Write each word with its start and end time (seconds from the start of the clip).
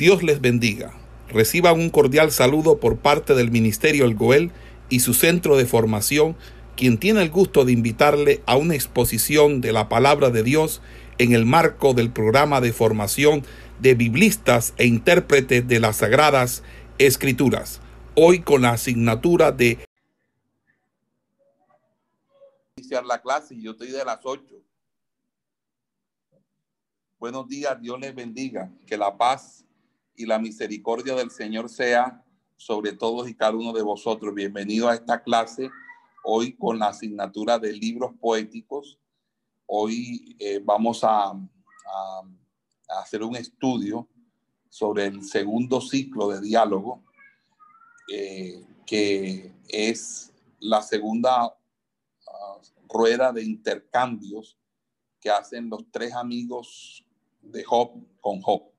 Dios 0.00 0.22
les 0.22 0.40
bendiga. 0.40 0.94
Reciban 1.28 1.78
un 1.78 1.90
cordial 1.90 2.32
saludo 2.32 2.80
por 2.80 3.00
parte 3.00 3.34
del 3.34 3.50
Ministerio 3.50 4.06
El 4.06 4.14
Goel 4.14 4.50
y 4.88 5.00
su 5.00 5.12
centro 5.12 5.58
de 5.58 5.66
formación, 5.66 6.38
quien 6.74 6.96
tiene 6.96 7.20
el 7.20 7.28
gusto 7.28 7.66
de 7.66 7.72
invitarle 7.72 8.42
a 8.46 8.56
una 8.56 8.74
exposición 8.74 9.60
de 9.60 9.72
la 9.72 9.90
palabra 9.90 10.30
de 10.30 10.42
Dios 10.42 10.80
en 11.18 11.34
el 11.34 11.44
marco 11.44 11.92
del 11.92 12.10
programa 12.10 12.62
de 12.62 12.72
formación 12.72 13.44
de 13.78 13.94
biblistas 13.94 14.72
e 14.78 14.86
intérpretes 14.86 15.68
de 15.68 15.80
las 15.80 15.96
Sagradas 15.96 16.62
Escrituras, 16.96 17.82
hoy 18.14 18.40
con 18.40 18.62
la 18.62 18.70
asignatura 18.70 19.52
de 19.52 19.84
iniciar 22.76 23.04
la 23.04 23.20
clase 23.20 23.54
yo 23.60 23.72
estoy 23.72 23.90
de 23.90 24.02
las 24.02 24.20
8. 24.22 24.42
Buenos 27.18 27.46
días, 27.48 27.78
Dios 27.82 28.00
les 28.00 28.14
bendiga, 28.14 28.70
que 28.86 28.96
la 28.96 29.14
paz 29.18 29.66
y 30.14 30.26
la 30.26 30.38
misericordia 30.38 31.14
del 31.14 31.30
Señor 31.30 31.68
sea 31.68 32.24
sobre 32.56 32.92
todos 32.92 33.28
y 33.28 33.34
cada 33.34 33.52
uno 33.56 33.72
de 33.72 33.82
vosotros. 33.82 34.34
Bienvenido 34.34 34.88
a 34.88 34.94
esta 34.94 35.22
clase 35.22 35.70
hoy 36.22 36.52
con 36.52 36.78
la 36.78 36.88
asignatura 36.88 37.58
de 37.58 37.72
libros 37.72 38.12
poéticos. 38.20 38.98
Hoy 39.66 40.36
eh, 40.38 40.60
vamos 40.62 41.02
a, 41.04 41.32
hacer 43.00 43.22
un 43.22 43.36
estudio 43.36 44.08
sobre 44.68 45.06
el 45.06 45.24
segundo 45.24 45.80
ciclo 45.80 46.28
de 46.28 46.40
diálogo, 46.40 47.02
eh, 48.12 48.64
que 48.84 49.52
es 49.68 50.32
la 50.58 50.82
segunda 50.82 51.46
uh, 51.46 52.92
rueda 52.92 53.32
de 53.32 53.44
intercambios 53.44 54.58
que 55.20 55.30
hacen 55.30 55.68
los 55.70 55.84
tres 55.90 56.14
amigos 56.14 57.04
de 57.40 57.62
Job 57.64 57.92
con 58.20 58.40
Job. 58.40 58.69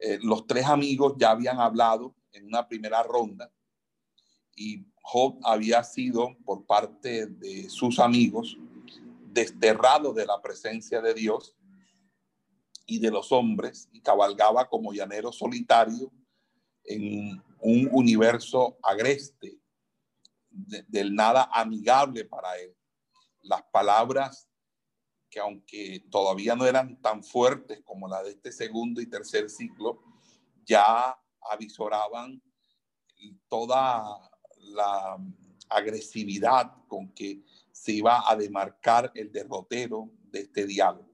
Eh, 0.00 0.18
los 0.22 0.46
tres 0.46 0.64
amigos 0.64 1.14
ya 1.18 1.30
habían 1.30 1.60
hablado 1.60 2.14
en 2.32 2.46
una 2.46 2.66
primera 2.66 3.02
ronda 3.02 3.52
y 4.56 4.86
Job 5.02 5.38
había 5.42 5.84
sido 5.84 6.36
por 6.44 6.64
parte 6.64 7.26
de 7.26 7.68
sus 7.68 7.98
amigos 7.98 8.56
desterrado 9.26 10.12
de 10.12 10.26
la 10.26 10.40
presencia 10.40 11.00
de 11.02 11.14
Dios 11.14 11.54
y 12.86 12.98
de 12.98 13.10
los 13.10 13.30
hombres 13.30 13.88
y 13.92 14.00
cabalgaba 14.00 14.68
como 14.68 14.92
llanero 14.92 15.32
solitario 15.32 16.10
en 16.84 17.42
un 17.60 17.88
universo 17.92 18.78
agreste, 18.82 19.60
de, 20.48 20.82
del 20.88 21.14
nada 21.14 21.48
amigable 21.52 22.24
para 22.24 22.58
él. 22.58 22.74
Las 23.42 23.62
palabras 23.70 24.49
que 25.30 25.40
aunque 25.40 26.04
todavía 26.10 26.56
no 26.56 26.66
eran 26.66 27.00
tan 27.00 27.22
fuertes 27.22 27.80
como 27.84 28.08
la 28.08 28.22
de 28.22 28.30
este 28.30 28.52
segundo 28.52 29.00
y 29.00 29.06
tercer 29.06 29.48
ciclo, 29.48 30.02
ya 30.64 31.16
avisoraban 31.50 32.42
toda 33.48 34.30
la 34.58 35.16
agresividad 35.68 36.72
con 36.88 37.12
que 37.12 37.42
se 37.72 37.92
iba 37.92 38.28
a 38.28 38.36
demarcar 38.36 39.12
el 39.14 39.30
derrotero 39.30 40.10
de 40.24 40.40
este 40.40 40.66
diálogo. 40.66 41.08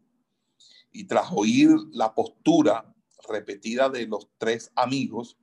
Y 0.90 1.04
tras 1.04 1.30
oír 1.32 1.70
la 1.92 2.14
postura 2.14 2.94
repetida 3.28 3.88
de 3.90 4.06
los 4.06 4.28
tres 4.38 4.72
amigos, 4.74 5.36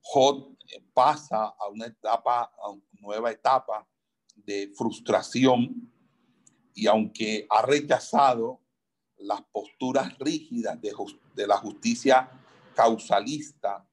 Job 0.00 0.56
pasa 0.92 1.44
a 1.46 1.68
una 1.68 1.86
etapa, 1.86 2.52
a 2.58 2.70
una 2.70 2.82
nueva 3.00 3.30
etapa 3.30 3.86
de 4.34 4.72
frustración 4.76 5.91
y 6.74 6.86
aunque 6.86 7.46
ha 7.50 7.62
rechazado 7.62 8.60
las 9.18 9.42
posturas 9.52 10.18
rígidas 10.18 10.78
de, 10.80 11.46
la 11.46 11.56
justicia 11.58 12.30
causalista 12.74 13.86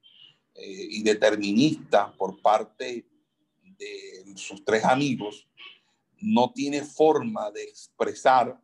eh, 0.56 0.88
y 0.90 1.04
determinista 1.04 2.12
por 2.14 2.42
parte 2.42 3.06
de 3.62 4.34
sus 4.36 4.64
tres 4.64 4.84
amigos, 4.84 5.48
no 6.22 6.52
tiene 6.52 6.84
forma 6.84 7.52
de 7.52 7.64
expresar 7.64 8.60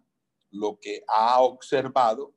lo 0.52 0.80
que 0.80 1.04
ha 1.08 1.42
observado 1.42 2.34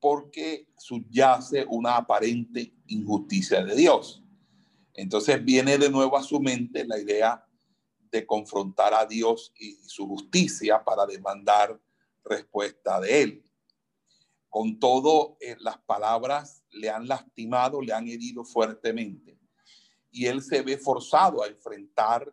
porque 0.00 0.68
subyace 0.76 1.64
una 1.68 1.96
aparente 1.96 2.72
injusticia 2.86 3.64
de 3.64 3.74
Dios. 3.74 4.22
Entonces 4.94 5.44
viene 5.44 5.78
de 5.78 5.90
nuevo 5.90 6.16
a 6.16 6.22
su 6.22 6.40
mente 6.40 6.86
la 6.86 6.98
idea 6.98 7.44
de 8.10 8.26
confrontar 8.26 8.94
a 8.94 9.06
Dios 9.06 9.52
y 9.58 9.74
su 9.86 10.06
justicia 10.06 10.82
para 10.82 11.06
demandar 11.06 11.78
respuesta 12.24 13.00
de 13.00 13.22
él. 13.22 13.44
Con 14.48 14.78
todo, 14.78 15.36
eh, 15.40 15.56
las 15.60 15.78
palabras 15.78 16.62
le 16.70 16.88
han 16.88 17.06
lastimado, 17.06 17.82
le 17.82 17.92
han 17.92 18.08
herido 18.08 18.44
fuertemente. 18.44 19.38
Y 20.10 20.26
él 20.26 20.42
se 20.42 20.62
ve 20.62 20.78
forzado 20.78 21.42
a 21.42 21.48
enfrentar 21.48 22.32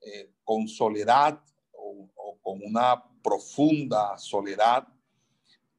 eh, 0.00 0.32
con 0.42 0.66
soledad 0.68 1.40
o, 1.72 2.08
o 2.14 2.38
con 2.40 2.60
una 2.62 3.02
profunda 3.22 4.18
soledad 4.18 4.86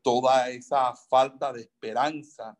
toda 0.01 0.49
esa 0.49 0.95
falta 0.95 1.51
de 1.51 1.61
esperanza 1.61 2.57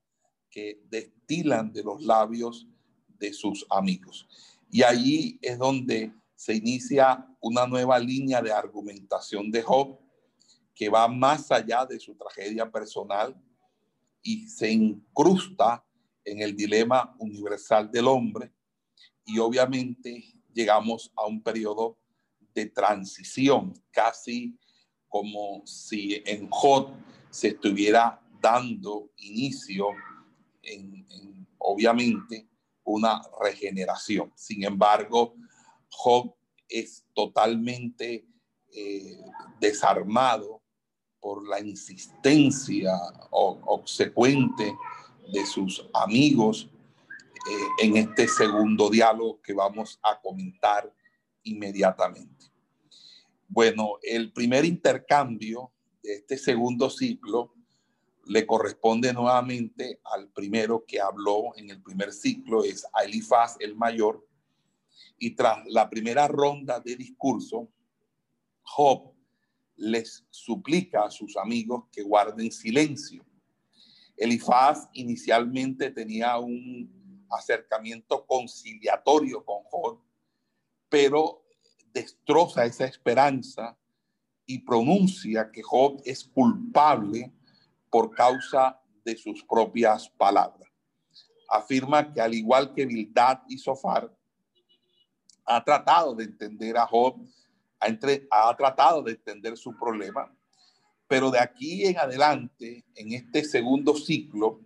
que 0.49 0.81
destilan 0.89 1.71
de 1.71 1.83
los 1.83 2.01
labios 2.01 2.67
de 3.07 3.33
sus 3.33 3.65
amigos. 3.69 4.27
Y 4.71 4.83
allí 4.83 5.37
es 5.41 5.57
donde 5.57 6.11
se 6.45 6.53
inicia 6.53 7.25
una 7.41 7.65
nueva 7.65 7.97
línea 7.97 8.39
de 8.39 8.53
argumentación 8.53 9.49
de 9.49 9.63
Job 9.63 9.99
que 10.75 10.89
va 10.89 11.07
más 11.07 11.51
allá 11.51 11.87
de 11.87 11.99
su 11.99 12.13
tragedia 12.13 12.69
personal 12.69 13.35
y 14.21 14.47
se 14.47 14.71
incrusta 14.71 15.83
en 16.23 16.43
el 16.43 16.55
dilema 16.55 17.15
universal 17.17 17.89
del 17.89 18.07
hombre 18.07 18.53
y 19.25 19.39
obviamente 19.39 20.23
llegamos 20.53 21.11
a 21.15 21.25
un 21.25 21.41
periodo 21.41 21.97
de 22.53 22.67
transición, 22.67 23.73
casi 23.89 24.55
como 25.07 25.65
si 25.65 26.21
en 26.27 26.47
Job 26.51 26.91
se 27.31 27.47
estuviera 27.47 28.21
dando 28.39 29.09
inicio 29.17 29.87
en, 30.61 31.07
en 31.09 31.47
obviamente 31.57 32.47
una 32.83 33.19
regeneración. 33.41 34.31
Sin 34.35 34.63
embargo, 34.63 35.33
Job 35.89 36.34
es 36.67 37.05
totalmente 37.13 38.25
eh, 38.71 39.17
desarmado 39.59 40.61
por 41.19 41.47
la 41.47 41.59
insistencia 41.59 42.93
obsecuente 43.31 44.75
de 45.33 45.45
sus 45.45 45.87
amigos 45.93 46.69
eh, 47.49 47.85
en 47.85 47.97
este 47.97 48.27
segundo 48.27 48.89
diálogo 48.89 49.41
que 49.41 49.53
vamos 49.53 49.99
a 50.03 50.19
comentar 50.19 50.93
inmediatamente. 51.43 52.45
Bueno, 53.47 53.97
el 54.01 54.31
primer 54.33 54.65
intercambio 54.65 55.71
de 56.01 56.15
este 56.15 56.37
segundo 56.37 56.89
ciclo 56.89 57.53
le 58.25 58.45
corresponde 58.45 59.13
nuevamente 59.13 59.99
al 60.03 60.29
primero 60.29 60.83
que 60.87 60.99
habló 60.99 61.55
en 61.55 61.69
el 61.69 61.81
primer 61.81 62.11
ciclo, 62.11 62.63
es 62.63 62.85
Elifaz 63.03 63.55
el 63.59 63.75
mayor, 63.75 64.25
y 65.17 65.35
tras 65.35 65.65
la 65.67 65.89
primera 65.89 66.27
ronda 66.27 66.79
de 66.79 66.95
discurso, 66.95 67.69
Job 68.61 69.13
les 69.77 70.25
suplica 70.29 71.05
a 71.05 71.11
sus 71.11 71.37
amigos 71.37 71.85
que 71.91 72.03
guarden 72.03 72.51
silencio. 72.51 73.25
Elifaz 74.17 74.87
inicialmente 74.93 75.91
tenía 75.91 76.37
un 76.37 77.25
acercamiento 77.29 78.25
conciliatorio 78.25 79.43
con 79.43 79.63
Job, 79.63 79.99
pero 80.89 81.43
destroza 81.93 82.65
esa 82.65 82.85
esperanza 82.85 83.77
y 84.45 84.59
pronuncia 84.59 85.49
que 85.51 85.61
Job 85.63 86.01
es 86.05 86.23
culpable 86.23 87.33
por 87.89 88.11
causa 88.11 88.79
de 89.03 89.17
sus 89.17 89.43
propias 89.43 90.09
palabras. 90.09 90.69
Afirma 91.49 92.13
que 92.13 92.21
al 92.21 92.33
igual 92.33 92.73
que 92.73 92.85
Bildad 92.85 93.39
y 93.47 93.57
Sofar, 93.57 94.11
ha 95.45 95.63
tratado 95.63 96.15
de 96.15 96.25
entender 96.25 96.77
a 96.77 96.87
Job, 96.87 97.15
ha, 97.79 97.87
entre, 97.87 98.27
ha 98.31 98.55
tratado 98.55 99.01
de 99.03 99.11
entender 99.11 99.57
su 99.57 99.77
problema, 99.77 100.33
pero 101.07 101.29
de 101.29 101.39
aquí 101.39 101.85
en 101.85 101.97
adelante, 101.97 102.83
en 102.95 103.13
este 103.13 103.43
segundo 103.43 103.95
ciclo, 103.95 104.61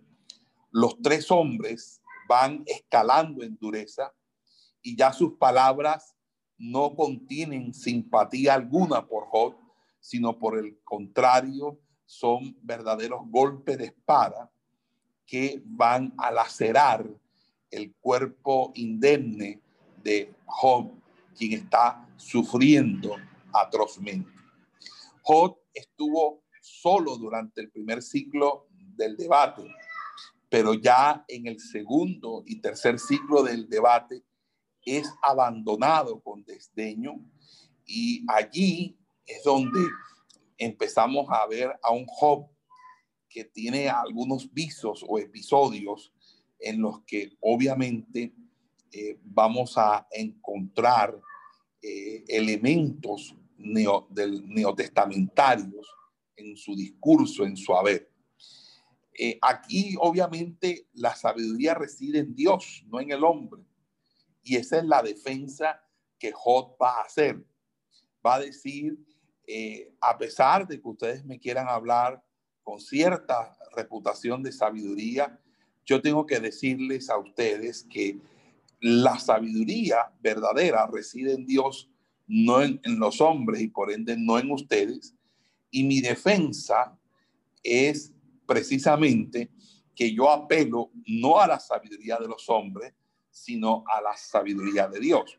los 0.70 1.00
tres 1.02 1.30
hombres 1.30 2.00
van 2.28 2.62
escalando 2.66 3.42
en 3.42 3.58
dureza 3.58 4.12
y 4.82 4.96
ya 4.96 5.12
sus 5.12 5.34
palabras 5.34 6.14
no 6.56 6.94
contienen 6.94 7.74
simpatía 7.74 8.54
alguna 8.54 9.06
por 9.06 9.26
Job, 9.26 9.56
sino 9.98 10.38
por 10.38 10.58
el 10.58 10.78
contrario, 10.84 11.78
son 12.06 12.56
verdaderos 12.62 13.20
golpes 13.26 13.78
de 13.78 13.86
espada 13.86 14.50
que 15.26 15.62
van 15.64 16.12
a 16.18 16.30
lacerar 16.30 17.06
el 17.70 17.94
cuerpo 18.00 18.72
indemne 18.74 19.60
de 20.02 20.34
Job, 20.46 20.92
quien 21.36 21.52
está 21.52 22.08
sufriendo 22.16 23.16
atrozmente. 23.52 24.30
Job 25.22 25.58
estuvo 25.74 26.42
solo 26.60 27.16
durante 27.16 27.60
el 27.60 27.70
primer 27.70 28.02
ciclo 28.02 28.66
del 28.96 29.16
debate, 29.16 29.62
pero 30.48 30.74
ya 30.74 31.24
en 31.28 31.46
el 31.46 31.60
segundo 31.60 32.42
y 32.46 32.60
tercer 32.60 32.98
ciclo 32.98 33.42
del 33.42 33.68
debate 33.68 34.24
es 34.84 35.12
abandonado 35.22 36.20
con 36.20 36.44
desdeño 36.44 37.14
y 37.86 38.24
allí 38.28 38.98
es 39.26 39.42
donde 39.44 39.80
empezamos 40.58 41.26
a 41.30 41.46
ver 41.46 41.78
a 41.82 41.92
un 41.92 42.06
Job 42.06 42.46
que 43.28 43.44
tiene 43.44 43.88
algunos 43.88 44.52
visos 44.52 45.04
o 45.06 45.18
episodios 45.18 46.12
en 46.58 46.82
los 46.82 47.02
que 47.04 47.36
obviamente 47.40 48.34
eh, 48.92 49.18
vamos 49.22 49.78
a 49.78 50.06
encontrar 50.10 51.16
eh, 51.80 52.24
elementos 52.26 53.34
del 54.08 54.48
neotestamentarios 54.48 55.86
en 56.34 56.56
su 56.56 56.74
discurso, 56.74 57.44
en 57.44 57.56
su 57.56 57.74
haber. 57.74 58.10
Eh, 59.16 59.38
aquí 59.42 59.94
obviamente 60.00 60.88
la 60.94 61.14
sabiduría 61.14 61.74
reside 61.74 62.20
en 62.20 62.34
Dios, 62.34 62.84
no 62.88 63.00
en 63.00 63.12
el 63.12 63.22
hombre. 63.22 63.62
Y 64.42 64.56
esa 64.56 64.78
es 64.78 64.84
la 64.84 65.02
defensa 65.02 65.80
que 66.18 66.32
Job 66.32 66.76
va 66.82 66.96
a 66.96 67.02
hacer. 67.02 67.44
Va 68.24 68.36
a 68.36 68.40
decir, 68.40 68.98
a 70.00 70.16
pesar 70.16 70.66
de 70.66 70.80
que 70.80 70.88
ustedes 70.88 71.24
me 71.24 71.38
quieran 71.38 71.68
hablar 71.68 72.22
con 72.62 72.80
cierta 72.80 73.56
reputación 73.74 74.42
de 74.42 74.52
sabiduría, 74.52 75.40
yo 75.84 76.00
tengo 76.00 76.24
que 76.24 76.38
decirles 76.38 77.10
a 77.10 77.18
ustedes 77.18 77.84
que 77.84 78.20
la 78.80 79.18
sabiduría 79.18 80.10
verdadera 80.20 80.86
reside 80.86 81.34
en 81.34 81.46
Dios, 81.46 81.90
no 82.26 82.62
en, 82.62 82.80
los 82.98 83.20
hombres 83.20 83.60
y 83.60 83.68
por 83.68 83.92
ende 83.92 84.16
no 84.16 84.38
en 84.38 84.50
ustedes. 84.50 85.14
Y 85.70 85.84
mi 85.84 86.00
defensa 86.00 86.98
es 87.62 88.12
precisamente 88.46 89.50
que 89.94 90.12
yo 90.14 90.30
apelo 90.30 90.90
no 91.06 91.40
a 91.40 91.46
la 91.46 91.60
sabiduría 91.60 92.16
de 92.16 92.28
los 92.28 92.48
hombres, 92.48 92.94
sino 93.30 93.84
a 93.86 94.00
la 94.00 94.16
sabiduría 94.16 94.88
de 94.88 94.98
Dios. 94.98 95.38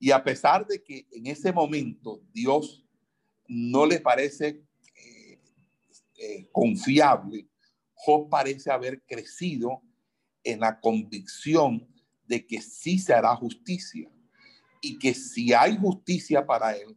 Y 0.00 0.10
a 0.10 0.22
pesar 0.22 0.66
de 0.66 0.82
que 0.82 1.06
en 1.12 1.26
ese 1.26 1.52
momento 1.52 2.22
Dios 2.32 2.84
no 3.46 3.84
le 3.84 4.00
parece 4.00 4.62
eh, 4.94 5.40
eh, 6.16 6.48
confiable, 6.50 7.46
Job 7.94 8.28
parece 8.30 8.70
haber 8.70 9.02
crecido 9.02 9.82
en 10.44 10.60
la 10.60 10.80
convicción 10.80 11.86
de 12.28 12.46
que 12.46 12.60
sí 12.60 12.98
se 12.98 13.14
hará 13.14 13.34
justicia 13.34 14.08
y 14.80 14.98
que 14.98 15.14
si 15.14 15.52
hay 15.52 15.76
justicia 15.76 16.46
para 16.46 16.76
él, 16.76 16.96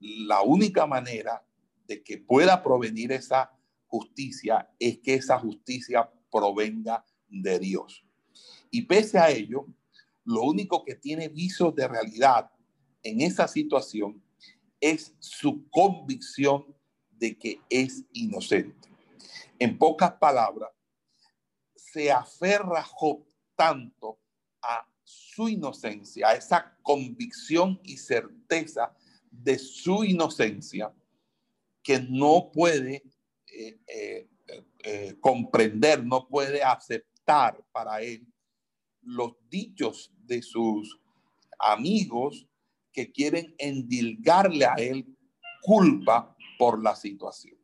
la 0.00 0.42
única 0.42 0.86
manera 0.86 1.42
de 1.86 2.02
que 2.02 2.18
pueda 2.18 2.62
provenir 2.62 3.12
esa 3.12 3.50
justicia 3.86 4.68
es 4.78 4.98
que 4.98 5.14
esa 5.14 5.38
justicia 5.38 6.10
provenga 6.30 7.04
de 7.28 7.58
Dios. 7.58 8.04
Y 8.70 8.82
pese 8.82 9.18
a 9.18 9.30
ello, 9.30 9.66
lo 10.24 10.42
único 10.42 10.84
que 10.84 10.96
tiene 10.96 11.28
visos 11.28 11.74
de 11.74 11.86
realidad 11.86 12.50
en 13.02 13.20
esa 13.20 13.46
situación 13.46 14.22
es 14.80 15.14
su 15.20 15.70
convicción 15.70 16.66
de 17.10 17.38
que 17.38 17.60
es 17.70 18.04
inocente. 18.12 18.88
En 19.58 19.78
pocas 19.78 20.12
palabras, 20.14 20.70
se 21.74 22.10
aferra 22.10 22.82
Job 22.82 23.24
tanto 23.54 24.18
a 24.66 24.88
su 25.04 25.48
inocencia, 25.48 26.28
a 26.28 26.34
esa 26.34 26.76
convicción 26.82 27.80
y 27.84 27.96
certeza 27.96 28.94
de 29.30 29.58
su 29.58 30.04
inocencia, 30.04 30.92
que 31.82 32.00
no 32.00 32.50
puede 32.52 33.04
eh, 33.46 33.78
eh, 33.86 34.28
eh, 34.82 35.16
comprender, 35.20 36.04
no 36.04 36.26
puede 36.28 36.62
aceptar 36.62 37.64
para 37.72 38.00
él 38.02 38.26
los 39.02 39.36
dichos 39.48 40.12
de 40.24 40.42
sus 40.42 40.98
amigos 41.58 42.48
que 42.92 43.12
quieren 43.12 43.54
endilgarle 43.58 44.64
a 44.64 44.74
él 44.74 45.06
culpa 45.62 46.36
por 46.58 46.82
la 46.82 46.96
situación. 46.96 47.56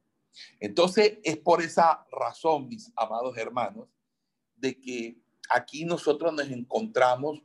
Entonces, 0.61 1.19
es 1.25 1.37
por 1.39 1.63
esa 1.63 2.07
razón, 2.11 2.69
mis 2.69 2.93
amados 2.97 3.37
hermanos, 3.37 3.89
de 4.57 4.81
que 4.81 5.22
aquí 5.51 5.85
nosotros 5.85 6.33
nos 6.33 6.49
encontramos 6.49 7.43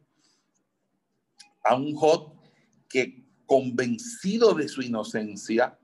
a 1.63 1.75
un 1.75 1.95
Job 1.95 2.33
que 2.89 3.25
convencido 3.45 4.53
de 4.53 4.67
su 4.67 4.81
inocencia, 4.81 5.79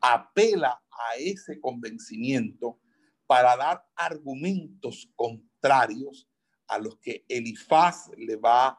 apela 0.00 0.82
a 0.90 1.16
ese 1.18 1.60
convencimiento 1.60 2.78
para 3.26 3.56
dar 3.56 3.86
argumentos 3.94 5.10
contrarios 5.16 6.28
a 6.66 6.78
los 6.78 6.98
que 6.98 7.24
Elifaz 7.28 8.10
le 8.16 8.36
va 8.36 8.78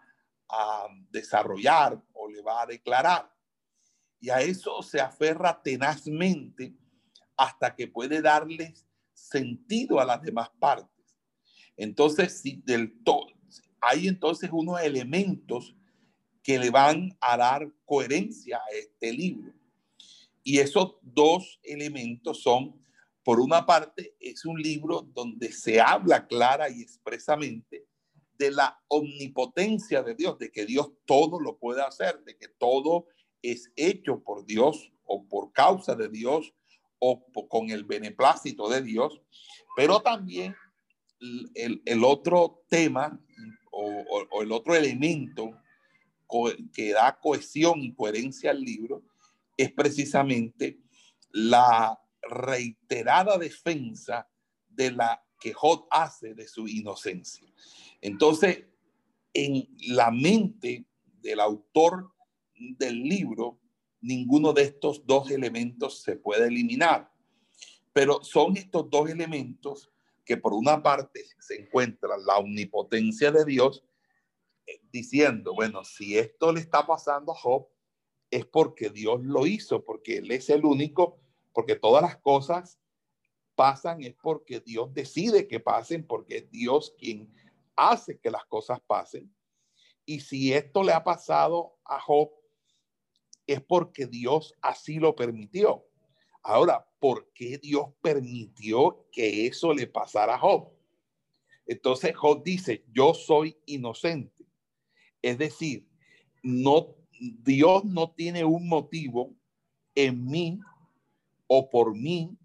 a 0.50 0.88
desarrollar 1.10 2.02
o 2.14 2.30
le 2.30 2.42
va 2.42 2.64
a 2.64 2.66
declarar. 2.66 3.32
Y 4.20 4.30
a 4.30 4.42
eso 4.42 4.82
se 4.82 5.00
aferra 5.00 5.62
tenazmente 5.62 6.76
hasta 7.38 7.76
que 7.76 7.88
puede 7.88 8.22
darles 8.22 8.86
sentido 9.14 10.00
a 10.00 10.06
las 10.06 10.22
demás 10.22 10.50
partes. 10.60 10.95
Entonces, 11.78 12.42
si 12.42 12.62
del 12.66 13.04
todo, 13.04 13.28
hay 13.82 14.08
entonces 14.08 14.50
unos 14.52 14.82
elementos 14.82 15.76
que 16.42 16.60
le 16.60 16.70
van 16.70 17.18
a 17.22 17.38
dar 17.38 17.72
coherencia 17.86 18.58
a 18.58 18.76
este 18.76 19.12
libro. 19.12 19.54
Y 20.44 20.60
esos 20.60 20.98
dos 21.02 21.60
elementos 21.64 22.42
son, 22.42 22.80
por 23.24 23.40
una 23.40 23.66
parte, 23.66 24.16
es 24.20 24.46
un 24.46 24.62
libro 24.62 25.02
donde 25.02 25.52
se 25.52 25.82
habla 25.82 26.28
clara 26.28 26.70
y 26.70 26.82
expresamente 26.82 27.88
de 28.38 28.52
la 28.52 28.80
omnipotencia 28.88 30.04
de 30.04 30.14
Dios, 30.14 30.38
de 30.38 30.52
que 30.52 30.66
Dios 30.66 30.92
todo 31.06 31.40
lo 31.40 31.58
puede 31.58 31.82
hacer, 31.82 32.24
de 32.24 32.38
que 32.38 32.48
todo 32.48 33.08
es 33.42 33.72
hecho 33.76 34.22
por 34.22 34.46
Dios 34.46 34.92
o 35.06 35.28
por 35.28 35.52
causa 35.52 35.96
de 35.96 36.10
Dios 36.10 36.54
o 37.00 37.26
con 37.50 37.70
el 37.70 37.84
beneplácito 37.84 38.70
de 38.70 38.82
Dios, 38.82 39.22
pero 39.76 40.02
también 40.02 40.56
el, 41.54 42.04
otro 42.04 42.64
tema 42.70 43.20
o, 43.72 44.42
el 44.42 44.52
otro 44.52 44.76
elemento 44.76 45.58
que 46.74 46.92
da 46.92 47.20
cohesión 47.20 47.82
y 47.82 47.94
coherencia 47.94 48.52
al 48.52 48.62
libro 48.62 49.04
es 49.58 49.72
precisamente 49.72 50.80
la 51.32 52.00
reiterada 52.22 53.38
defensa 53.38 54.28
de 54.70 54.92
la 54.92 55.24
que 55.40 55.54
Job 55.54 55.88
hace 55.92 56.34
de 56.34 56.48
su 56.48 56.68
inocencia. 56.68 57.48
Entonces, 58.02 58.66
en 59.34 59.68
la 59.90 60.12
mente 60.12 60.86
del 61.22 61.40
autor 61.40 62.12
del 62.56 63.04
libro, 63.04 63.60
ninguno 64.02 64.54
de 64.54 64.64
estos 64.64 65.06
dos 65.06 65.30
elementos 65.32 66.02
se 66.02 66.16
puede 66.16 66.48
eliminar. 66.48 67.12
Pero 67.94 68.24
son 68.24 68.58
estos 68.58 68.90
dos 68.90 69.10
elementos 69.10 69.90
que 70.26 70.38
por 70.38 70.54
una 70.54 70.82
parte 70.82 71.24
se 71.40 71.62
encuentra 71.62 72.18
la 72.18 72.38
omnipotencia 72.38 73.32
de 73.32 73.46
Dios, 73.46 73.86
eh, 74.66 74.82
diciendo, 74.92 75.54
bueno, 75.54 75.84
si 75.84 76.18
esto 76.18 76.52
le 76.52 76.60
está 76.60 76.86
pasando 76.86 77.32
a 77.32 77.36
Job, 77.36 77.68
es 78.32 78.46
porque 78.46 78.90
Dios 78.90 79.24
lo 79.24 79.46
hizo, 79.46 79.84
porque 79.84 80.18
Él 80.18 80.32
es 80.32 80.50
el 80.50 80.66
único, 80.66 81.20
porque 81.54 81.76
todas 81.76 82.02
las 82.02 82.18
cosas 82.18 82.80
pasan 83.56 84.04
es 84.04 84.16
porque 84.22 84.60
Dios 84.60 84.94
decide 84.94 85.48
que 85.48 85.60
pasen, 85.60 86.06
porque 86.06 86.38
es 86.38 86.52
Dios 86.52 86.94
quien 86.98 87.34
hace 87.76 88.20
que 88.20 88.32
las 88.32 88.46
cosas 88.46 88.80
pasen. 88.86 89.34
Y 90.06 90.20
si 90.20 90.54
esto 90.54 90.84
le 90.84 90.94
ha 90.94 91.04
pasado 91.04 91.78
a 91.86 92.00
Job, 92.00 92.32
es 93.48 93.62
porque 93.62 94.08
Dios 94.08 94.54
así 94.62 95.00
lo 95.00 95.16
permitió. 95.16 95.86
Ahora, 96.48 96.88
¿por 97.00 97.32
qué 97.34 97.58
Dios 97.58 97.88
permitió 98.04 99.08
que 99.12 99.48
eso 99.48 99.74
le 99.74 99.88
pasara 99.88 100.36
a 100.36 100.38
Job? 100.38 100.72
Entonces 101.66 102.16
Job 102.16 102.44
dice, 102.44 102.86
yo 102.94 103.16
soy 103.16 103.58
inocente. 103.66 104.46
Es 105.24 105.40
decir, 105.40 105.88
no, 106.44 106.98
Dios 107.20 107.84
no 107.86 108.12
tiene 108.12 108.46
un 108.46 108.68
motivo 108.68 109.34
en 109.96 110.24
mí 110.24 110.60
o 111.48 111.68
por 111.68 111.96
mí 111.96 112.38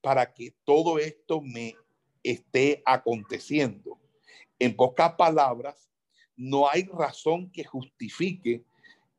para 0.00 0.32
que 0.32 0.54
todo 0.62 1.00
esto 1.00 1.40
me 1.40 1.74
esté 2.22 2.80
aconteciendo. 2.86 3.98
En 4.60 4.76
pocas 4.76 5.14
palabras, 5.14 5.90
no 6.36 6.70
hay 6.70 6.84
razón 6.84 7.50
que 7.50 7.64
justifique 7.64 8.64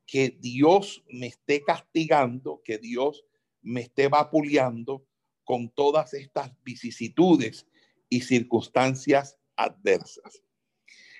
que 0.06 0.30
Dios 0.30 1.04
me 1.10 1.26
esté 1.26 1.62
castigando, 1.62 2.62
que 2.64 2.78
Dios 2.78 3.22
me 3.64 3.80
esté 3.80 4.08
vapuleando 4.08 5.04
con 5.42 5.68
todas 5.70 6.14
estas 6.14 6.52
vicisitudes 6.62 7.66
y 8.08 8.20
circunstancias 8.20 9.36
adversas. 9.56 10.42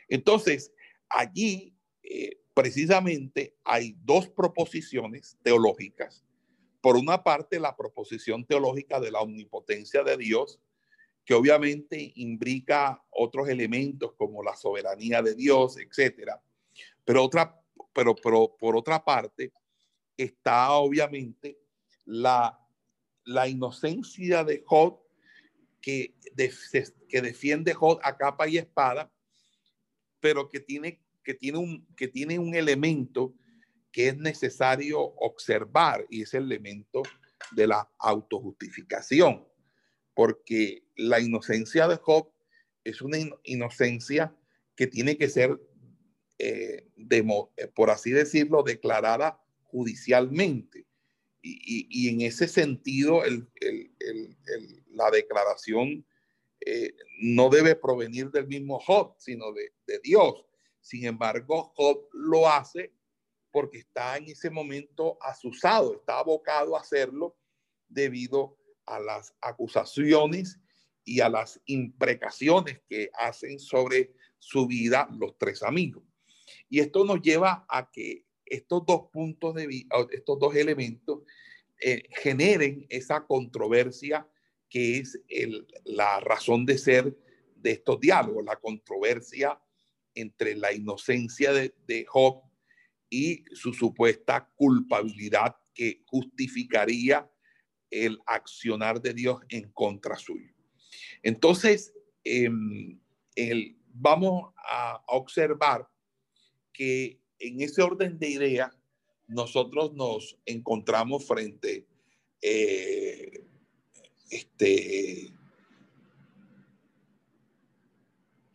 Entonces, 0.09 0.73
allí 1.09 1.77
eh, 2.03 2.39
precisamente 2.55 3.57
hay 3.65 3.97
dos 4.03 4.29
proposiciones 4.29 5.39
teológicas. 5.43 6.25
Por 6.81 6.97
una 6.97 7.25
parte, 7.25 7.59
la 7.59 7.77
proposición 7.77 8.45
teológica 8.45 9.01
de 9.01 9.11
la 9.11 9.21
omnipotencia 9.21 10.03
de 10.03 10.17
Dios 10.17 10.61
que 11.25 11.35
obviamente 11.35 12.13
imbrica 12.17 13.03
otros 13.11 13.49
elementos 13.49 14.13
como 14.15 14.43
la 14.43 14.55
soberanía 14.57 15.23
de 15.23 15.35
Dios, 15.35 15.79
etcétera. 15.79 16.43
Pero, 17.05 17.25
otra, 17.25 17.59
pero, 17.93 18.15
pero 18.15 18.55
por 18.59 18.77
otra 18.77 19.03
parte 19.03 19.53
está 20.17 20.73
obviamente 20.73 21.59
la, 22.05 22.61
la 23.25 23.49
inocencia 23.49 24.45
de 24.45 24.63
Job 24.67 25.01
que, 25.81 26.15
que 27.09 27.23
defiende 27.23 27.75
Job 27.75 28.01
a 28.03 28.17
capa 28.17 28.49
y 28.49 28.59
espada, 28.59 29.13
pero 30.21 30.49
que 30.49 30.61
tiene, 30.61 31.03
que, 31.23 31.35
tiene 31.35 31.59
un, 31.59 31.87
que 31.97 32.09
tiene 32.09 32.39
un 32.39 32.55
elemento 32.55 33.35
que 33.93 34.09
es 34.09 34.17
necesario 34.17 35.01
observar 35.01 36.07
y 36.11 36.23
es 36.23 36.35
el 36.35 36.45
elemento 36.45 37.03
de 37.53 37.67
la 37.67 37.89
autojustificación, 37.99 39.47
porque 40.15 40.85
la 40.97 41.21
inocencia 41.21 41.87
de 41.87 41.97
Job 41.97 42.33
es 42.83 43.01
una 43.03 43.19
inocencia 43.45 44.35
que 44.75 44.87
tiene 44.87 45.17
que 45.17 45.29
ser, 45.29 45.61
eh, 46.39 46.89
eh, 46.97 47.69
por 47.75 47.91
así 47.91 48.11
decirlo, 48.11 48.63
declarada 48.63 49.41
judicialmente. 49.63 50.87
Y, 51.47 52.09
en 52.09 52.23
ese 52.23 52.49
sentido, 52.49 53.23
la 54.93 55.11
declaración 55.11 56.07
eh, 56.65 56.97
no 57.21 57.51
debe 57.51 57.77
provenir 57.77 58.31
del 58.31 58.47
mismo 58.47 58.79
Job, 58.81 59.15
sino 59.19 59.53
de, 59.53 59.73
Dios. 60.03 60.47
Sin 60.81 61.05
embargo, 61.05 61.75
Job 61.77 62.09
lo 62.13 62.49
hace 62.49 62.95
porque 63.51 63.79
está 63.79 64.17
en 64.17 64.25
ese 64.25 64.49
momento 64.49 65.19
asusado, 65.21 65.95
está 65.97 66.19
abocado 66.19 66.77
a 66.77 66.81
hacerlo 66.81 67.37
debido 67.89 68.57
a 68.87 68.99
las 68.99 69.35
acusaciones 69.43 70.59
y 71.05 71.21
a 71.21 71.29
las 71.29 71.61
imprecaciones 71.67 72.81
que 72.89 73.11
hacen 73.19 73.59
sobre 73.59 74.15
su 74.39 74.67
vida 74.67 75.09
los 75.13 75.37
tres 75.37 75.63
amigos. 75.63 76.03
Y 76.71 76.81
esto 76.81 77.05
nos 77.05 77.21
lleva 77.21 77.67
a 77.69 77.91
que 77.91 78.25
estos 78.47 78.85
dos 78.87 79.09
puntos 79.13 79.55
de 79.55 79.67
vista, 79.67 79.97
estos 80.11 80.39
dos 80.39 80.55
elementos 80.55 81.21
eh, 81.81 82.03
generen 82.23 82.87
esa 82.89 83.27
controversia 83.27 84.29
que 84.69 84.99
es 84.99 85.21
la 85.85 86.21
razón 86.21 86.67
de 86.67 86.79
ser 86.79 87.17
de 87.57 87.71
estos 87.73 88.01
diálogos, 88.01 88.45
la 88.45 88.57
controversia 88.57 89.61
entre 90.15 90.55
la 90.57 90.73
inocencia 90.73 91.53
de, 91.53 91.75
de 91.87 92.05
Job 92.07 92.43
y 93.09 93.45
su 93.53 93.73
supuesta 93.73 94.51
culpabilidad 94.57 95.57
que 95.75 96.03
justificaría 96.07 97.31
el 97.91 98.19
accionar 98.27 99.01
de 99.01 99.15
Dios 99.15 99.41
en 99.49 99.71
contra 99.71 100.17
suyo. 100.17 100.53
Entonces, 101.23 101.95
em, 102.25 102.99
vamos 103.93 104.53
a, 104.57 105.03
observar 105.07 105.89
que 106.73 107.21
en 107.39 107.61
ese 107.61 107.83
orden 107.83 108.19
de 108.19 108.31
ideas 108.31 108.73
nosotros 109.27 109.95
nos 109.95 110.39
encontramos 110.45 111.27
frente 111.27 111.87
eh, 112.43 113.45
este 114.31 115.33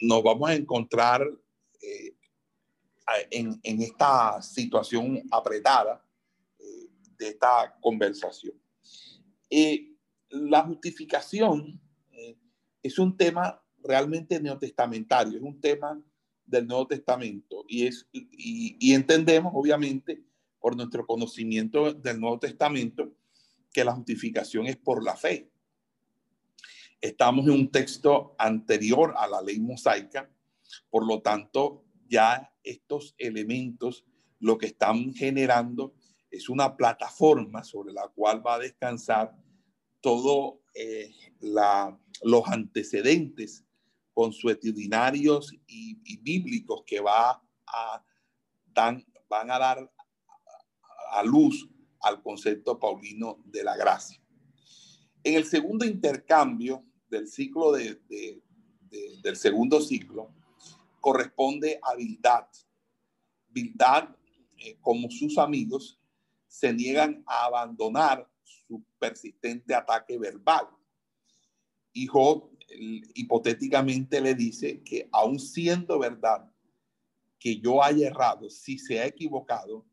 nos 0.02 0.24
vamos 0.24 0.50
a 0.50 0.56
encontrar 0.56 1.28
eh, 1.82 2.16
en, 3.32 3.82
esta 3.82 4.42
situación 4.42 5.22
apretada 5.32 6.06
eh, 6.60 6.90
de 7.18 7.30
esta 7.30 7.76
conversación. 7.82 8.54
La 10.30 10.64
justificación 10.64 11.82
eh, 12.12 12.38
es 12.84 13.00
un 13.00 13.18
tema 13.18 13.62
realmente 13.84 14.40
neotestamentario, 14.40 15.38
es 15.38 15.44
un 15.44 15.60
tema 15.60 16.00
del 16.50 16.68
Nuevo 16.68 16.88
Testamento 16.88 17.64
y, 17.68 17.88
es, 17.88 18.08
y, 18.12 18.94
entendemos, 18.94 19.52
obviamente, 19.56 20.24
por 20.60 20.76
nuestro 20.76 21.06
conocimiento 21.06 21.94
del 21.94 22.20
Nuevo 22.20 22.40
Testamento, 22.40 23.14
que 23.72 23.84
la 23.84 23.94
justificación 23.94 24.66
es 24.68 24.78
por 24.78 25.04
la 25.04 25.16
fe. 25.16 25.52
Estamos 27.00 27.46
en 27.46 27.54
un 27.54 27.72
texto 27.72 28.36
anterior 28.38 29.14
a 29.18 29.28
la 29.28 29.42
ley 29.42 29.60
mosaica, 29.60 30.30
por 30.90 31.06
lo 31.08 31.22
tanto, 31.22 31.86
ya 32.08 32.52
estos 32.64 33.16
elementos 33.18 34.06
lo 34.40 34.58
que 34.58 34.68
están 34.68 35.14
generando 35.14 35.94
es 36.32 36.50
una 36.50 36.76
plataforma 36.76 37.64
sobre 37.64 37.94
la 37.94 38.08
cual 38.10 38.46
va 38.46 38.56
a 38.56 38.60
descansar 38.60 39.36
todo 40.02 40.62
eh, 40.74 41.12
los 41.42 42.48
antecedentes 42.48 43.66
consuetudinarios 44.20 45.54
y, 45.66 45.98
y 46.04 46.18
bíblicos 46.18 46.84
que 46.86 47.00
va 47.00 47.42
a 47.66 48.04
dan, 48.66 49.02
van 49.30 49.50
a 49.50 49.58
dar 49.58 49.94
a 51.12 51.24
luz 51.24 51.70
al 52.02 52.22
concepto 52.22 52.78
paulino 52.78 53.42
de 53.46 53.64
la 53.64 53.78
gracia. 53.78 54.22
En 55.24 55.36
el 55.36 55.46
segundo 55.46 55.86
intercambio 55.86 56.84
del 57.10 57.30
ciclo 57.30 57.72
de, 57.72 58.02
del 59.24 59.38
segundo 59.38 59.80
ciclo, 59.80 60.34
corresponde 61.00 61.80
a 61.82 61.96
Bildad. 61.96 62.48
Bildad, 63.48 64.10
eh, 64.58 64.78
como 64.82 65.10
sus 65.10 65.38
amigos, 65.38 65.98
se 66.46 66.74
niegan 66.74 67.24
a 67.26 67.46
abandonar 67.46 68.30
su 68.44 68.84
persistente 69.00 69.74
ataque 69.74 70.18
verbal. 70.18 70.68
Y 71.94 72.06
Job 72.06 72.50
hipotéticamente 73.14 74.22
le 74.22 74.36
dice 74.36 74.82
que 74.84 75.08
aun 75.12 75.40
siendo 75.40 76.00
verdad 76.00 76.52
que 77.40 77.60
yo 77.60 77.84
haya 77.84 78.08
errado, 78.08 78.50
si 78.50 78.78
se 78.78 79.00
ha 79.00 79.06
equivocado, 79.06 79.86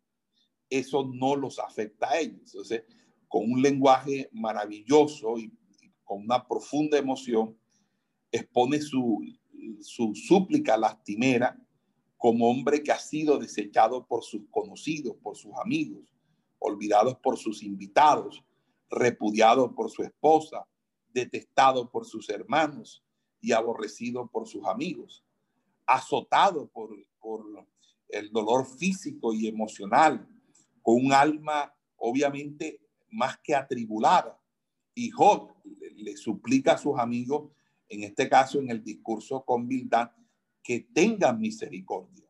eso 0.68 1.04
no 1.04 1.36
los 1.36 1.58
afecta 1.58 2.10
a 2.10 2.18
ellos. 2.18 2.40
Entonces, 2.46 2.82
con 3.28 3.50
un 3.50 3.62
lenguaje 3.62 4.28
maravilloso 4.32 5.38
y 5.38 5.52
con 6.04 6.22
una 6.22 6.46
profunda 6.46 6.98
emoción, 6.98 7.56
expone 8.32 8.80
su 8.80 9.22
su 9.80 10.14
súplica 10.14 10.76
lastimera 10.76 11.58
como 12.16 12.48
hombre 12.48 12.82
que 12.82 12.92
ha 12.92 12.98
sido 12.98 13.38
desechado 13.38 14.06
por 14.06 14.24
sus 14.24 14.42
conocidos, 14.50 15.16
por 15.22 15.36
sus 15.36 15.52
amigos, 15.62 16.04
olvidados 16.58 17.16
por 17.18 17.36
sus 17.38 17.62
invitados, 17.62 18.42
repudiado 18.88 19.74
por 19.74 19.90
su 19.90 20.02
esposa, 20.02 20.66
detestado 21.16 21.90
por 21.90 22.04
sus 22.04 22.28
hermanos 22.28 23.02
y 23.40 23.52
aborrecido 23.52 24.26
por 24.26 24.46
sus 24.46 24.66
amigos, 24.66 25.24
azotado 25.86 26.68
por, 26.68 26.90
por 27.18 27.42
el 28.08 28.30
dolor 28.30 28.66
físico 28.66 29.32
y 29.32 29.48
emocional, 29.48 30.28
con 30.82 31.06
un 31.06 31.12
alma 31.14 31.74
obviamente 31.96 32.80
más 33.10 33.38
que 33.38 33.54
atribulada. 33.54 34.38
Y 34.94 35.10
Job 35.10 35.54
le 35.96 36.16
suplica 36.18 36.72
a 36.72 36.78
sus 36.78 36.98
amigos 36.98 37.50
en 37.88 38.02
este 38.02 38.28
caso 38.28 38.58
en 38.58 38.70
el 38.70 38.84
discurso 38.84 39.42
con 39.44 39.66
Bildad, 39.66 40.10
que 40.62 40.80
tengan 40.80 41.40
misericordia. 41.40 42.28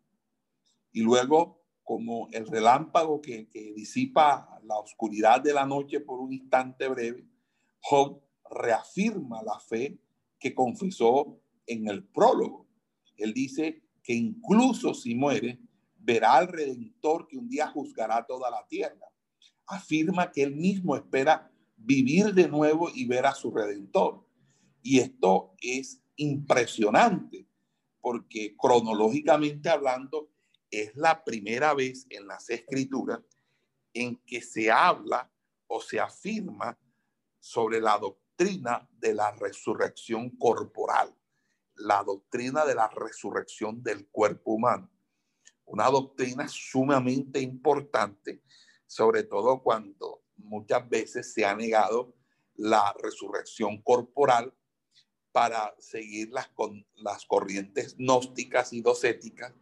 Y 0.93 1.01
luego, 1.01 1.65
como 1.83 2.29
el 2.31 2.47
relámpago 2.47 3.21
que, 3.21 3.49
que 3.49 3.73
disipa 3.73 4.61
la 4.65 4.77
oscuridad 4.77 5.41
de 5.41 5.55
la 5.55 5.65
noche 5.65 6.01
por 6.01 6.21
un 6.21 6.33
instante 6.33 6.87
breve, 6.89 7.27
Job 7.81 8.21
reafirma 8.51 9.43
la 9.43 9.59
fe 9.59 9.99
que 10.39 10.55
confesó 10.55 11.41
en 11.67 11.89
el 11.89 12.05
prólogo. 12.05 12.67
Él 13.17 13.33
dice 13.33 13.83
que 14.03 14.15
incluso 14.15 14.95
si 14.95 15.15
muere, 15.15 15.59
verá 15.99 16.35
al 16.35 16.49
Redentor 16.49 17.27
que 17.27 17.37
un 17.37 17.49
día 17.49 17.69
juzgará 17.69 18.25
toda 18.27 18.51
la 18.51 18.67
tierra. 18.69 19.09
Afirma 19.67 20.31
que 20.31 20.43
él 20.43 20.55
mismo 20.55 20.95
espera 20.95 21.51
vivir 21.77 22.33
de 22.33 22.49
nuevo 22.49 22.89
y 22.95 23.07
ver 23.07 23.27
a 23.27 23.35
su 23.35 23.51
Redentor. 23.51 24.25
Y 24.83 25.01
esto 25.01 25.55
es 25.61 26.01
impresionante 26.17 27.47
porque 28.01 28.55
cronológicamente 28.57 29.69
hablando 29.69 30.31
es 30.71 30.95
la 30.95 31.25
primera 31.25 31.75
vez 31.75 32.07
en 32.11 32.29
las 32.29 32.49
escrituras 32.51 33.21
en 33.93 34.17
que 34.27 34.41
se 34.41 34.71
habla 34.71 35.31
o 35.67 35.81
se 35.81 35.99
afirma 35.99 36.79
sobre 37.41 37.81
la 37.81 37.99
doctrina 37.99 38.26
de 38.39 39.15
la 39.15 39.31
resurrección 39.33 40.31
corporal, 40.37 41.15
la 41.77 42.03
doctrina 42.05 42.67
de 42.67 42.75
la 42.75 42.89
resurrección 42.89 43.83
del 43.83 44.09
cuerpo 44.09 44.53
humano. 44.53 44.91
Una 45.65 45.87
doctrina 45.87 46.47
sumamente 46.47 47.41
importante, 47.41 48.43
sobre 48.87 49.23
todo 49.23 49.63
cuando 49.63 50.23
muchas 50.37 50.87
veces 50.89 51.33
se 51.33 51.47
ha 51.47 51.55
negado 51.55 52.15
la 52.55 52.95
resurrección 53.03 53.81
corporal 53.81 54.55
para 55.33 55.75
seguir 55.79 56.29
las, 56.31 56.49
con, 56.49 56.87
las 56.97 57.25
corrientes 57.25 57.97
gnósticas 57.97 58.73
y 58.73 58.83
docéticas 58.83 59.55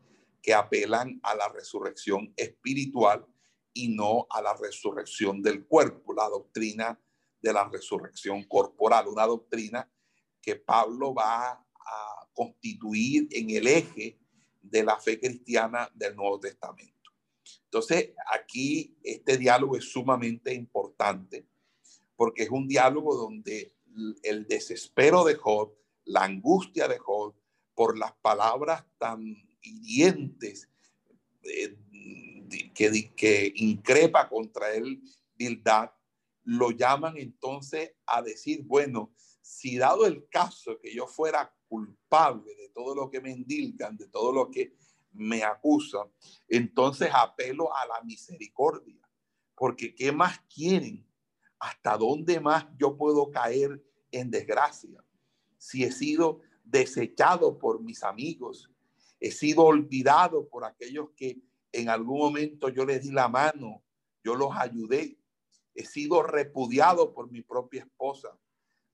que 0.43 0.53
apelan 0.53 1.21
a 1.23 1.37
la 1.37 1.49
resurrección 1.49 2.33
espiritual 2.37 3.25
y 3.73 3.89
no 3.89 4.27
a 4.31 4.43
la 4.43 4.55
resurrección 4.55 5.43
del 5.43 5.65
cuerpo, 5.67 6.13
la 6.13 6.29
doctrina 6.29 7.01
de 7.45 7.53
la 7.53 7.69
resurrección 7.69 8.43
corporal, 8.45 9.07
una 9.07 9.27
doctrina 9.27 9.87
que 10.41 10.57
Pablo 10.57 11.13
va 11.13 11.51
a 11.51 12.29
constituir 12.33 13.29
en 13.31 13.51
el 13.51 13.67
eje 13.67 14.19
de 14.63 14.83
la 14.83 14.99
fe 14.99 15.21
cristiana 15.21 15.91
del 15.95 16.17
Nuevo 16.17 16.41
Testamento. 16.41 17.11
Entonces, 17.65 18.13
aquí 18.33 18.97
este 19.03 19.37
diálogo 19.37 19.77
es 19.77 19.85
sumamente 19.85 20.55
importante 20.55 21.47
porque 22.17 22.45
es 22.45 22.51
un 22.51 22.67
diálogo 22.67 23.15
donde 23.15 23.75
el 24.23 24.47
desespero 24.47 25.23
de 25.25 25.35
Job, 25.35 25.75
la 26.07 26.25
angustia 26.25 26.89
de 26.89 26.99
Job 26.99 27.35
por 27.75 27.99
las 27.99 28.15
palabras 28.23 28.87
tan 28.97 29.23
hirientes 29.61 30.71
eh, 31.43 31.77
que, 32.75 33.13
que 33.15 33.53
increpa 33.57 34.31
contra 34.31 34.73
él 34.73 35.03
Bildad, 35.37 35.91
lo 36.45 36.71
llaman 36.71 37.17
entonces 37.17 37.93
a 38.07 38.23
decir, 38.23 38.63
bueno, 38.65 39.13
si 39.41 39.77
dado 39.77 40.07
el 40.07 40.29
caso 40.29 40.79
que 40.79 40.95
yo 40.95 41.07
fuera 41.07 41.55
culpable 41.69 42.55
de 42.55 42.69
todo 42.69 42.95
lo 42.95 43.11
que 43.11 43.21
me 43.21 43.31
indilgan, 43.31 43.97
de 43.97 44.09
todo 44.09 44.33
lo 44.33 44.51
que 44.51 44.75
me 45.13 45.43
acusan, 45.43 46.09
entonces 46.49 47.11
apelo 47.13 47.75
a 47.75 47.87
la 47.87 48.03
misericordia, 48.03 49.01
porque 49.55 49.95
¿qué 49.95 50.13
más 50.13 50.41
quieren? 50.53 51.07
¿Hasta 51.59 51.97
dónde 51.97 52.41
más 52.41 52.67
yo 52.79 52.97
puedo 52.97 53.31
caer 53.31 53.83
en 54.11 54.31
desgracia? 54.31 55.05
Si 55.57 55.85
he 55.85 55.93
sido 55.93 56.41
desechado 56.65 57.59
por 57.59 57.81
mis 57.81 58.03
amigos, 58.03 58.71
he 59.21 59.31
sido 59.31 59.63
olvidado 59.65 60.49
por 60.49 60.65
aquellos 60.65 61.11
que 61.17 61.41
en 61.73 61.89
algún 61.89 62.19
momento 62.19 62.69
yo 62.69 62.85
les 62.85 63.03
di 63.03 63.11
la 63.11 63.29
mano, 63.29 63.83
yo 64.23 64.35
los 64.35 64.51
ayudé, 64.57 65.19
he 65.75 65.85
sido 65.85 66.23
repudiado 66.23 67.13
por 67.13 67.31
mi 67.31 67.43
propia 67.43 67.83
esposa, 67.83 68.39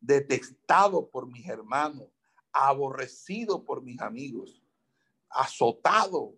detestado 0.00 1.10
por 1.10 1.26
mis 1.26 1.46
hermanos, 1.46 2.08
aborrecido 2.52 3.64
por 3.64 3.82
mis 3.82 4.00
amigos, 4.00 4.62
azotado 5.28 6.36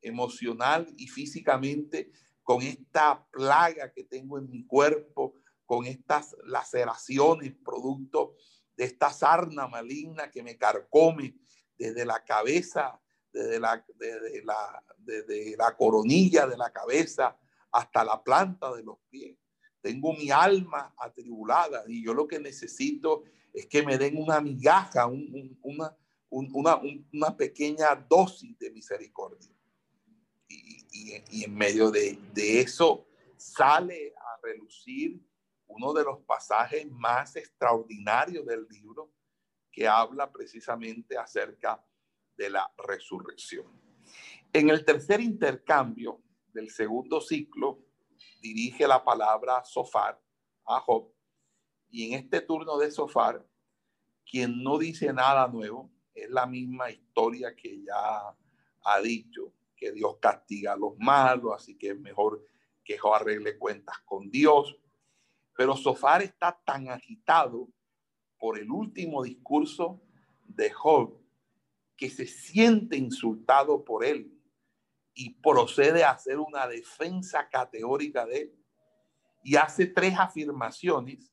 emocional 0.00 0.92
y 0.96 1.06
físicamente 1.06 2.10
con 2.42 2.62
esta 2.62 3.24
plaga 3.30 3.92
que 3.92 4.04
tengo 4.04 4.38
en 4.38 4.50
mi 4.50 4.66
cuerpo, 4.66 5.34
con 5.64 5.86
estas 5.86 6.36
laceraciones 6.44 7.54
producto 7.64 8.34
de 8.76 8.84
esta 8.84 9.10
sarna 9.10 9.68
maligna 9.68 10.30
que 10.30 10.42
me 10.42 10.56
carcome 10.56 11.36
desde 11.76 12.04
la 12.04 12.24
cabeza, 12.24 13.00
desde 13.32 13.60
la, 13.60 13.84
la, 14.44 14.84
desde 14.98 15.56
la 15.56 15.76
coronilla 15.76 16.46
de 16.46 16.56
la 16.56 16.72
cabeza 16.72 17.38
hasta 17.70 18.04
la 18.04 18.22
planta 18.22 18.72
de 18.74 18.82
los 18.82 18.98
pies. 19.08 19.38
Tengo 19.82 20.14
mi 20.14 20.30
alma 20.30 20.94
atribulada 20.96 21.84
y 21.88 22.04
yo 22.04 22.14
lo 22.14 22.26
que 22.26 22.38
necesito 22.38 23.24
es 23.52 23.66
que 23.66 23.82
me 23.82 23.98
den 23.98 24.16
una 24.16 24.40
migaja, 24.40 25.06
una, 25.06 25.96
una, 26.30 26.80
una, 27.12 27.36
pequeña 27.36 27.94
dosis 28.08 28.56
de 28.58 28.70
misericordia. 28.70 29.50
Y, 30.48 30.86
y, 30.92 31.24
y 31.30 31.44
en 31.44 31.54
medio 31.54 31.90
de, 31.90 32.18
de 32.32 32.60
eso 32.60 33.06
sale 33.36 34.14
a 34.16 34.40
relucir 34.42 35.20
uno 35.66 35.92
de 35.92 36.04
los 36.04 36.20
pasajes 36.20 36.88
más 36.90 37.34
extraordinarios 37.36 38.46
del 38.46 38.66
libro 38.68 39.12
que 39.70 39.88
habla 39.88 40.30
precisamente 40.30 41.16
acerca 41.16 41.84
de 42.36 42.50
la 42.50 42.70
resurrección. 42.86 43.66
En 44.52 44.70
el 44.70 44.84
tercer 44.84 45.20
intercambio 45.20 46.22
del 46.52 46.70
segundo 46.70 47.20
ciclo, 47.20 47.80
dirige 48.42 48.86
la 48.86 49.02
palabra 49.02 49.64
Sofar 49.64 50.20
a 50.66 50.80
Job. 50.80 51.10
Y 51.88 52.08
en 52.08 52.18
este 52.18 52.40
turno 52.40 52.76
de 52.76 52.90
Sofar, 52.90 53.46
quien 54.28 54.62
no 54.62 54.78
dice 54.78 55.12
nada 55.12 55.46
nuevo, 55.48 55.90
es 56.12 56.28
la 56.28 56.46
misma 56.46 56.90
historia 56.90 57.54
que 57.54 57.82
ya 57.82 58.36
ha 58.84 59.00
dicho, 59.00 59.52
que 59.76 59.92
Dios 59.92 60.16
castiga 60.20 60.74
a 60.74 60.76
los 60.76 60.98
malos, 60.98 61.54
así 61.54 61.76
que 61.76 61.90
es 61.90 61.98
mejor 61.98 62.44
que 62.84 62.98
Job 62.98 63.14
arregle 63.14 63.58
cuentas 63.58 63.98
con 64.04 64.30
Dios. 64.30 64.76
Pero 65.56 65.76
Sofar 65.76 66.22
está 66.22 66.60
tan 66.64 66.88
agitado 66.88 67.68
por 68.38 68.58
el 68.58 68.70
último 68.70 69.22
discurso 69.22 70.02
de 70.44 70.70
Job 70.70 71.18
que 71.96 72.10
se 72.10 72.26
siente 72.26 72.96
insultado 72.96 73.84
por 73.84 74.04
él 74.04 74.31
y 75.14 75.30
procede 75.34 76.04
a 76.04 76.12
hacer 76.12 76.38
una 76.38 76.66
defensa 76.66 77.48
categórica 77.48 78.26
de 78.26 78.38
él. 78.38 78.58
Y 79.42 79.56
hace 79.56 79.86
tres 79.86 80.14
afirmaciones 80.18 81.32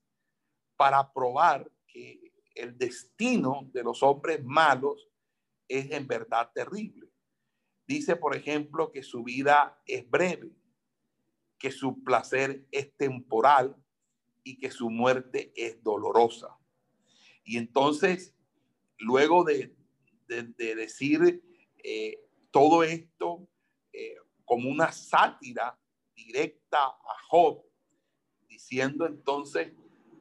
para 0.76 1.12
probar 1.12 1.70
que 1.88 2.34
el 2.56 2.78
destino 2.78 3.70
de 3.72 3.84
los 3.84 4.04
hombres 4.04 4.44
malos 4.44 5.08
es 5.68 5.92
en 5.92 6.08
verdad 6.08 6.52
terrible. 6.54 7.08
Dice, 7.88 8.16
por 8.16 8.36
ejemplo, 8.36 8.92
que 8.92 9.04
su 9.04 9.24
vida 9.24 9.82
es 9.86 10.10
breve, 10.10 10.52
que 11.58 11.72
su 11.72 12.04
placer 12.04 12.66
es 12.72 12.96
temporal 12.96 13.76
y 14.44 14.58
que 14.58 14.72
su 14.72 14.90
muerte 14.90 15.52
es 15.56 15.82
dolorosa. 15.84 16.58
Y 17.44 17.58
entonces, 17.58 18.36
luego 18.98 19.44
de, 19.44 19.76
decir 20.28 21.44
eh, 21.84 22.20
todo 22.52 22.84
esto 22.84 23.48
eh, 24.00 24.16
como 24.46 24.70
una 24.70 24.92
sátira 24.92 25.78
directa 26.16 26.86
a 26.86 27.16
Job, 27.30 27.64
diciendo 28.48 29.06
entonces 29.06 29.74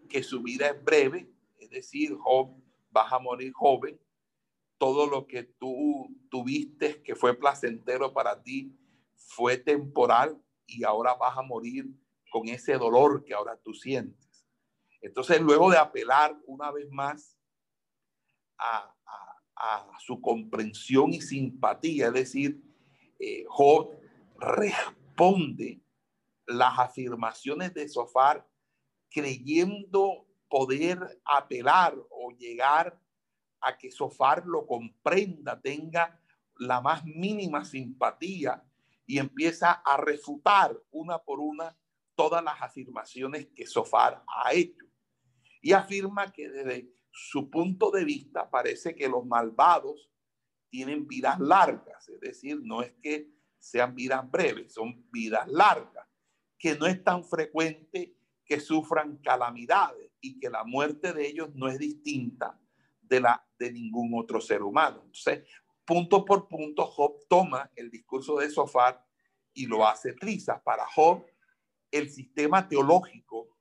que 0.08 0.22
su 0.22 0.42
vida 0.42 0.68
es 0.68 0.84
breve, 0.84 1.30
es 1.58 1.70
decir, 1.70 2.16
Job, 2.18 2.54
vas 2.90 3.12
a 3.12 3.18
morir 3.18 3.52
joven, 3.52 4.00
todo 4.78 5.06
lo 5.06 5.26
que 5.26 5.42
tú 5.42 6.08
tuviste 6.30 7.02
que 7.02 7.14
fue 7.14 7.34
placentero 7.34 8.12
para 8.12 8.42
ti 8.42 8.76
fue 9.14 9.56
temporal 9.56 10.40
y 10.66 10.84
ahora 10.84 11.14
vas 11.14 11.36
a 11.36 11.42
morir 11.42 11.86
con 12.30 12.48
ese 12.48 12.74
dolor 12.74 13.24
que 13.24 13.34
ahora 13.34 13.56
tú 13.62 13.74
sientes. 13.74 14.46
Entonces, 15.00 15.40
luego 15.40 15.70
de 15.70 15.78
apelar 15.78 16.36
una 16.46 16.70
vez 16.70 16.88
más 16.90 17.36
a, 18.58 18.94
su 19.98 20.20
comprensión 20.20 21.12
y 21.12 21.20
simpatía, 21.20 22.06
es 22.06 22.12
decir, 22.12 22.62
eh, 23.18 23.44
Job 23.48 23.98
responde 24.38 25.80
las 26.46 26.78
afirmaciones 26.78 27.74
de 27.74 27.88
Sofar 27.88 28.46
creyendo 29.10 30.26
poder 30.48 31.20
apelar 31.24 31.94
o 32.10 32.30
llegar 32.30 32.98
a 33.60 33.76
que 33.76 33.90
Sofar 33.90 34.46
lo 34.46 34.66
comprenda, 34.66 35.60
tenga 35.60 36.20
la 36.56 36.80
más 36.80 37.04
mínima 37.04 37.64
simpatía 37.64 38.64
y 39.06 39.18
empieza 39.18 39.72
a 39.72 39.96
refutar 39.96 40.78
una 40.90 41.18
por 41.18 41.40
una 41.40 41.76
todas 42.14 42.42
las 42.42 42.60
afirmaciones 42.60 43.48
que 43.54 43.66
Sofar 43.66 44.22
ha 44.26 44.52
hecho. 44.52 44.84
Y 45.60 45.72
afirma 45.72 46.32
que 46.32 46.48
desde 46.48 46.92
su 47.10 47.50
punto 47.50 47.90
de 47.90 48.04
vista 48.04 48.48
parece 48.50 48.94
que 48.94 49.08
los 49.08 49.24
malvados 49.24 50.10
tienen 50.68 51.06
vidas 51.06 51.38
largas, 51.40 52.08
es 52.08 52.20
decir, 52.20 52.60
no 52.62 52.82
es 52.82 52.92
que 53.02 53.30
sean 53.58 53.94
vidas 53.94 54.30
breves, 54.30 54.74
son 54.74 55.06
vidas 55.10 55.48
largas, 55.48 56.06
que 56.58 56.76
no 56.76 56.86
es 56.86 57.02
tan 57.02 57.24
frecuente 57.24 58.16
que 58.44 58.60
sufran 58.60 59.18
calamidades 59.18 60.10
y 60.20 60.38
que 60.38 60.50
la 60.50 60.64
muerte 60.64 61.12
de 61.12 61.26
ellos 61.26 61.50
no 61.54 61.68
es 61.68 61.78
distinta 61.78 62.58
de 63.00 63.20
la 63.20 63.44
de 63.58 63.72
ningún 63.72 64.12
otro 64.14 64.40
ser 64.40 64.62
humano. 64.62 65.02
Entonces, 65.04 65.44
punto 65.84 66.24
por 66.24 66.48
punto, 66.48 66.86
Job 66.86 67.26
toma 67.28 67.70
el 67.74 67.90
discurso 67.90 68.38
de 68.38 68.50
Sofar 68.50 69.04
y 69.52 69.66
lo 69.66 69.86
hace 69.86 70.12
trizas. 70.12 70.60
Para 70.62 70.86
Job, 70.86 71.24
el 71.90 72.10
sistema 72.10 72.68
teológico 72.68 73.56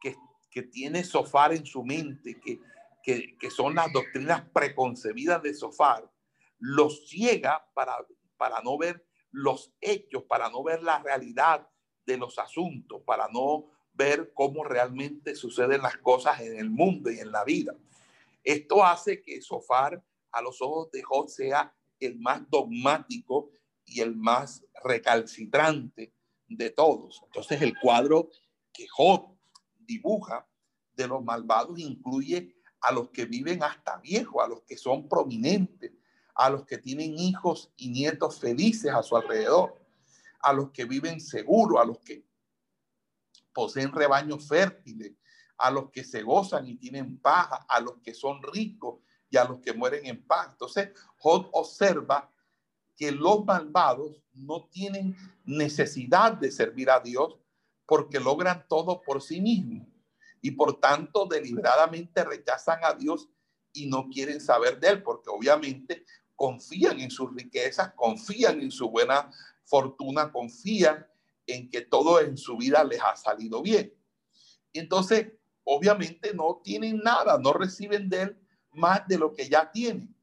que, 0.00 0.14
que 0.50 0.62
tiene 0.62 1.04
Sofar 1.04 1.52
en 1.54 1.64
su 1.64 1.82
mente, 1.84 2.38
que, 2.40 2.60
que, 3.02 3.36
que 3.38 3.50
son 3.50 3.74
las 3.74 3.92
doctrinas 3.92 4.44
preconcebidas 4.50 5.42
de 5.42 5.54
Sofar, 5.54 6.10
los 6.58 7.08
ciega 7.08 7.68
para, 7.74 7.96
para 8.36 8.60
no 8.62 8.78
ver 8.78 9.06
los 9.30 9.72
hechos, 9.80 10.24
para 10.24 10.48
no 10.50 10.62
ver 10.62 10.82
la 10.82 11.00
realidad 11.00 11.68
de 12.06 12.16
los 12.16 12.38
asuntos, 12.38 13.02
para 13.02 13.28
no 13.28 13.66
ver 13.92 14.32
cómo 14.32 14.64
realmente 14.64 15.34
suceden 15.34 15.82
las 15.82 15.96
cosas 15.98 16.40
en 16.40 16.58
el 16.58 16.70
mundo 16.70 17.10
y 17.10 17.18
en 17.18 17.32
la 17.32 17.44
vida. 17.44 17.74
Esto 18.44 18.84
hace 18.84 19.20
que 19.22 19.42
Sofar 19.42 20.02
a 20.32 20.40
los 20.40 20.62
ojos 20.62 20.90
de 20.92 21.02
Job 21.02 21.28
sea 21.28 21.74
el 22.00 22.18
más 22.18 22.48
dogmático 22.48 23.50
y 23.84 24.00
el 24.00 24.16
más 24.16 24.64
recalcitrante 24.84 26.14
de 26.46 26.70
todos. 26.70 27.20
Entonces 27.24 27.60
el 27.60 27.78
cuadro 27.78 28.30
que 28.72 28.86
Job 28.88 29.36
dibuja 29.78 30.46
de 30.94 31.08
los 31.08 31.22
malvados 31.22 31.78
incluye 31.78 32.54
a 32.80 32.92
los 32.92 33.10
que 33.10 33.24
viven 33.24 33.62
hasta 33.62 33.98
viejos, 33.98 34.44
a 34.44 34.48
los 34.48 34.62
que 34.62 34.76
son 34.76 35.08
prominentes, 35.08 35.92
a 36.38 36.50
los 36.50 36.64
que 36.64 36.78
tienen 36.78 37.18
hijos 37.18 37.72
y 37.76 37.88
nietos 37.88 38.38
felices 38.38 38.92
a 38.92 39.02
su 39.02 39.16
alrededor, 39.16 39.74
a 40.40 40.52
los 40.52 40.70
que 40.70 40.84
viven 40.84 41.20
seguros, 41.20 41.82
a 41.82 41.84
los 41.84 41.98
que 41.98 42.24
poseen 43.52 43.92
rebaños 43.92 44.46
fértiles, 44.46 45.14
a 45.58 45.72
los 45.72 45.90
que 45.90 46.04
se 46.04 46.22
gozan 46.22 46.68
y 46.68 46.76
tienen 46.76 47.18
paz, 47.18 47.48
a 47.68 47.80
los 47.80 47.98
que 48.04 48.14
son 48.14 48.40
ricos 48.40 49.00
y 49.28 49.36
a 49.36 49.44
los 49.44 49.58
que 49.58 49.72
mueren 49.72 50.06
en 50.06 50.24
paz. 50.24 50.50
Entonces, 50.52 50.90
Job 51.16 51.48
observa 51.52 52.30
que 52.96 53.10
los 53.10 53.44
malvados 53.44 54.22
no 54.32 54.68
tienen 54.70 55.16
necesidad 55.44 56.34
de 56.34 56.52
servir 56.52 56.88
a 56.88 57.00
Dios 57.00 57.36
porque 57.84 58.20
logran 58.20 58.64
todo 58.68 59.02
por 59.02 59.22
sí 59.22 59.40
mismos 59.40 59.88
y 60.40 60.52
por 60.52 60.78
tanto 60.78 61.26
deliberadamente 61.26 62.22
rechazan 62.22 62.78
a 62.84 62.94
Dios 62.94 63.28
y 63.72 63.86
no 63.86 64.08
quieren 64.08 64.40
saber 64.40 64.78
de 64.80 64.88
él 64.88 65.02
porque 65.02 65.30
obviamente 65.30 66.04
confían 66.38 67.00
en 67.00 67.10
sus 67.10 67.34
riquezas, 67.34 67.92
confían 67.94 68.60
en 68.60 68.70
su 68.70 68.88
buena 68.88 69.28
fortuna, 69.64 70.30
confían 70.30 71.04
en 71.48 71.68
que 71.68 71.80
todo 71.80 72.20
en 72.20 72.38
su 72.38 72.56
vida 72.56 72.84
les 72.84 73.02
ha 73.02 73.16
salido 73.16 73.60
bien. 73.60 73.92
Y 74.72 74.78
entonces, 74.78 75.32
obviamente 75.64 76.32
no 76.32 76.60
tienen 76.62 76.98
nada, 76.98 77.38
no 77.38 77.52
reciben 77.52 78.08
de 78.08 78.22
él 78.22 78.38
más 78.70 79.06
de 79.08 79.18
lo 79.18 79.34
que 79.34 79.48
ya 79.48 79.68
tienen. 79.72 80.14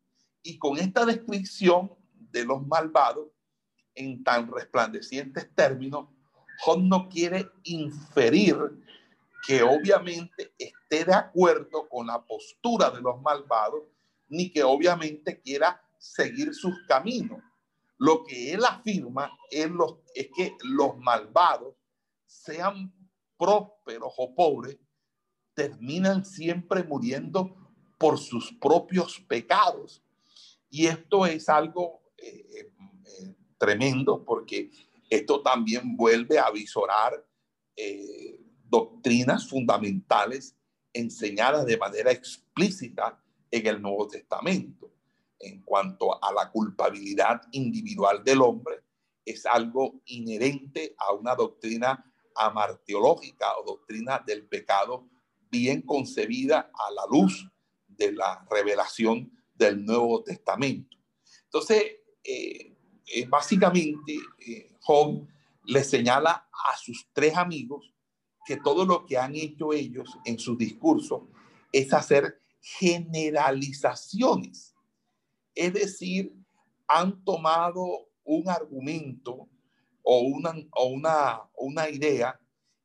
Y 0.41 0.57
con 0.57 0.77
esta 0.77 1.05
descripción 1.05 1.91
de 2.31 2.45
los 2.45 2.65
malvados, 2.65 3.27
en 3.93 4.23
tan 4.23 4.49
resplandecientes 4.49 5.53
términos, 5.53 6.07
Job 6.59 6.79
no 6.79 7.09
quiere 7.09 7.49
inferir 7.63 8.55
que 9.45 9.63
obviamente 9.63 10.53
esté 10.57 11.03
de 11.03 11.13
acuerdo 11.13 11.89
con 11.89 12.07
la 12.07 12.23
postura 12.23 12.89
de 12.89 13.01
los 13.01 13.21
malvados, 13.21 13.81
ni 14.29 14.49
que 14.49 14.63
obviamente 14.63 15.41
quiera 15.41 15.84
seguir 16.13 16.53
sus 16.53 16.73
caminos. 16.87 17.41
Lo 17.97 18.23
que 18.23 18.53
él 18.53 18.63
afirma 18.65 19.31
es, 19.49 19.69
los, 19.69 19.97
es 20.13 20.29
que 20.35 20.55
los 20.63 20.97
malvados, 20.97 21.75
sean 22.25 22.93
prósperos 23.37 24.13
o 24.17 24.35
pobres, 24.35 24.77
terminan 25.53 26.25
siempre 26.25 26.83
muriendo 26.83 27.55
por 27.97 28.17
sus 28.19 28.51
propios 28.53 29.19
pecados. 29.27 30.03
Y 30.69 30.87
esto 30.87 31.25
es 31.25 31.47
algo 31.47 32.01
eh, 32.17 32.45
eh, 32.59 33.35
tremendo 33.57 34.23
porque 34.25 34.71
esto 35.09 35.41
también 35.41 35.95
vuelve 35.95 36.39
a 36.39 36.51
visorar 36.51 37.25
eh, 37.75 38.39
doctrinas 38.65 39.47
fundamentales 39.47 40.55
enseñadas 40.91 41.65
de 41.65 41.77
manera 41.77 42.11
explícita 42.11 43.21
en 43.51 43.67
el 43.67 43.81
Nuevo 43.81 44.07
Testamento. 44.07 44.91
En 45.39 45.61
cuanto 45.63 46.23
a 46.23 46.33
la 46.33 46.51
culpabilidad 46.51 47.41
individual 47.51 48.23
del 48.23 48.41
hombre, 48.41 48.81
es 49.25 49.45
algo 49.45 50.01
inherente 50.05 50.95
a 50.97 51.13
una 51.13 51.35
doctrina 51.35 52.11
amarteológica 52.35 53.57
o 53.57 53.65
doctrina 53.65 54.23
del 54.25 54.47
pecado 54.47 55.07
bien 55.49 55.81
concebida 55.81 56.71
a 56.73 56.91
la 56.91 57.03
luz 57.09 57.49
de 57.87 58.11
la 58.11 58.45
revelación 58.49 59.31
del 59.53 59.85
Nuevo 59.85 60.23
Testamento. 60.23 60.97
Entonces, 61.45 61.83
eh, 62.23 62.75
eh, 63.07 63.25
básicamente, 63.27 64.17
eh, 64.45 64.75
Job 64.81 65.27
le 65.63 65.83
señala 65.83 66.47
a 66.51 66.77
sus 66.77 67.07
tres 67.13 67.35
amigos 67.35 67.91
que 68.45 68.57
todo 68.57 68.85
lo 68.85 69.05
que 69.05 69.17
han 69.17 69.35
hecho 69.35 69.73
ellos 69.73 70.17
en 70.25 70.37
sus 70.37 70.57
discursos 70.57 71.21
es 71.71 71.93
hacer 71.93 72.41
generalizaciones. 72.59 74.74
Es 75.55 75.73
decir, 75.73 76.33
han 76.87 77.23
tomado 77.23 78.09
un 78.23 78.49
argumento 78.49 79.49
o 80.03 80.19
una, 80.19 80.53
o 80.71 80.87
una, 81.57 81.89
idea 81.89 82.39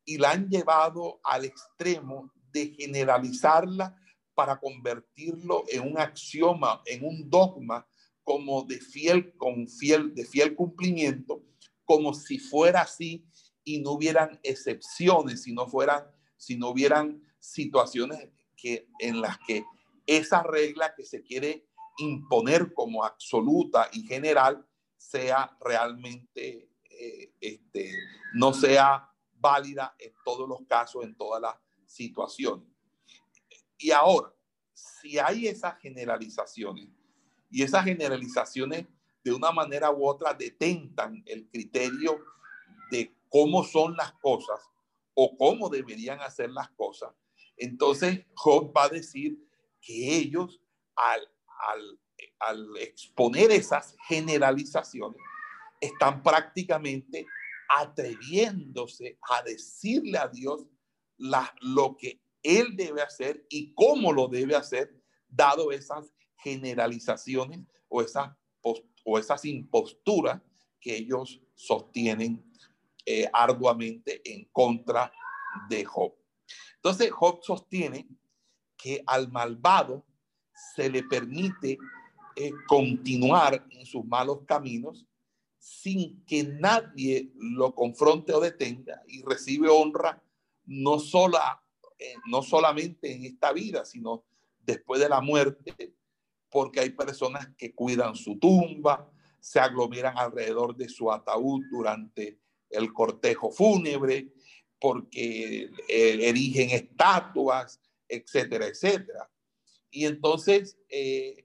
y 0.05 0.17
la 0.17 0.31
han 0.31 0.49
llevado 0.49 1.21
al 1.23 1.45
extremo 1.45 2.33
de 2.53 2.69
generalizarla 2.69 3.97
para 4.35 4.59
convertirlo 4.59 5.65
en 5.69 5.83
un 5.83 5.99
axioma, 5.99 6.81
en 6.87 7.05
un 7.05 7.29
dogma 7.29 7.87
como 8.23 8.63
de 8.63 8.79
fiel, 8.81 9.37
con 9.37 9.69
fiel, 9.69 10.15
de 10.15 10.25
fiel 10.25 10.55
cumplimiento, 10.55 11.43
como 11.85 12.15
si 12.15 12.39
fuera 12.39 12.83
así 12.83 13.27
y 13.65 13.81
no 13.81 13.93
hubieran 13.93 14.39
excepciones, 14.43 15.43
si 15.43 15.53
no 15.53 15.67
fueran, 15.67 16.07
si 16.37 16.57
no 16.57 16.71
hubieran 16.71 17.23
situaciones 17.39 18.31
que, 18.57 18.89
en 19.01 19.21
las 19.21 19.39
que 19.47 19.65
esa 20.07 20.43
regla 20.43 20.95
que 20.97 21.05
se 21.05 21.23
quiere 21.23 21.67
imponer 22.01 22.73
como 22.75 23.05
absoluta 23.05 23.89
y 23.93 24.03
general 24.03 24.67
sea 24.97 25.57
realmente, 25.61 26.71
eh, 26.85 27.33
este, 27.41 27.93
no 28.35 28.53
sea 28.53 29.11
válida 29.35 29.95
en 29.99 30.13
todos 30.25 30.49
los 30.49 30.61
casos, 30.69 31.05
en 31.05 31.15
todas 31.15 31.41
las 31.41 31.55
situaciones. 31.87 32.69
Y 33.79 33.91
ahora, 33.91 34.33
si 34.75 35.19
hay 35.19 35.47
esas 35.47 35.79
generalizaciones 35.79 36.89
y 37.51 37.63
esas 37.63 37.85
generalizaciones 37.85 38.87
de 39.25 39.33
una 39.33 39.53
manera 39.53 39.91
u 39.91 40.07
otra 40.07 40.35
detentan 40.35 41.23
el 41.27 41.49
criterio 41.49 42.19
de 42.91 43.15
cómo 43.29 43.65
son 43.65 43.97
las 43.97 44.13
cosas 44.13 44.61
o 45.15 45.37
cómo 45.37 45.69
deberían 45.69 46.21
hacer 46.21 46.51
las 46.51 46.71
cosas, 46.71 47.11
entonces 47.57 48.27
Job 48.35 48.73
va 48.77 48.85
a 48.85 48.89
decir 48.89 49.39
que 49.81 50.17
ellos 50.17 50.61
al, 50.95 51.21
al, 51.69 52.77
exponer 52.79 53.51
esas 53.51 53.95
generalizaciones 54.09 55.21
están 55.81 56.23
prácticamente 56.23 57.27
atreviéndose 57.69 59.19
a 59.31 59.43
decirle 59.43 60.19
a 60.19 60.29
Dios 60.29 60.67
lo 61.61 61.97
que 61.97 62.21
Él 62.43 62.77
debe 62.77 63.03
hacer 63.03 63.47
y 63.49 63.75
cómo 63.75 64.13
lo 64.13 64.29
debe 64.29 64.57
hacer, 64.57 64.95
dado 65.29 65.71
esas 65.71 66.13
generalizaciones 66.37 67.61
o 67.89 68.03
esas, 68.03 68.31
o 68.63 69.19
esas 69.19 69.45
imposturas 69.45 70.41
que 70.81 70.97
ellos 70.97 71.41
sostienen 71.55 72.43
eh, 73.07 73.29
arduamente 73.33 74.21
en 74.25 74.45
contra 74.53 75.13
de 75.69 75.85
Job. 75.85 76.15
Entonces 76.77 77.11
Job 77.11 77.41
sostiene 77.43 78.09
que 78.77 79.03
al 79.07 79.31
malvado 79.31 80.07
se 80.75 80.89
le 80.89 81.03
permite 81.03 81.79
eh, 82.37 82.53
continuar 82.67 83.67
en 83.71 83.85
sus 83.87 84.05
malos 84.05 84.41
caminos 84.47 85.07
sin 85.59 86.25
que 86.25 86.43
nadie 86.45 87.31
lo 87.35 87.75
confronte 87.75 88.33
o 88.33 88.41
detenga 88.41 89.03
y 89.07 89.23
recibe 89.23 89.69
honra 89.69 90.23
no, 90.65 90.99
sola, 90.99 91.63
eh, 91.99 92.15
no 92.29 92.43
solamente 92.43 93.13
en 93.13 93.25
esta 93.25 93.53
vida, 93.53 93.85
sino 93.85 94.25
después 94.61 95.01
de 95.01 95.09
la 95.09 95.21
muerte, 95.21 95.95
porque 96.49 96.81
hay 96.81 96.91
personas 96.91 97.49
que 97.59 97.75
cuidan 97.75 98.15
su 98.15 98.39
tumba, 98.39 99.11
se 99.39 99.61
aglomeran 99.61 100.17
alrededor 100.17 100.77
de 100.77 100.89
su 100.89 101.11
ataúd 101.11 101.63
durante 101.71 102.39
el 102.71 102.93
cortejo 102.93 103.51
fúnebre, 103.51 104.33
porque 104.79 105.71
eh, 105.89 106.19
erigen 106.29 106.71
estatuas, 106.71 107.81
etcétera, 108.09 108.67
etcétera. 108.67 109.29
Y 109.91 110.07
entonces, 110.07 110.79
eh, 110.89 111.45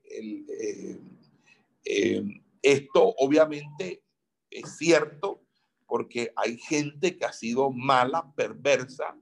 esto 2.62 3.15
obviamente 3.17 4.03
es 4.49 4.77
cierto 4.77 5.41
porque 5.88 6.31
hay 6.36 6.58
gente 6.58 7.17
que 7.17 7.25
ha 7.25 7.34
sido 7.34 7.71
mala, 7.71 8.34
perversa, 8.36 9.17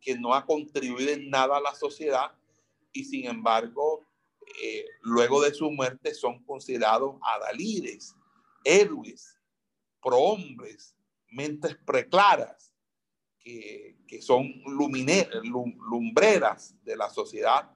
que 0.00 0.18
no 0.18 0.34
ha 0.34 0.46
contribuido 0.46 1.10
en 1.10 1.30
nada 1.30 1.58
a 1.58 1.60
la 1.60 1.74
sociedad 1.74 2.32
y 2.92 3.04
sin 3.04 3.26
embargo, 3.26 4.06
eh, 4.62 4.84
luego 5.02 5.42
de 5.42 5.54
su 5.54 5.70
muerte 5.70 6.14
son 6.14 6.42
considerados 6.44 7.16
adalides, 7.22 8.16
héroes, 8.64 9.38
prohombres, 10.02 10.96
mentes 11.28 11.76
preclaras, 11.86 12.72
que, 13.38 13.96
que 14.06 14.20
son 14.20 14.52
lumbreras 14.66 16.74
de 16.84 16.96
la 16.96 17.08
sociedad 17.10 17.70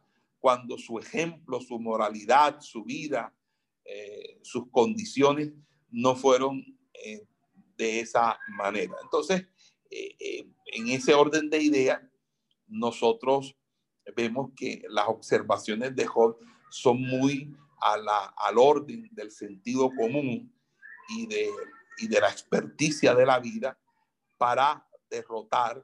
cuando 0.45 0.77
su 0.77 0.99
ejemplo, 0.99 1.59
su 1.59 1.79
moralidad, 1.79 2.61
su 2.61 2.85
vida, 2.85 3.35
eh, 3.83 4.39
sus 4.43 4.71
condiciones 4.71 5.55
no 5.91 6.15
fueron 6.15 6.63
eh, 6.93 7.27
de 7.79 8.01
esa 8.01 8.39
manera. 8.49 8.93
Entonces, 9.03 9.47
eh, 9.91 10.15
eh, 10.21 10.47
en 10.67 10.89
ese 10.89 11.15
orden 11.15 11.49
de 11.49 11.63
ideas, 11.63 12.03
nosotros 12.67 13.57
vemos 14.15 14.51
que 14.55 14.83
las 14.91 15.09
observaciones 15.09 15.97
de 15.97 16.05
Job 16.05 16.37
son 16.69 17.01
muy 17.01 17.57
a 17.81 17.97
la, 17.97 18.35
al 18.37 18.59
orden 18.59 19.09
del 19.13 19.31
sentido 19.31 19.91
común 19.97 20.55
y 21.09 21.27
de, 21.27 21.49
y 21.97 22.07
de 22.07 22.21
la 22.21 22.29
experticia 22.29 23.15
de 23.15 23.25
la 23.25 23.39
vida 23.39 23.79
para 24.37 24.87
derrotar 25.09 25.83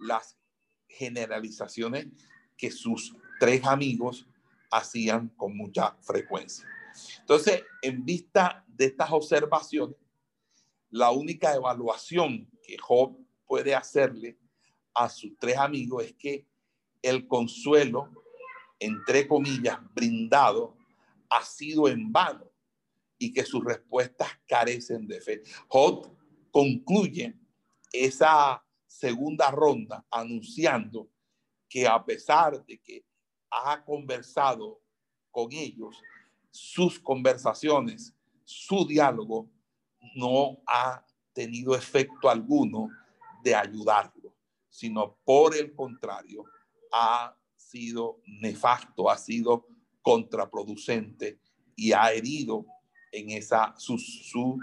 las 0.00 0.36
generalizaciones 0.86 2.08
que 2.58 2.70
sus 2.70 3.16
tres 3.42 3.64
amigos 3.64 4.24
hacían 4.70 5.26
con 5.30 5.56
mucha 5.56 5.96
frecuencia. 6.00 6.64
Entonces, 7.18 7.64
en 7.82 8.04
vista 8.04 8.64
de 8.68 8.84
estas 8.84 9.10
observaciones, 9.10 9.96
la 10.90 11.10
única 11.10 11.52
evaluación 11.52 12.48
que 12.62 12.78
Job 12.78 13.18
puede 13.44 13.74
hacerle 13.74 14.38
a 14.94 15.08
sus 15.08 15.36
tres 15.40 15.56
amigos 15.56 16.04
es 16.04 16.14
que 16.14 16.46
el 17.02 17.26
consuelo, 17.26 18.12
entre 18.78 19.26
comillas, 19.26 19.76
brindado, 19.92 20.76
ha 21.28 21.44
sido 21.44 21.88
en 21.88 22.12
vano 22.12 22.48
y 23.18 23.32
que 23.32 23.44
sus 23.44 23.64
respuestas 23.64 24.28
carecen 24.46 25.08
de 25.08 25.20
fe. 25.20 25.42
Job 25.66 26.16
concluye 26.52 27.34
esa 27.92 28.64
segunda 28.86 29.50
ronda 29.50 30.06
anunciando 30.12 31.10
que 31.68 31.88
a 31.88 32.04
pesar 32.04 32.64
de 32.64 32.78
que 32.78 33.04
ha 33.52 33.84
conversado 33.84 34.80
con 35.30 35.52
ellos, 35.52 35.96
sus 36.50 36.98
conversaciones, 36.98 38.14
su 38.44 38.86
diálogo 38.86 39.48
no 40.14 40.58
ha 40.66 41.04
tenido 41.32 41.74
efecto 41.74 42.28
alguno 42.28 42.90
de 43.42 43.54
ayudarlo, 43.54 44.34
sino 44.68 45.16
por 45.24 45.56
el 45.56 45.74
contrario, 45.74 46.44
ha 46.92 47.36
sido 47.56 48.20
nefasto, 48.26 49.10
ha 49.10 49.16
sido 49.16 49.66
contraproducente 50.02 51.38
y 51.76 51.92
ha 51.92 52.12
herido 52.12 52.66
en 53.12 53.30
esa 53.30 53.74
su, 53.76 53.98
su, 53.98 54.58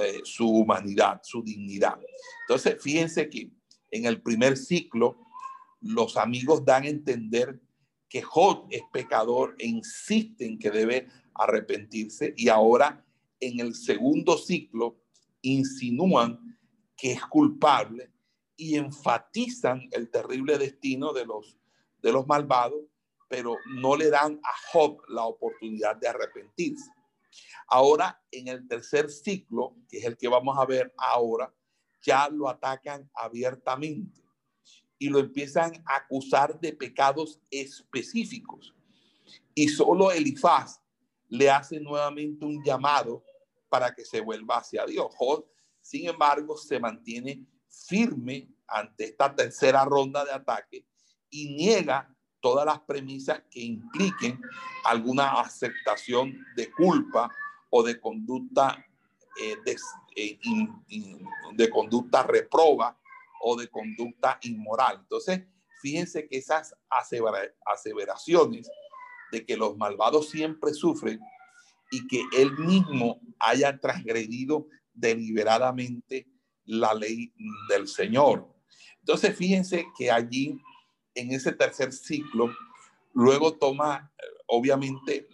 eh, 0.00 0.20
su 0.24 0.48
humanidad, 0.48 1.20
su 1.22 1.42
dignidad. 1.42 1.98
Entonces, 2.42 2.82
fíjense 2.82 3.28
que 3.30 3.50
en 3.90 4.06
el 4.06 4.20
primer 4.20 4.56
ciclo, 4.56 5.18
los 5.80 6.16
amigos 6.16 6.64
dan 6.64 6.84
a 6.84 6.88
entender 6.88 7.60
que 8.08 8.22
Job 8.22 8.66
es 8.70 8.82
pecador 8.92 9.56
e 9.58 9.66
insisten 9.66 10.58
que 10.58 10.70
debe 10.70 11.08
arrepentirse 11.34 12.34
y 12.36 12.48
ahora 12.48 13.04
en 13.40 13.60
el 13.60 13.74
segundo 13.74 14.38
ciclo 14.38 15.00
insinúan 15.42 16.58
que 16.96 17.12
es 17.12 17.24
culpable 17.26 18.10
y 18.56 18.76
enfatizan 18.76 19.88
el 19.90 20.10
terrible 20.10 20.58
destino 20.58 21.12
de 21.12 21.26
los, 21.26 21.58
de 22.00 22.12
los 22.12 22.26
malvados, 22.26 22.84
pero 23.28 23.56
no 23.66 23.96
le 23.96 24.10
dan 24.10 24.40
a 24.44 24.52
Job 24.72 25.02
la 25.08 25.24
oportunidad 25.24 25.96
de 25.96 26.08
arrepentirse. 26.08 26.90
Ahora, 27.66 28.22
en 28.30 28.48
el 28.48 28.68
tercer 28.68 29.10
ciclo, 29.10 29.76
que 29.88 29.98
es 29.98 30.04
el 30.04 30.16
que 30.16 30.28
vamos 30.28 30.56
a 30.56 30.66
ver 30.66 30.94
ahora, 30.96 31.52
ya 32.00 32.28
lo 32.28 32.48
atacan 32.48 33.10
abiertamente 33.14 34.23
y 35.04 35.10
lo 35.10 35.18
empiezan 35.18 35.70
a 35.84 35.96
acusar 35.96 36.58
de 36.58 36.72
pecados 36.72 37.38
específicos. 37.50 38.74
Y 39.54 39.68
solo 39.68 40.10
Elifaz 40.10 40.80
le 41.28 41.50
hace 41.50 41.78
nuevamente 41.78 42.46
un 42.46 42.64
llamado 42.64 43.22
para 43.68 43.94
que 43.94 44.02
se 44.02 44.22
vuelva 44.22 44.56
hacia 44.56 44.86
Dios. 44.86 45.08
Sin 45.82 46.08
embargo, 46.08 46.56
se 46.56 46.80
mantiene 46.80 47.44
firme 47.68 48.48
ante 48.66 49.04
esta 49.04 49.34
tercera 49.34 49.84
ronda 49.84 50.24
de 50.24 50.32
ataque 50.32 50.86
y 51.28 51.54
niega 51.54 52.10
todas 52.40 52.64
las 52.64 52.80
premisas 52.80 53.42
que 53.50 53.60
impliquen 53.60 54.40
alguna 54.86 55.32
aceptación 55.32 56.34
de 56.56 56.70
culpa 56.72 57.30
o 57.68 57.82
de 57.82 58.00
conducta 58.00 58.82
eh, 59.38 59.56
de, 59.66 59.76
eh, 60.16 60.38
de 61.52 61.68
conducta 61.68 62.22
reproba 62.22 62.98
o 63.46 63.56
de 63.56 63.68
conducta 63.68 64.38
inmoral. 64.42 65.00
Entonces, 65.02 65.42
fíjense 65.82 66.26
que 66.26 66.38
esas 66.38 66.74
aseveraciones 67.66 68.70
de 69.30 69.44
que 69.44 69.56
los 69.56 69.76
malvados 69.76 70.30
siempre 70.30 70.72
sufren 70.72 71.20
y 71.90 72.06
que 72.06 72.22
él 72.32 72.56
mismo 72.56 73.20
haya 73.38 73.78
transgredido 73.78 74.66
deliberadamente 74.94 76.26
la 76.64 76.94
ley 76.94 77.34
del 77.68 77.86
Señor. 77.86 78.48
Entonces, 79.00 79.36
fíjense 79.36 79.86
que 79.98 80.10
allí, 80.10 80.58
en 81.14 81.32
ese 81.32 81.52
tercer 81.52 81.92
ciclo, 81.92 82.50
luego 83.12 83.58
toma, 83.58 84.10
obviamente, 84.46 85.28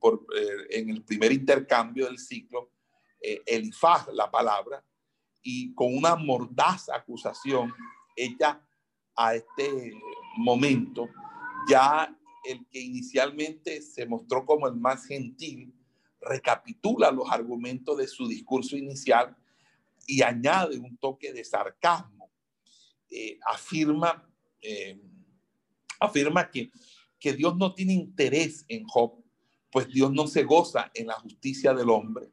por, 0.00 0.26
eh, 0.36 0.80
en 0.80 0.90
el 0.90 1.04
primer 1.04 1.30
intercambio 1.30 2.06
del 2.06 2.18
ciclo, 2.18 2.72
eh, 3.20 3.40
Elifaz 3.46 4.08
la 4.12 4.28
palabra, 4.28 4.84
y 5.42 5.74
con 5.74 5.96
una 5.96 6.16
mordaz 6.16 6.88
acusación 6.88 7.72
hecha 8.16 8.60
a 9.16 9.34
este 9.34 9.92
momento, 10.36 11.08
ya 11.68 12.16
el 12.44 12.66
que 12.66 12.80
inicialmente 12.80 13.82
se 13.82 14.06
mostró 14.06 14.44
como 14.44 14.66
el 14.66 14.76
más 14.76 15.06
gentil, 15.06 15.72
recapitula 16.20 17.10
los 17.10 17.30
argumentos 17.30 17.96
de 17.98 18.06
su 18.06 18.26
discurso 18.26 18.76
inicial 18.76 19.36
y 20.06 20.22
añade 20.22 20.78
un 20.78 20.96
toque 20.96 21.32
de 21.32 21.44
sarcasmo. 21.44 22.30
Eh, 23.10 23.38
afirma, 23.46 24.28
eh, 24.60 25.00
afirma 26.00 26.50
que, 26.50 26.70
que 27.18 27.32
Dios 27.32 27.56
no 27.56 27.74
tiene 27.74 27.92
interés 27.92 28.64
en 28.68 28.84
Job, 28.84 29.22
pues 29.70 29.88
Dios 29.88 30.12
no 30.12 30.26
se 30.26 30.44
goza 30.44 30.90
en 30.94 31.08
la 31.08 31.14
justicia 31.14 31.74
del 31.74 31.90
hombre, 31.90 32.30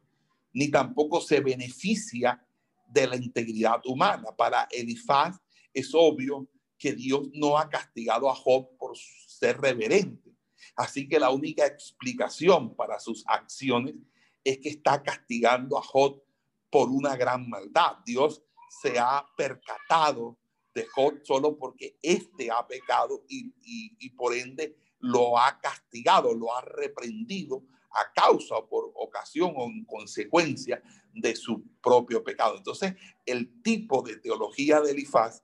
ni 0.54 0.70
tampoco 0.70 1.22
se 1.22 1.40
beneficia 1.42 2.46
de 2.90 3.08
la 3.08 3.16
integridad 3.16 3.82
humana. 3.86 4.36
Para 4.36 4.68
Elifaz 4.72 5.38
es 5.74 5.92
obvio 5.94 6.50
que 6.78 6.94
Dios 6.94 7.30
no 7.34 7.58
ha 7.58 7.70
castigado 7.70 8.30
a 8.30 8.36
Job 8.36 8.78
por 8.78 8.98
ser 8.98 9.60
reverente. 9.60 10.32
Así 10.76 11.08
que 11.08 11.20
la 11.20 11.30
única 11.30 11.66
explicación 11.66 12.76
para 12.76 13.00
sus 13.00 13.24
acciones 13.28 13.96
es 14.44 14.60
que 14.60 14.70
está 14.70 15.04
castigando 15.04 15.78
a 15.78 15.82
Job 15.82 16.22
por 16.70 16.90
una 16.90 17.16
gran 17.16 17.50
maldad. 17.50 17.98
Dios 18.06 18.44
se 18.82 18.98
ha 18.98 19.26
percatado 19.36 20.38
de 20.74 20.86
Job 20.86 21.20
solo 21.24 21.58
porque 21.58 21.98
éste 22.02 22.50
ha 22.52 22.66
pecado 22.66 23.26
y, 23.28 23.54
y 24.00 24.10
por 24.12 24.34
ende 24.34 24.78
lo 25.00 25.38
ha 25.38 25.60
castigado, 25.60 26.34
lo 26.34 26.56
ha 26.56 26.62
reprendido 26.62 27.64
a 27.92 28.12
causa 28.14 28.56
o 28.56 28.68
por 28.68 28.92
ocasión 28.96 29.54
o 29.56 29.66
en 29.66 29.86
consecuencia 29.86 30.82
de 31.14 31.36
su 31.36 31.64
propio 31.82 32.24
pecado. 32.24 32.58
Entonces, 32.58 32.96
el 33.26 33.62
tipo 33.62 34.02
de 34.02 34.18
teología 34.18 34.82
de 34.82 34.92
Elifaz 34.92 35.44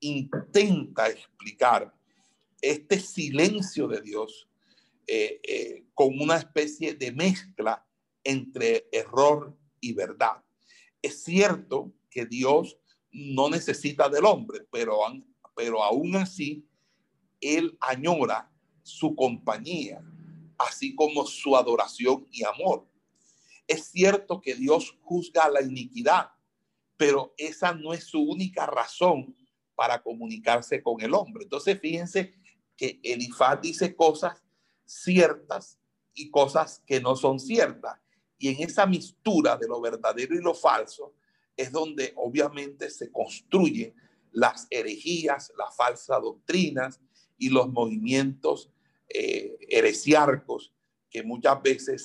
intenta 0.00 1.08
explicar 1.08 1.94
este 2.60 2.98
silencio 2.98 3.88
de 3.88 4.00
Dios 4.00 4.48
eh, 5.06 5.40
eh, 5.42 5.84
con 5.94 6.18
una 6.20 6.36
especie 6.36 6.94
de 6.94 7.12
mezcla 7.12 7.86
entre 8.22 8.88
error 8.90 9.54
y 9.80 9.92
verdad. 9.92 10.42
Es 11.02 11.22
cierto 11.22 11.92
que 12.10 12.24
Dios 12.24 12.78
no 13.12 13.50
necesita 13.50 14.08
del 14.08 14.24
hombre, 14.24 14.66
pero, 14.70 14.98
pero 15.54 15.82
aún 15.82 16.16
así, 16.16 16.66
Él 17.40 17.76
añora 17.80 18.50
su 18.82 19.14
compañía, 19.14 20.02
así 20.58 20.94
como 20.94 21.26
su 21.26 21.56
adoración 21.56 22.26
y 22.30 22.44
amor. 22.44 22.86
Es 23.66 23.86
cierto 23.86 24.40
que 24.40 24.54
Dios 24.54 24.96
juzga 25.02 25.48
la 25.48 25.62
iniquidad, 25.62 26.30
pero 26.96 27.34
esa 27.36 27.72
no 27.72 27.92
es 27.92 28.04
su 28.04 28.20
única 28.20 28.66
razón 28.66 29.34
para 29.74 30.02
comunicarse 30.02 30.82
con 30.82 31.00
el 31.00 31.14
hombre. 31.14 31.44
Entonces, 31.44 31.78
fíjense 31.80 32.34
que 32.76 33.00
Elifaz 33.02 33.60
dice 33.60 33.94
cosas 33.94 34.42
ciertas 34.84 35.78
y 36.12 36.30
cosas 36.30 36.82
que 36.86 37.00
no 37.00 37.16
son 37.16 37.40
ciertas. 37.40 37.98
Y 38.38 38.48
en 38.48 38.62
esa 38.62 38.86
mistura 38.86 39.56
de 39.56 39.66
lo 39.66 39.80
verdadero 39.80 40.34
y 40.34 40.42
lo 40.42 40.54
falso 40.54 41.14
es 41.56 41.72
donde 41.72 42.12
obviamente 42.16 42.90
se 42.90 43.10
construyen 43.10 43.94
las 44.32 44.66
herejías, 44.70 45.52
las 45.56 45.74
falsas 45.76 46.20
doctrinas 46.20 47.00
y 47.38 47.48
los 47.48 47.68
movimientos 47.68 48.70
eh, 49.16 49.56
heresiarcos 49.68 50.74
que 51.08 51.22
muchas 51.22 51.62
veces 51.62 52.04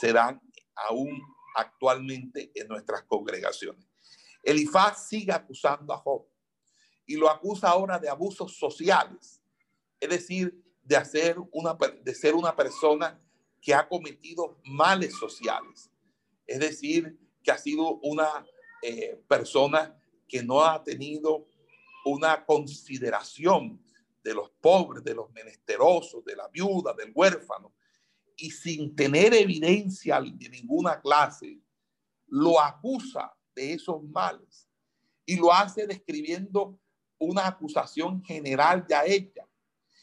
se 0.00 0.10
dan 0.10 0.40
aún 0.88 1.20
actualmente 1.54 2.50
en 2.54 2.66
nuestras 2.66 3.02
congregaciones. 3.02 3.86
Elifaz 4.42 5.06
sigue 5.06 5.32
acusando 5.32 5.92
a 5.92 5.98
Job 5.98 6.26
y 7.04 7.16
lo 7.16 7.28
acusa 7.28 7.68
ahora 7.68 7.98
de 7.98 8.08
abusos 8.08 8.56
sociales, 8.56 9.42
es 10.00 10.08
decir, 10.08 10.64
de, 10.82 10.96
hacer 10.96 11.36
una, 11.52 11.76
de 12.02 12.14
ser 12.14 12.34
una 12.34 12.56
persona 12.56 13.20
que 13.60 13.74
ha 13.74 13.86
cometido 13.86 14.58
males 14.64 15.14
sociales, 15.14 15.90
es 16.46 16.58
decir, 16.58 17.18
que 17.42 17.50
ha 17.50 17.58
sido 17.58 17.96
una 17.96 18.46
eh, 18.82 19.22
persona 19.28 19.94
que 20.26 20.42
no 20.42 20.64
ha 20.64 20.82
tenido 20.82 21.46
una 22.06 22.46
consideración 22.46 23.84
de 24.26 24.34
los 24.34 24.50
pobres, 24.60 25.04
de 25.04 25.14
los 25.14 25.30
menesterosos, 25.30 26.24
de 26.24 26.34
la 26.34 26.48
viuda, 26.48 26.92
del 26.94 27.12
huérfano, 27.14 27.72
y 28.36 28.50
sin 28.50 28.96
tener 28.96 29.32
evidencia 29.32 30.20
de 30.20 30.48
ninguna 30.48 31.00
clase, 31.00 31.60
lo 32.26 32.60
acusa 32.60 33.32
de 33.54 33.74
esos 33.74 34.02
males 34.02 34.68
y 35.24 35.36
lo 35.36 35.52
hace 35.52 35.86
describiendo 35.86 36.80
una 37.18 37.46
acusación 37.46 38.20
general 38.24 38.84
ya 38.88 39.04
hecha. 39.04 39.46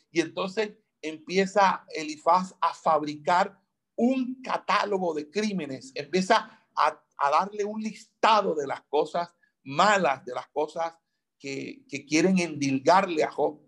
Y 0.10 0.22
entonces 0.22 0.72
empieza 1.02 1.86
Elifaz 1.94 2.56
a 2.62 2.74
fabricar 2.74 3.60
un 3.98 4.42
catálogo 4.42 5.14
de 5.14 5.30
crímenes, 5.30 5.92
empieza 5.96 6.66
a, 6.76 7.00
darle 7.30 7.66
un 7.66 7.82
listado 7.82 8.56
de 8.56 8.68
las 8.68 8.82
cosas 8.84 9.30
malas, 9.64 10.24
de 10.26 10.34
las 10.34 10.48
cosas 10.48 10.94
que, 11.38 11.86
que 11.90 12.06
quieren 12.06 12.40
endilgarle 12.40 13.24
a 13.24 13.32
Job 13.32 13.64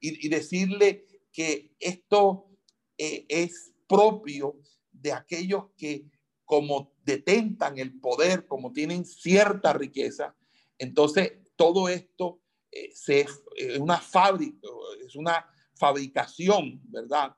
y, 0.00 0.28
decirle 0.28 1.06
que 1.32 1.74
esto 1.80 2.50
eh, 2.96 3.26
es 3.28 3.72
propio 3.86 4.60
de 4.92 5.12
aquellos 5.12 5.66
que 5.76 6.06
como 6.44 6.94
detentan 7.04 7.78
el 7.78 7.98
poder, 8.00 8.46
como 8.46 8.72
tienen 8.72 9.04
cierta 9.04 9.72
riqueza, 9.72 10.34
entonces 10.78 11.32
todo 11.56 11.88
esto 11.88 12.40
eh, 12.70 12.90
se, 12.94 13.26
es 13.56 13.78
una 13.78 13.98
fábrica, 13.98 14.68
es 15.04 15.16
una 15.16 15.46
fabricación, 15.74 16.80
¿verdad?, 16.84 17.34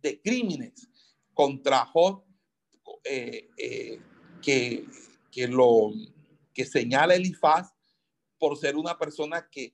de 0.00 0.20
crímenes 0.20 0.88
contra 1.32 1.84
Job 1.86 2.24
eh, 3.04 3.48
eh, 3.56 4.00
que, 4.42 4.86
que, 5.30 5.48
lo, 5.48 5.92
que 6.52 6.64
señala 6.64 7.14
Elifaz 7.14 7.72
por 8.38 8.58
ser 8.58 8.76
una 8.76 8.98
persona 8.98 9.48
que 9.50 9.72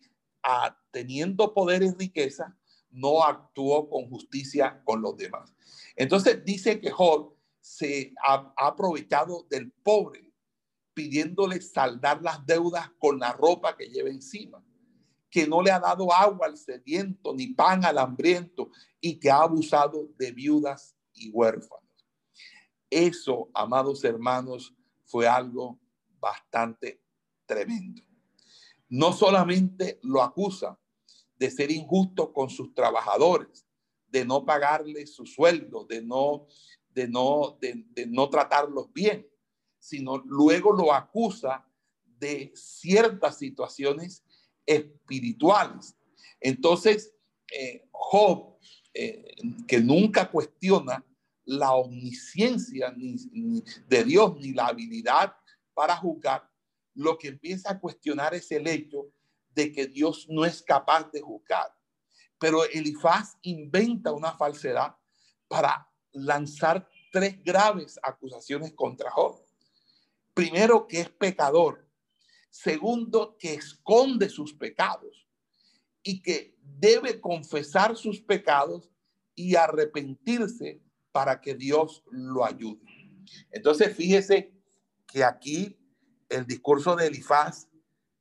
teniendo 0.90 1.52
poder 1.54 1.82
y 1.82 1.90
riqueza 1.90 2.56
no 2.90 3.22
actuó 3.22 3.88
con 3.88 4.08
justicia 4.08 4.82
con 4.84 5.02
los 5.02 5.16
demás. 5.16 5.54
Entonces 5.96 6.44
dice 6.44 6.80
que 6.80 6.90
Job 6.90 7.34
se 7.60 8.12
ha, 8.24 8.52
aprovechado 8.56 9.46
del 9.48 9.70
pobre, 9.70 10.32
pidiéndole 10.94 11.60
saldar 11.60 12.22
las 12.22 12.44
deudas 12.44 12.90
con 12.98 13.18
la 13.18 13.32
ropa 13.32 13.76
que 13.76 13.86
lleva 13.86 14.08
encima, 14.08 14.64
que 15.30 15.46
no 15.46 15.62
le 15.62 15.70
ha 15.70 15.78
dado 15.78 16.12
agua 16.12 16.46
al 16.46 16.56
sediento 16.56 17.32
ni 17.34 17.48
pan 17.48 17.84
al 17.84 17.98
hambriento 17.98 18.70
y 19.00 19.18
que 19.20 19.30
ha 19.30 19.42
abusado 19.42 20.08
de 20.18 20.32
viudas 20.32 20.96
y 21.14 21.30
huérfanos. 21.30 21.80
Eso, 22.88 23.48
amados 23.54 24.02
hermanos, 24.02 24.74
fue 25.04 25.28
algo 25.28 25.78
bastante 26.18 27.00
tremendo. 27.46 28.02
No 28.90 29.12
solamente 29.14 29.98
lo 30.02 30.22
acusa 30.22 30.78
de 31.36 31.50
ser 31.50 31.70
injusto 31.70 32.32
con 32.34 32.50
sus 32.50 32.74
trabajadores, 32.74 33.66
de 34.06 34.24
no 34.24 34.44
pagarles 34.44 35.14
su 35.14 35.24
sueldo, 35.24 35.84
de 35.84 36.02
no 36.02 36.46
de 36.94 37.08
no, 37.08 37.58
de, 37.60 38.06
no 38.06 38.28
tratarlos 38.28 38.92
bien, 38.92 39.26
sino 39.78 40.18
luego 40.18 40.72
lo 40.72 40.92
acusa 40.92 41.66
de 42.04 42.52
ciertas 42.54 43.38
situaciones 43.38 44.24
espirituales. 44.66 45.96
Entonces, 46.40 47.14
eh, 47.52 47.88
Job, 47.90 48.58
eh, 48.92 49.36
que 49.66 49.80
nunca 49.80 50.30
cuestiona 50.30 51.04
la 51.44 51.72
omnisciencia 51.72 52.92
ni, 52.92 53.62
de 53.88 54.04
Dios 54.04 54.36
ni 54.38 54.52
la 54.52 54.66
habilidad 54.66 55.34
para 55.74 55.96
juzgar, 55.96 56.49
lo 57.00 57.16
que 57.16 57.28
empieza 57.28 57.70
a 57.70 57.80
cuestionar 57.80 58.34
es 58.34 58.52
el 58.52 58.66
hecho 58.66 59.10
de 59.54 59.72
que 59.72 59.86
Dios 59.86 60.26
no 60.28 60.44
es 60.44 60.62
capaz 60.62 61.10
de 61.10 61.22
juzgar. 61.22 61.74
Pero 62.38 62.64
Elifaz 62.64 63.38
inventa 63.42 64.12
una 64.12 64.32
falsedad 64.32 64.94
para 65.48 65.90
lanzar 66.12 66.86
tres 67.10 67.42
graves 67.42 67.98
acusaciones 68.02 68.74
contra 68.74 69.10
Job. 69.10 69.42
Primero, 70.34 70.86
que 70.86 71.00
es 71.00 71.08
pecador. 71.08 71.88
Segundo, 72.50 73.36
que 73.38 73.54
esconde 73.54 74.28
sus 74.28 74.52
pecados 74.52 75.26
y 76.02 76.20
que 76.20 76.54
debe 76.62 77.18
confesar 77.18 77.96
sus 77.96 78.20
pecados 78.20 78.90
y 79.34 79.54
arrepentirse 79.54 80.82
para 81.12 81.40
que 81.40 81.54
Dios 81.54 82.04
lo 82.10 82.44
ayude. 82.44 82.84
Entonces, 83.50 83.96
fíjese 83.96 84.52
que 85.06 85.24
aquí 85.24 85.79
el 86.30 86.46
discurso 86.46 86.96
de 86.96 87.08
Elifaz 87.08 87.68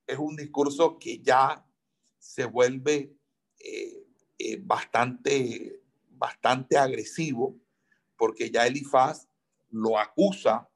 es 0.06 0.18
un 0.18 0.36
discurso 0.36 0.98
que 0.98 1.20
ya 1.20 1.66
se 2.18 2.46
vuelve 2.46 3.16
eh, 3.60 4.04
eh, 4.38 4.60
bastante, 4.62 5.82
bastante 6.10 6.78
agresivo 6.78 7.56
porque 8.18 8.50
ya 8.50 8.68
Elifaz 8.68 9.30
lo 9.70 9.98
acusa 9.98 10.68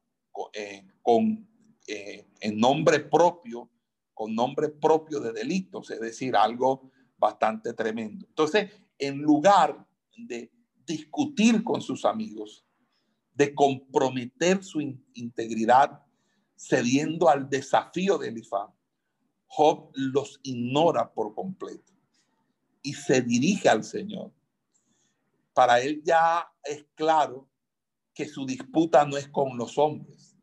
eh, 0.52 0.86
con, 1.02 1.46
en 1.86 2.58
nombre 2.58 3.00
propio, 3.00 3.68
con 4.14 4.34
nombre 4.34 4.68
propio 4.68 5.20
de 5.20 5.32
delitos, 5.32 5.90
es 5.90 6.00
decir, 6.00 6.34
algo 6.36 6.90
bastante 7.18 7.74
tremendo. 7.74 8.26
Entonces, 8.26 8.70
en 8.98 9.20
lugar 9.20 9.86
de 10.16 10.50
discutir 10.86 11.62
con 11.62 11.82
sus 11.82 12.04
amigos, 12.04 12.64
de 13.34 13.54
comprometer 13.54 14.62
su 14.62 14.80
integridad, 14.80 16.03
cediendo 16.56 17.28
al 17.28 17.48
desafío 17.48 18.18
de 18.18 18.28
Elifaz, 18.28 18.70
Job 19.46 19.90
los 19.94 20.40
ignora 20.42 21.12
por 21.12 21.34
completo 21.34 21.92
y 22.82 22.92
se 22.94 23.22
dirige 23.22 23.68
al 23.68 23.84
Señor 23.84 24.32
para 25.54 25.80
él 25.80 26.02
ya 26.04 26.52
es 26.64 26.84
claro 26.96 27.48
que 28.12 28.28
su 28.28 28.44
disputa 28.44 29.06
no 29.06 29.16
es 29.16 29.28
con 29.28 29.56
los 29.56 29.78
hombres, 29.78 30.36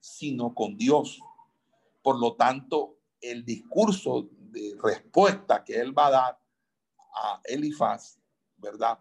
sino 0.00 0.54
con 0.54 0.76
Dios. 0.76 1.20
Por 2.02 2.18
lo 2.18 2.34
tanto, 2.34 2.96
el 3.20 3.44
discurso 3.44 4.28
de 4.50 4.76
respuesta 4.82 5.62
que 5.64 5.74
él 5.74 5.96
va 5.96 6.06
a 6.06 6.10
dar 6.10 6.40
a 7.14 7.40
Elifaz, 7.44 8.18
¿verdad? 8.56 8.98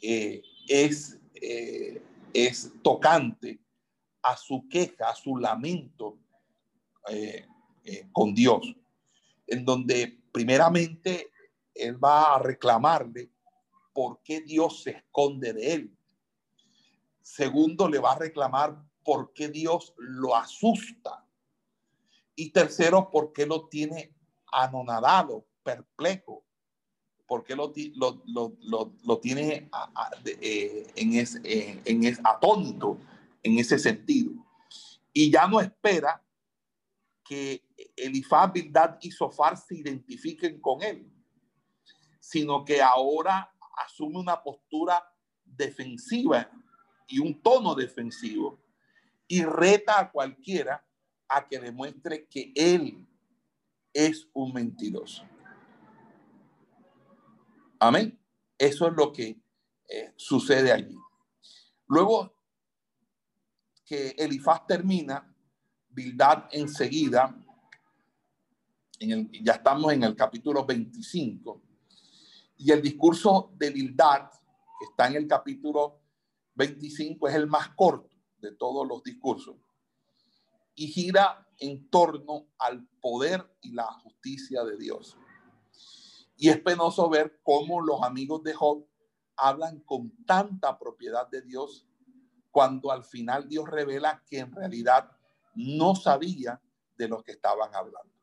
Eh, 0.00 0.42
es, 0.68 1.18
eh, 1.34 2.02
es 2.32 2.72
tocante 2.82 3.58
a 4.26 4.36
su 4.36 4.68
queja, 4.68 5.10
a 5.10 5.14
su 5.14 5.36
lamento 5.36 6.18
eh, 7.08 7.46
con 8.12 8.34
Dios, 8.34 8.74
en 9.46 9.64
donde 9.64 10.20
primeramente 10.32 11.30
él 11.72 12.02
va 12.02 12.34
a 12.34 12.38
reclamarle 12.38 13.30
por 13.92 14.20
qué 14.22 14.40
Dios 14.40 14.82
se 14.82 14.90
esconde 14.90 15.52
de 15.52 15.72
él. 15.72 15.96
Segundo, 17.22 17.88
le 17.88 17.98
va 17.98 18.12
a 18.12 18.18
reclamar 18.18 18.76
por 19.04 19.32
qué 19.32 19.48
Dios 19.48 19.94
lo 19.96 20.34
asusta. 20.34 21.24
Y 22.34 22.50
tercero, 22.50 23.10
por 23.10 23.32
qué 23.32 23.46
lo 23.46 23.68
tiene 23.68 24.12
anonadado, 24.52 25.46
perplejo. 25.62 26.44
¿Por 27.26 27.42
qué 27.44 27.56
lo, 27.56 27.72
tiene 29.20 29.70
eh, 30.40 30.86
en, 30.94 31.14
ese, 31.14 31.40
eh, 31.44 31.80
en 31.84 32.04
es, 32.04 32.20
atónito 32.22 32.98
en 33.46 33.58
ese 33.58 33.78
sentido? 33.78 34.32
Y 35.12 35.30
ya 35.30 35.46
no 35.46 35.60
espera 35.60 36.22
que 37.24 37.64
Elifaz, 37.96 38.52
Bildad 38.52 38.98
y 39.00 39.10
Sofar 39.10 39.56
se 39.56 39.76
identifiquen 39.76 40.60
con 40.60 40.82
él, 40.82 41.10
sino 42.20 42.64
que 42.64 42.82
ahora 42.82 43.50
asume 43.84 44.18
una 44.18 44.42
postura 44.42 45.02
defensiva 45.44 46.50
y 47.06 47.18
un 47.18 47.40
tono 47.40 47.74
defensivo 47.74 48.60
y 49.28 49.44
reta 49.44 50.00
a 50.00 50.10
cualquiera 50.10 50.84
a 51.28 51.46
que 51.46 51.58
demuestre 51.58 52.26
que 52.26 52.52
él 52.54 53.06
es 53.92 54.28
un 54.32 54.52
mentiroso. 54.52 55.24
Amén. 57.78 58.18
Eso 58.58 58.86
es 58.86 58.94
lo 58.94 59.12
que 59.12 59.40
eh, 59.88 60.12
sucede 60.16 60.72
allí. 60.72 60.96
Luego 61.86 62.35
que 63.86 64.16
Elifaz 64.18 64.66
termina, 64.66 65.32
Bildad 65.88 66.48
enseguida, 66.50 67.34
en 68.98 69.30
ya 69.42 69.52
estamos 69.52 69.92
en 69.92 70.02
el 70.02 70.16
capítulo 70.16 70.66
25, 70.66 71.62
y 72.58 72.72
el 72.72 72.82
discurso 72.82 73.52
de 73.56 73.70
Bildad, 73.70 74.28
que 74.78 74.86
está 74.90 75.06
en 75.06 75.14
el 75.14 75.28
capítulo 75.28 76.00
25, 76.56 77.28
es 77.28 77.34
el 77.36 77.46
más 77.46 77.68
corto 77.70 78.10
de 78.38 78.52
todos 78.52 78.86
los 78.86 79.02
discursos 79.02 79.56
y 80.74 80.88
gira 80.88 81.48
en 81.58 81.88
torno 81.88 82.48
al 82.58 82.86
poder 83.00 83.56
y 83.62 83.72
la 83.72 83.86
justicia 84.02 84.64
de 84.64 84.76
Dios. 84.76 85.16
Y 86.36 86.50
es 86.50 86.60
penoso 86.60 87.08
ver 87.08 87.40
cómo 87.42 87.80
los 87.80 88.02
amigos 88.02 88.42
de 88.42 88.52
Job 88.52 88.86
hablan 89.36 89.80
con 89.80 90.10
tanta 90.26 90.78
propiedad 90.78 91.28
de 91.28 91.40
Dios 91.40 91.86
cuando 92.56 92.90
al 92.90 93.04
final 93.04 93.46
Dios 93.46 93.68
revela 93.68 94.24
que 94.26 94.38
en 94.38 94.50
realidad 94.50 95.14
no 95.56 95.94
sabía 95.94 96.58
de 96.96 97.06
lo 97.06 97.22
que 97.22 97.32
estaban 97.32 97.74
hablando. 97.74 98.14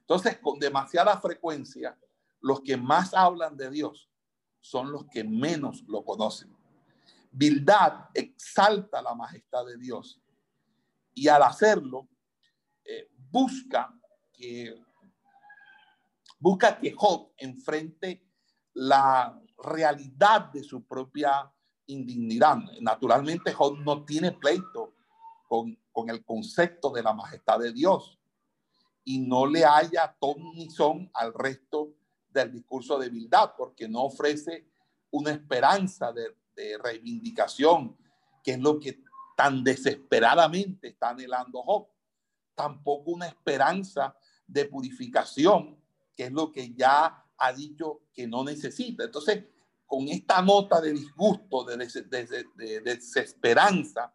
Entonces, 0.00 0.38
con 0.38 0.58
demasiada 0.58 1.20
frecuencia, 1.20 1.96
los 2.40 2.62
que 2.62 2.76
más 2.76 3.14
hablan 3.14 3.56
de 3.56 3.70
Dios 3.70 4.10
son 4.58 4.90
los 4.90 5.06
que 5.06 5.22
menos 5.22 5.84
lo 5.86 6.04
conocen. 6.04 6.52
Bildad 7.30 8.06
exalta 8.12 9.00
la 9.00 9.14
majestad 9.14 9.64
de 9.64 9.76
Dios 9.76 10.20
y 11.14 11.28
al 11.28 11.44
hacerlo 11.44 12.08
eh, 12.84 13.08
busca 13.30 13.96
que 14.32 14.82
busca 16.40 16.76
que 16.76 16.90
Job 16.90 17.34
enfrente 17.36 18.26
la 18.72 19.40
realidad 19.62 20.46
de 20.46 20.64
su 20.64 20.84
propia 20.84 21.48
indignidad. 21.90 22.56
Naturalmente 22.80 23.52
Job 23.52 23.78
no 23.78 24.04
tiene 24.04 24.32
pleito 24.32 24.94
con, 25.48 25.78
con 25.92 26.10
el 26.10 26.24
concepto 26.24 26.90
de 26.90 27.02
la 27.02 27.12
majestad 27.12 27.58
de 27.58 27.72
Dios 27.72 28.18
y 29.04 29.18
no 29.18 29.46
le 29.46 29.64
haya 29.64 30.14
ton 30.20 30.54
ni 30.54 30.70
son 30.70 31.10
al 31.14 31.32
resto 31.34 31.94
del 32.28 32.52
discurso 32.52 32.98
de 32.98 33.08
Bildad, 33.08 33.52
porque 33.56 33.88
no 33.88 34.04
ofrece 34.04 34.66
una 35.10 35.32
esperanza 35.32 36.12
de, 36.12 36.36
de 36.54 36.78
reivindicación, 36.78 37.96
que 38.42 38.52
es 38.52 38.60
lo 38.60 38.78
que 38.78 39.02
tan 39.36 39.64
desesperadamente 39.64 40.88
está 40.88 41.10
anhelando 41.10 41.62
Job. 41.62 41.88
Tampoco 42.54 43.12
una 43.12 43.26
esperanza 43.26 44.14
de 44.46 44.66
purificación, 44.66 45.76
que 46.14 46.24
es 46.24 46.32
lo 46.32 46.52
que 46.52 46.72
ya 46.74 47.24
ha 47.38 47.52
dicho 47.52 48.02
que 48.12 48.26
no 48.26 48.44
necesita. 48.44 49.04
Entonces, 49.04 49.44
con 49.90 50.06
esta 50.06 50.40
nota 50.40 50.80
de 50.80 50.92
disgusto, 50.92 51.64
de, 51.64 51.76
de, 52.54 52.80
desesperanza, 52.80 54.14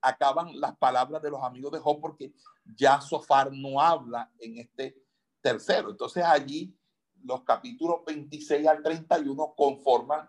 acaban 0.00 0.58
las 0.60 0.76
palabras 0.78 1.22
de 1.22 1.30
los 1.30 1.40
amigos 1.44 1.70
de 1.70 1.78
Job 1.78 2.00
porque 2.00 2.34
ya 2.64 3.00
Sofar 3.00 3.52
no 3.52 3.80
habla 3.80 4.32
en 4.40 4.58
este 4.58 5.00
tercero. 5.40 5.90
Entonces 5.90 6.24
allí 6.24 6.76
los 7.22 7.44
capítulos 7.44 8.00
26 8.04 8.66
al 8.66 8.82
31 8.82 9.54
conforman 9.56 10.28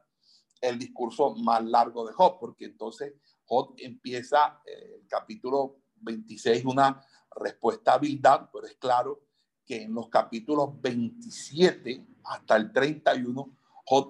el 0.61 0.77
discurso 0.77 1.33
más 1.33 1.65
largo 1.65 2.05
de 2.05 2.13
Job, 2.13 2.37
porque 2.39 2.65
entonces 2.65 3.15
Job 3.45 3.73
empieza 3.79 4.61
eh, 4.63 4.99
el 5.01 5.07
capítulo 5.07 5.77
26 6.01 6.65
una 6.65 7.03
respuesta 7.35 7.95
a 7.95 7.97
Bildad, 7.97 8.49
pero 8.53 8.67
es 8.67 8.75
claro 8.75 9.23
que 9.65 9.81
en 9.81 9.95
los 9.95 10.07
capítulos 10.09 10.79
27 10.79 12.05
hasta 12.25 12.57
el 12.57 12.71
31 12.71 13.57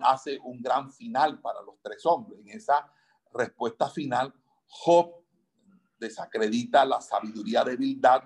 Hace 0.01 0.39
un 0.43 0.61
gran 0.61 0.91
final 0.91 1.39
para 1.39 1.61
los 1.61 1.75
tres 1.81 2.05
hombres. 2.05 2.39
En 2.39 2.49
esa 2.49 2.91
respuesta 3.33 3.89
final, 3.89 4.33
Job 4.67 5.23
desacredita 5.99 6.85
la 6.85 6.99
sabiduría 7.01 7.63
de 7.63 7.75
Bildad 7.75 8.23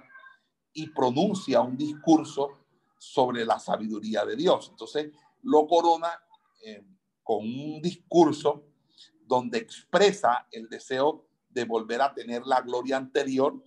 y 0.73 0.89
pronuncia 0.89 1.61
un 1.61 1.75
discurso 1.75 2.59
sobre 2.97 3.45
la 3.45 3.59
sabiduría 3.59 4.25
de 4.25 4.35
Dios. 4.35 4.69
Entonces, 4.69 5.11
lo 5.43 5.67
corona 5.67 6.09
eh, 6.63 6.85
con 7.23 7.39
un 7.39 7.81
discurso 7.81 8.63
donde 9.25 9.57
expresa 9.57 10.47
el 10.51 10.69
deseo 10.69 11.25
de 11.49 11.65
volver 11.65 12.01
a 12.01 12.13
tener 12.13 12.45
la 12.45 12.61
gloria 12.61 12.97
anterior, 12.97 13.61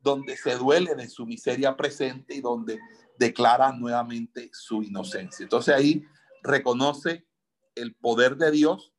donde 0.00 0.36
se 0.36 0.56
duele 0.56 0.94
de 0.94 1.08
su 1.08 1.26
miseria 1.26 1.76
presente 1.76 2.34
y 2.34 2.40
donde 2.40 2.78
declara 3.18 3.72
nuevamente 3.72 4.48
su 4.52 4.82
inocencia. 4.82 5.42
Entonces 5.42 5.74
ahí 5.74 6.04
reconoce 6.42 7.26
el 7.74 7.94
poder 7.94 8.36
de 8.36 8.50
Dios, 8.50 8.92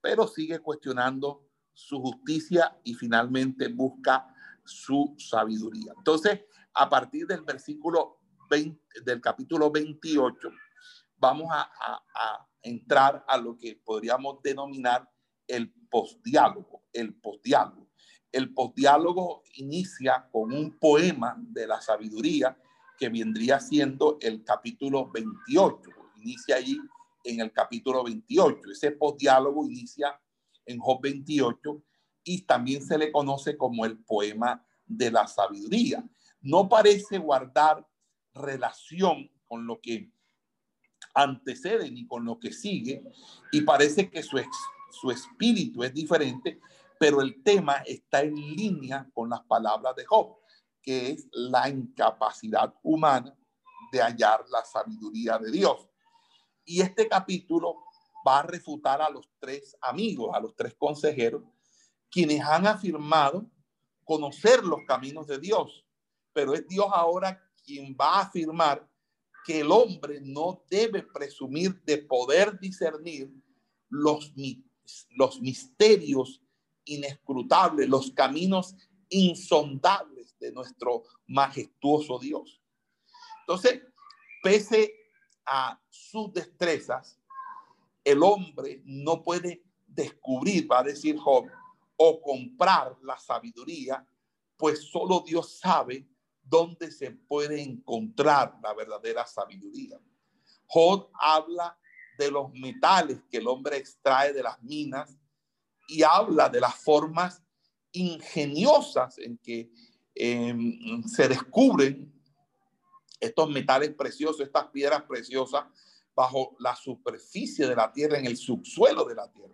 pero 0.00 0.26
sigue 0.26 0.58
cuestionando 0.60 1.46
su 1.72 2.00
justicia 2.00 2.78
y 2.84 2.94
finalmente 2.94 3.68
busca 3.68 4.34
su 4.64 5.14
sabiduría. 5.18 5.92
Entonces, 5.96 6.40
a 6.74 6.88
partir 6.88 7.26
del 7.26 7.42
versículo 7.42 8.18
20, 8.48 9.02
del 9.04 9.20
capítulo 9.20 9.70
28, 9.70 10.50
vamos 11.16 11.48
a, 11.50 12.46
entrar 12.62 13.24
a 13.26 13.38
lo 13.38 13.56
que 13.56 13.80
podríamos 13.82 14.42
denominar 14.42 15.10
el 15.46 15.72
postdiálogo, 15.90 16.84
el 16.92 17.14
postdiálogo. 17.14 17.88
El 18.30 18.52
postdiálogo 18.52 19.42
inicia 19.54 20.28
con 20.30 20.52
un 20.52 20.78
poema 20.78 21.36
de 21.38 21.66
la 21.66 21.80
sabiduría 21.80 22.54
que 22.98 23.08
vendría 23.08 23.60
siendo 23.60 24.18
el 24.20 24.44
capítulo 24.44 25.10
28. 25.10 25.99
Inicia 26.20 26.56
allí 26.56 26.78
en 27.24 27.40
el 27.40 27.52
capítulo 27.52 28.04
28. 28.04 28.70
Ese 28.70 28.92
postdiálogo 28.92 29.64
inicia 29.64 30.20
en 30.66 30.78
Job 30.78 31.00
28 31.02 31.82
y 32.24 32.42
también 32.42 32.82
se 32.82 32.98
le 32.98 33.10
conoce 33.10 33.56
como 33.56 33.84
el 33.84 33.98
poema 33.98 34.64
de 34.86 35.10
la 35.10 35.26
sabiduría. 35.26 36.04
No 36.40 36.68
parece 36.68 37.18
guardar 37.18 37.86
relación 38.34 39.30
con 39.46 39.66
lo 39.66 39.80
que 39.80 40.12
antecede 41.14 41.90
ni 41.90 42.06
con 42.06 42.24
lo 42.24 42.38
que 42.38 42.52
sigue 42.52 43.02
y 43.50 43.62
parece 43.62 44.10
que 44.10 44.22
su, 44.22 44.40
su 44.90 45.10
espíritu 45.10 45.82
es 45.82 45.92
diferente, 45.92 46.60
pero 46.98 47.20
el 47.20 47.42
tema 47.42 47.76
está 47.86 48.22
en 48.22 48.34
línea 48.34 49.08
con 49.12 49.30
las 49.30 49.42
palabras 49.42 49.96
de 49.96 50.04
Job 50.04 50.40
que 50.82 51.12
es 51.12 51.28
la 51.32 51.68
incapacidad 51.68 52.74
humana 52.82 53.36
de 53.92 54.00
hallar 54.00 54.44
la 54.50 54.64
sabiduría 54.64 55.38
de 55.38 55.50
Dios. 55.50 55.88
Y 56.64 56.80
este 56.80 57.08
capítulo 57.08 57.84
va 58.26 58.40
a 58.40 58.42
refutar 58.42 59.00
a 59.00 59.10
los 59.10 59.28
tres 59.38 59.76
amigos, 59.80 60.30
a 60.34 60.40
los 60.40 60.54
tres 60.54 60.74
consejeros, 60.74 61.42
quienes 62.10 62.40
han 62.42 62.66
afirmado 62.66 63.50
conocer 64.04 64.64
los 64.64 64.80
caminos 64.86 65.26
de 65.26 65.38
Dios. 65.38 65.86
Pero 66.32 66.54
es 66.54 66.66
Dios 66.66 66.86
ahora 66.92 67.42
quien 67.64 67.96
va 67.98 68.18
a 68.18 68.22
afirmar 68.22 68.88
que 69.44 69.60
el 69.60 69.70
hombre 69.70 70.20
no 70.20 70.64
debe 70.68 71.02
presumir 71.02 71.80
de 71.82 71.98
poder 71.98 72.58
discernir 72.58 73.32
los, 73.88 74.32
los 75.16 75.40
misterios 75.40 76.42
inescrutables, 76.84 77.88
los 77.88 78.10
caminos 78.12 78.74
insondables 79.08 80.36
de 80.38 80.52
nuestro 80.52 81.04
majestuoso 81.26 82.18
Dios. 82.18 82.60
Entonces, 83.40 83.82
pese 84.42 84.99
a 85.46 85.80
sus 85.88 86.32
destrezas, 86.32 87.18
el 88.04 88.22
hombre 88.22 88.82
no 88.84 89.22
puede 89.22 89.62
descubrir, 89.86 90.70
va 90.70 90.80
a 90.80 90.84
decir 90.84 91.16
Job, 91.18 91.46
o 91.96 92.22
comprar 92.22 92.96
la 93.02 93.18
sabiduría, 93.18 94.06
pues 94.56 94.90
solo 94.90 95.22
Dios 95.26 95.58
sabe 95.58 96.06
dónde 96.42 96.90
se 96.90 97.10
puede 97.10 97.60
encontrar 97.60 98.58
la 98.62 98.72
verdadera 98.74 99.26
sabiduría. 99.26 100.00
Job 100.66 101.10
habla 101.14 101.78
de 102.18 102.30
los 102.30 102.50
metales 102.52 103.22
que 103.30 103.38
el 103.38 103.46
hombre 103.46 103.76
extrae 103.76 104.32
de 104.32 104.42
las 104.42 104.62
minas 104.62 105.16
y 105.88 106.02
habla 106.02 106.48
de 106.48 106.60
las 106.60 106.74
formas 106.76 107.42
ingeniosas 107.92 109.18
en 109.18 109.36
que 109.38 109.70
Em, 110.22 111.02
se 111.04 111.28
descubren 111.28 112.12
estos 113.20 113.50
metales 113.50 113.94
preciosos, 113.94 114.40
estas 114.40 114.68
piedras 114.68 115.02
preciosas 115.02 115.64
bajo 116.14 116.56
la 116.58 116.74
superficie 116.74 117.66
de 117.66 117.76
la 117.76 117.92
tierra, 117.92 118.18
en 118.18 118.26
el 118.26 118.36
subsuelo 118.36 119.04
de 119.04 119.14
la 119.14 119.30
tierra. 119.30 119.52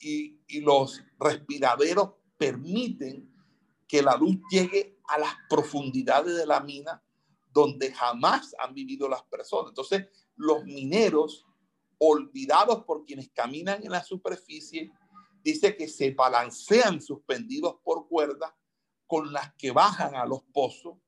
Y, 0.00 0.38
los 0.60 1.02
respiraderos 1.18 2.12
permiten 2.36 3.34
que 3.86 4.02
la 4.02 4.16
luz 4.16 4.36
llegue 4.50 4.98
a 5.08 5.18
las 5.18 5.34
profundidades 5.48 6.36
de 6.36 6.46
la 6.46 6.60
mina 6.60 7.02
donde 7.52 7.92
jamás 7.92 8.54
han 8.58 8.74
vivido 8.74 9.08
las 9.08 9.22
personas. 9.24 9.70
Entonces, 9.70 10.06
los 10.36 10.64
mineros, 10.64 11.46
olvidados 11.98 12.84
por 12.84 13.04
quienes 13.04 13.30
caminan 13.30 13.82
en 13.82 13.90
la 13.90 14.04
superficie, 14.04 14.92
dice 15.42 15.76
que 15.76 15.88
se 15.88 16.12
balancean 16.12 17.00
suspendidos 17.00 17.76
por 17.82 18.06
cuerdas 18.08 18.52
con 19.06 19.32
las 19.32 19.54
que 19.54 19.72
bajan 19.72 20.14
a 20.14 20.26
los 20.26 20.42
pozos 20.44 20.98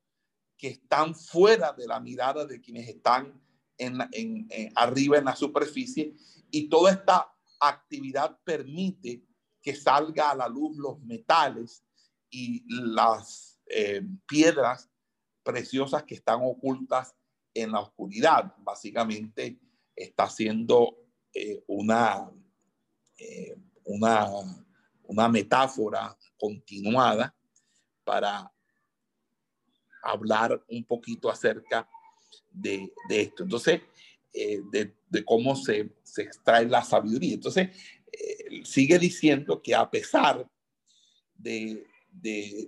que 0.61 0.69
están 0.69 1.15
fuera 1.15 1.73
de 1.73 1.87
la 1.87 1.99
mirada 2.01 2.45
de 2.45 2.61
quienes 2.61 2.87
están 2.87 3.33
en, 3.79 3.99
arriba 4.75 5.17
en 5.17 5.25
la 5.25 5.35
superficie 5.35 6.15
y 6.51 6.69
toda 6.69 6.93
esta 6.93 7.35
actividad 7.59 8.39
permite 8.45 9.25
que 9.63 9.75
salga 9.75 10.31
a 10.31 10.35
la 10.35 10.49
luz 10.49 10.77
los 10.77 11.01
metales 11.01 11.83
y 12.29 12.63
las 12.69 13.59
eh, 13.65 14.03
piedras 14.27 14.91
preciosas 15.43 16.03
que 16.05 16.17
están 16.17 16.41
ocultas 16.43 17.17
en 17.55 17.73
la 17.73 17.81
oscuridad. 17.81 18.55
Básicamente 18.59 19.59
está 19.97 20.25
haciendo 20.25 20.95
eh, 21.33 21.65
una, 21.69 22.31
eh, 23.17 23.57
una, 23.85 24.29
una 25.05 25.29
metáfora 25.31 26.15
continuada 26.37 27.35
para 28.05 28.53
hablar 30.03 30.65
un 30.69 30.85
poquito 30.85 31.31
acerca 31.31 31.89
de, 32.51 32.93
esto. 33.09 33.43
Entonces, 33.43 33.83
eh, 34.33 34.61
de, 34.71 35.25
cómo 35.25 35.57
se, 35.57 35.91
extrae 36.17 36.67
la 36.67 36.83
sabiduría. 36.83 37.35
Entonces, 37.35 37.69
eh, 38.13 38.65
sigue 38.65 38.99
diciendo 38.99 39.63
que 39.63 39.75
a 39.75 39.91
pesar 39.91 40.49
de, 41.35 41.87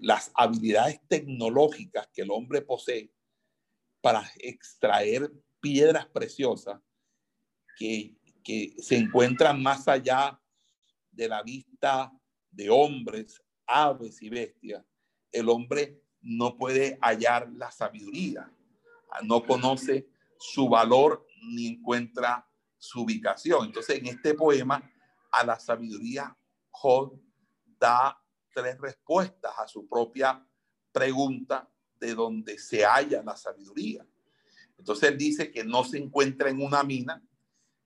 las 0.02 0.30
habilidades 0.34 1.00
tecnológicas 1.08 2.08
que 2.14 2.22
el 2.22 2.30
hombre 2.30 2.62
posee 2.62 3.10
para 4.00 4.24
extraer 4.36 5.32
piedras 5.60 6.06
preciosas 6.06 6.80
que, 7.76 8.14
que 8.44 8.74
se 8.78 8.96
encuentran 8.96 9.60
más 9.60 9.88
allá 9.88 10.40
de 11.10 11.28
la 11.28 11.42
vista 11.42 12.12
de 12.52 12.70
hombres, 12.70 13.42
aves 13.66 14.22
y 14.22 14.28
bestias, 14.28 14.84
el 15.32 15.48
hombre 15.48 16.00
no 16.22 16.56
puede 16.56 16.98
hallar 17.02 17.50
la 17.52 17.70
sabiduría, 17.70 18.50
no 19.22 19.44
conoce 19.44 20.08
su 20.38 20.68
valor 20.68 21.26
ni 21.42 21.66
encuentra 21.66 22.48
su 22.78 23.02
ubicación. 23.02 23.66
Entonces, 23.66 23.98
en 23.98 24.06
este 24.06 24.34
poema, 24.34 24.90
a 25.30 25.44
la 25.44 25.58
sabiduría, 25.58 26.36
Job 26.70 27.20
da 27.78 28.18
tres 28.54 28.78
respuestas 28.78 29.52
a 29.58 29.66
su 29.66 29.88
propia 29.88 30.46
pregunta 30.92 31.68
de 31.98 32.14
dónde 32.14 32.58
se 32.58 32.84
halla 32.84 33.22
la 33.22 33.36
sabiduría. 33.36 34.06
Entonces 34.78 35.10
él 35.10 35.18
dice 35.18 35.50
que 35.52 35.64
no 35.64 35.84
se 35.84 35.98
encuentra 35.98 36.50
en 36.50 36.60
una 36.60 36.82
mina, 36.82 37.22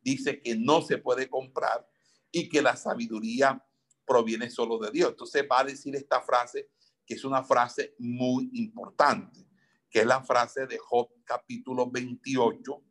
dice 0.00 0.40
que 0.40 0.56
no 0.56 0.80
se 0.80 0.98
puede 0.98 1.28
comprar 1.28 1.86
y 2.32 2.48
que 2.48 2.62
la 2.62 2.74
sabiduría 2.74 3.62
proviene 4.06 4.50
solo 4.50 4.78
de 4.78 4.90
Dios. 4.90 5.10
Entonces 5.10 5.46
va 5.50 5.60
a 5.60 5.64
decir 5.64 5.94
esta 5.94 6.22
frase 6.22 6.70
que 7.06 7.14
es 7.14 7.24
una 7.24 7.44
frase 7.44 7.94
muy 7.98 8.50
importante, 8.54 9.46
que 9.88 10.00
es 10.00 10.06
la 10.06 10.22
frase 10.22 10.66
de 10.66 10.78
Job 10.78 11.08
capítulo 11.24 11.90
28, 11.90 12.82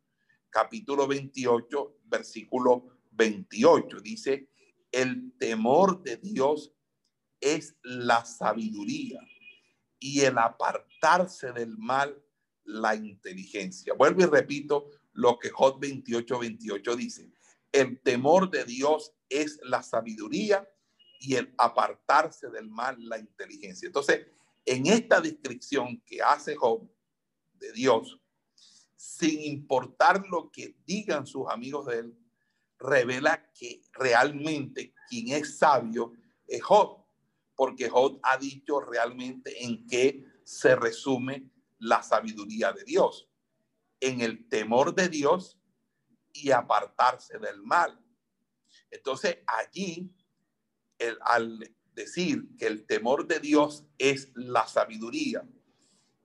capítulo 0.48 1.06
28, 1.06 1.98
versículo 2.04 3.00
28. 3.12 4.00
Dice, 4.00 4.48
el 4.90 5.34
temor 5.38 6.02
de 6.02 6.16
Dios 6.16 6.72
es 7.40 7.76
la 7.82 8.24
sabiduría 8.24 9.20
y 9.98 10.20
el 10.20 10.38
apartarse 10.38 11.52
del 11.52 11.76
mal 11.76 12.22
la 12.64 12.94
inteligencia. 12.94 13.94
Vuelvo 13.94 14.22
y 14.22 14.26
repito 14.26 14.90
lo 15.12 15.38
que 15.38 15.50
Job 15.50 15.78
28, 15.80 16.38
28 16.38 16.96
dice. 16.96 17.32
El 17.70 18.00
temor 18.00 18.50
de 18.50 18.64
Dios 18.64 19.12
es 19.28 19.60
la 19.62 19.82
sabiduría 19.82 20.66
y 21.20 21.34
el 21.34 21.54
apartarse 21.58 22.48
del 22.50 22.68
mal 22.68 22.96
la 23.08 23.18
inteligencia. 23.18 23.86
Entonces, 23.86 24.26
en 24.64 24.86
esta 24.86 25.20
descripción 25.20 26.00
que 26.04 26.22
hace 26.22 26.56
Job 26.56 26.88
de 27.54 27.72
Dios, 27.72 28.20
sin 28.96 29.40
importar 29.42 30.26
lo 30.26 30.50
que 30.50 30.76
digan 30.84 31.26
sus 31.26 31.48
amigos 31.48 31.86
de 31.86 31.98
él, 32.00 32.18
revela 32.78 33.50
que 33.52 33.82
realmente 33.92 34.94
quien 35.08 35.28
es 35.28 35.58
sabio 35.58 36.12
es 36.46 36.62
Job, 36.62 37.04
porque 37.54 37.88
Job 37.88 38.18
ha 38.22 38.36
dicho 38.36 38.80
realmente 38.80 39.64
en 39.64 39.86
qué 39.86 40.24
se 40.44 40.76
resume 40.76 41.50
la 41.78 42.02
sabiduría 42.02 42.72
de 42.72 42.84
Dios, 42.84 43.28
en 44.00 44.20
el 44.20 44.48
temor 44.48 44.94
de 44.94 45.08
Dios 45.08 45.58
y 46.32 46.50
apartarse 46.50 47.38
del 47.38 47.62
mal. 47.62 47.98
Entonces 48.90 49.38
allí, 49.46 50.12
al 51.22 51.74
decir 51.94 52.56
que 52.56 52.66
el 52.66 52.86
temor 52.86 53.26
de 53.26 53.40
Dios 53.40 53.84
es 53.98 54.30
la 54.34 54.66
sabiduría 54.66 55.46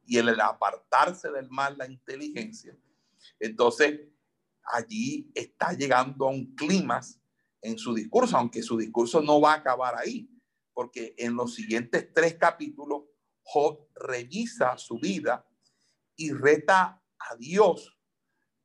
y 0.06 0.18
el 0.18 0.40
apartarse 0.40 1.32
del 1.32 1.50
mal 1.50 1.78
la 1.78 1.88
inteligencia, 1.90 2.78
entonces 3.40 4.02
allí 4.64 5.32
está 5.34 5.74
llegando 5.74 6.28
a 6.28 6.32
un 6.32 6.56
clima 6.56 7.02
en 7.62 7.78
su 7.78 7.94
discurso, 7.94 8.38
aunque 8.38 8.62
su 8.62 8.78
discurso 8.78 9.22
no 9.22 9.40
va 9.40 9.54
a 9.54 9.58
acabar 9.58 9.96
ahí, 9.98 10.30
porque 10.74 11.14
en 11.18 11.36
los 11.36 11.54
siguientes 11.54 12.12
tres 12.14 12.36
capítulos 12.36 13.04
Job 13.44 13.88
revisa 13.96 14.78
su 14.78 15.00
vida 15.00 15.46
y 16.16 16.32
reta 16.32 17.02
a 17.18 17.36
Dios 17.36 17.98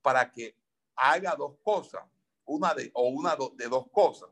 para 0.03 0.31
que 0.31 0.57
haga 0.95 1.35
dos 1.37 1.57
cosas, 1.63 2.05
una 2.45 2.75
de 2.75 2.91
o 2.95 3.09
una 3.09 3.37
de 3.57 3.69
dos 3.69 3.87
cosas, 3.91 4.31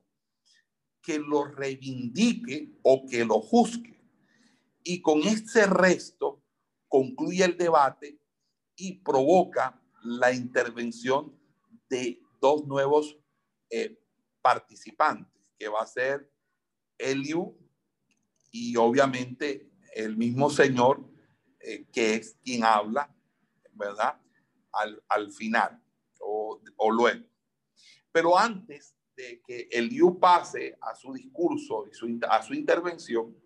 que 1.04 1.18
lo 1.18 1.44
reivindique 1.44 2.78
o 2.82 3.06
que 3.06 3.24
lo 3.24 3.40
juzgue. 3.40 4.00
Y 4.82 5.02
con 5.02 5.20
ese 5.20 5.66
resto 5.66 6.42
concluye 6.88 7.44
el 7.44 7.56
debate 7.56 8.18
y 8.76 9.00
provoca 9.00 9.80
la 10.02 10.32
intervención 10.32 11.38
de 11.88 12.20
dos 12.40 12.66
nuevos 12.66 13.18
eh, 13.70 13.98
participantes, 14.42 15.42
que 15.58 15.68
va 15.68 15.82
a 15.82 15.86
ser 15.86 16.30
Eliu 16.98 17.56
y 18.50 18.76
obviamente 18.76 19.70
el 19.94 20.16
mismo 20.16 20.50
Señor, 20.50 21.04
eh, 21.60 21.86
que 21.92 22.14
es 22.14 22.36
quien 22.42 22.64
habla, 22.64 23.14
¿verdad? 23.72 24.20
Al, 25.08 25.32
final 25.32 25.82
o, 26.20 26.60
luego. 26.90 27.24
Pero 28.12 28.36
antes 28.38 28.93
de 29.16 29.40
que 29.46 29.68
Eliu 29.70 30.18
pase 30.18 30.76
a 30.80 30.94
su 30.94 31.12
discurso 31.12 31.86
y 31.90 31.94
su, 31.94 32.18
a 32.28 32.42
su 32.42 32.54
intervención, 32.54 33.36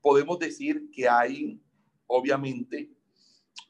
podemos 0.00 0.38
decir 0.38 0.90
que 0.90 1.08
hay 1.08 1.60
obviamente 2.06 2.90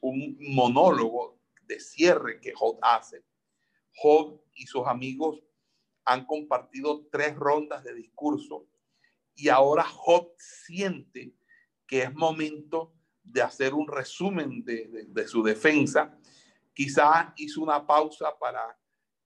un 0.01 0.37
monólogo 0.39 1.39
de 1.63 1.79
cierre 1.79 2.39
que 2.39 2.53
Job 2.53 2.77
hace 2.81 3.23
Job 3.95 4.41
y 4.53 4.67
sus 4.67 4.85
amigos 4.85 5.41
han 6.05 6.25
compartido 6.25 7.07
tres 7.11 7.35
rondas 7.35 7.83
de 7.83 7.93
discurso 7.93 8.67
y 9.35 9.49
ahora 9.49 9.83
Job 9.83 10.33
siente 10.37 11.33
que 11.87 12.03
es 12.03 12.13
momento 12.13 12.93
de 13.23 13.41
hacer 13.41 13.73
un 13.73 13.87
resumen 13.87 14.63
de, 14.63 15.27
su 15.27 15.43
defensa. 15.43 16.17
Quizá 16.73 17.33
hizo 17.37 17.61
una 17.61 17.85
pausa 17.85 18.37
para 18.39 18.77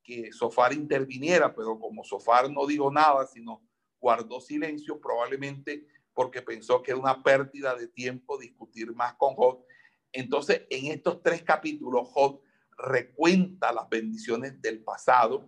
que 0.09 0.33
Sofar 0.33 0.73
interviniera, 0.73 1.53
pero 1.53 1.79
como 1.79 2.03
Sofar 2.03 2.49
no 2.49 2.65
dijo 2.65 2.91
nada, 2.91 3.27
sino 3.27 3.61
guardó 3.99 4.41
silencio, 4.41 4.99
probablemente 4.99 5.85
porque 6.15 6.41
pensó 6.41 6.81
que 6.81 6.91
era 6.91 6.99
una 6.99 7.21
pérdida 7.21 7.75
de 7.75 7.87
tiempo 7.87 8.39
discutir 8.39 8.91
más 8.95 9.13
con 9.13 9.35
Job. 9.35 9.63
Entonces, 10.11 10.63
en 10.71 10.87
estos 10.87 11.21
tres 11.21 11.43
capítulos, 11.43 12.09
Job 12.09 12.41
recuenta 12.75 13.71
las 13.71 13.87
bendiciones 13.87 14.59
del 14.59 14.83
pasado, 14.83 15.47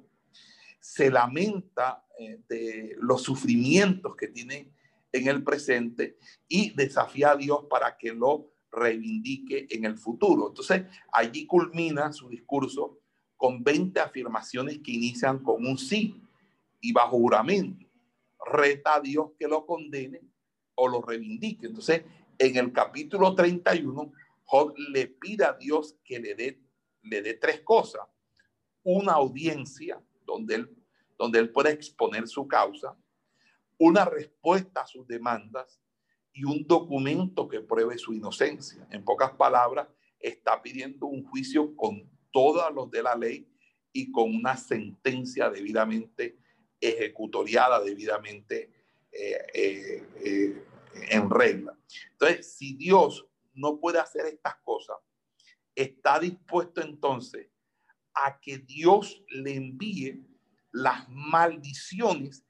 se 0.80 1.10
lamenta 1.10 2.06
eh, 2.20 2.40
de 2.48 2.96
los 3.00 3.24
sufrimientos 3.24 4.16
que 4.16 4.28
tiene 4.28 4.72
en 5.12 5.28
el 5.28 5.44
presente 5.44 6.20
y 6.48 6.70
desafía 6.76 7.32
a 7.32 7.36
Dios 7.36 7.66
para 7.68 7.98
que 7.98 8.14
lo 8.14 8.54
reivindique 8.72 9.66
en 9.72 9.86
el 9.86 9.98
futuro. 9.98 10.50
Entonces, 10.50 10.84
allí 11.12 11.48
culmina 11.48 12.14
su 12.14 12.30
discurso 12.30 13.01
con 13.42 13.64
20 13.64 14.00
afirmaciones 14.00 14.78
que 14.84 14.92
inician 14.92 15.40
con 15.40 15.66
un 15.66 15.76
sí 15.76 16.16
y 16.80 16.94
bajo 16.94 17.18
juramento. 17.18 17.88
Reta 18.46 18.98
a 18.98 19.00
Dios 19.00 19.32
que 19.40 19.48
lo 19.48 19.66
condene 19.66 20.22
o 20.76 20.88
lo 20.88 21.02
reivindique. 21.02 21.66
Entonces, 21.66 22.04
en 22.38 22.56
el 22.56 22.72
capítulo 22.72 23.34
31, 23.34 24.14
Job 24.44 24.76
le 24.78 25.08
pide 25.08 25.46
a 25.46 25.54
Dios 25.54 25.98
que 26.06 26.20
le 26.20 26.36
dé 26.36 26.62
le 27.02 27.24
dé 27.24 27.34
tres 27.34 27.62
cosas. 27.62 28.04
Una 28.84 29.14
audiencia 29.14 30.00
donde 30.24 30.54
él, 30.54 30.78
donde 31.18 31.40
él 31.40 31.50
pueda 31.50 31.72
exponer 31.72 32.28
su 32.28 32.48
causa, 32.48 32.96
una 33.80 34.06
respuesta 34.06 34.82
a 34.82 34.86
sus 34.86 35.08
demandas 35.08 35.82
y 36.32 36.44
un 36.44 36.64
documento 36.68 37.48
que 37.48 37.62
pruebe 37.62 37.98
su 37.98 38.14
inocencia. 38.14 38.88
En 38.92 39.04
pocas 39.04 39.32
palabras, 39.32 39.88
está 40.20 40.62
pidiendo 40.62 41.08
un 41.08 41.24
juicio 41.26 41.76
con 41.76 42.08
todos 42.32 42.74
los 42.74 42.90
de 42.90 43.04
la 43.04 43.16
ley 43.16 43.48
y 43.94 44.12
con 44.12 44.34
una 44.36 44.56
sentencia 44.58 45.50
debidamente 45.50 46.38
ejecutoriada, 46.80 47.82
debidamente 47.82 48.72
eh, 49.12 49.38
eh, 49.54 50.08
eh, 50.24 50.66
en 51.10 51.30
regla. 51.30 51.78
Entonces, 52.14 52.56
si 52.56 52.74
Dios 52.74 53.28
no 53.54 53.80
puede 53.80 54.00
hacer 54.00 54.26
estas 54.26 54.56
cosas, 54.64 54.98
está 55.76 56.20
dispuesto 56.20 56.82
entonces 56.82 57.50
a 58.14 58.40
que 58.40 58.58
Dios 58.58 59.24
le 59.30 59.56
envíe 59.56 60.26
las 60.72 61.08
maldiciones 61.10 62.46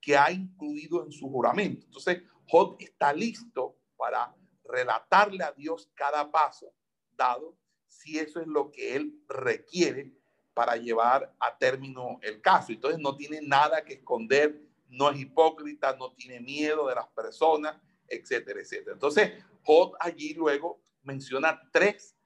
que 0.00 0.16
ha 0.16 0.30
incluido 0.30 1.04
en 1.04 1.12
su 1.12 1.28
juramento. 1.28 1.86
Entonces, 1.86 2.22
Job 2.48 2.76
está 2.78 3.12
listo 3.12 3.78
para 3.96 4.34
relatarle 4.64 5.42
a 5.42 5.52
Dios 5.52 5.90
cada 5.94 6.30
paso 6.30 6.72
dado, 7.12 7.56
si 7.96 8.18
eso 8.18 8.40
es 8.40 8.46
lo 8.46 8.70
que 8.70 8.94
él 8.94 9.18
requiere 9.28 10.12
para 10.54 10.76
llevar 10.76 11.34
a 11.38 11.56
término 11.56 12.18
el 12.22 12.40
caso. 12.40 12.72
Entonces, 12.72 13.00
no 13.00 13.16
tiene 13.16 13.40
nada 13.42 13.84
que 13.84 13.94
esconder, 13.94 14.60
no 14.88 15.10
es 15.10 15.18
hipócrita, 15.18 15.96
no 15.96 16.12
tiene 16.12 16.40
miedo 16.40 16.88
de 16.88 16.94
las 16.94 17.08
personas, 17.08 17.76
etcétera, 18.08 18.60
etcétera. 18.60 18.92
Entonces, 18.92 19.32
Job 19.62 19.96
allí 19.98 20.34
luego 20.34 20.80
menciona 21.02 21.60
tres 21.72 22.16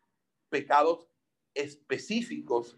pecados 0.49 1.07
específicos 1.55 2.77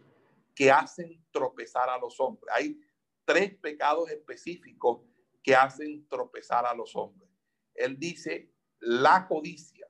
que 0.55 0.71
hacen 0.71 1.25
tropezar 1.31 1.89
a 1.89 1.99
los 1.99 2.21
hombres. 2.21 2.55
Hay 2.55 2.81
tres 3.25 3.55
pecados 3.57 4.11
específicos 4.11 5.01
que 5.43 5.55
hacen 5.55 6.07
tropezar 6.09 6.67
a 6.67 6.75
los 6.75 6.95
hombres. 6.95 7.29
Él 7.75 7.99
dice 7.99 8.53
la 8.79 9.27
codicia, 9.27 9.89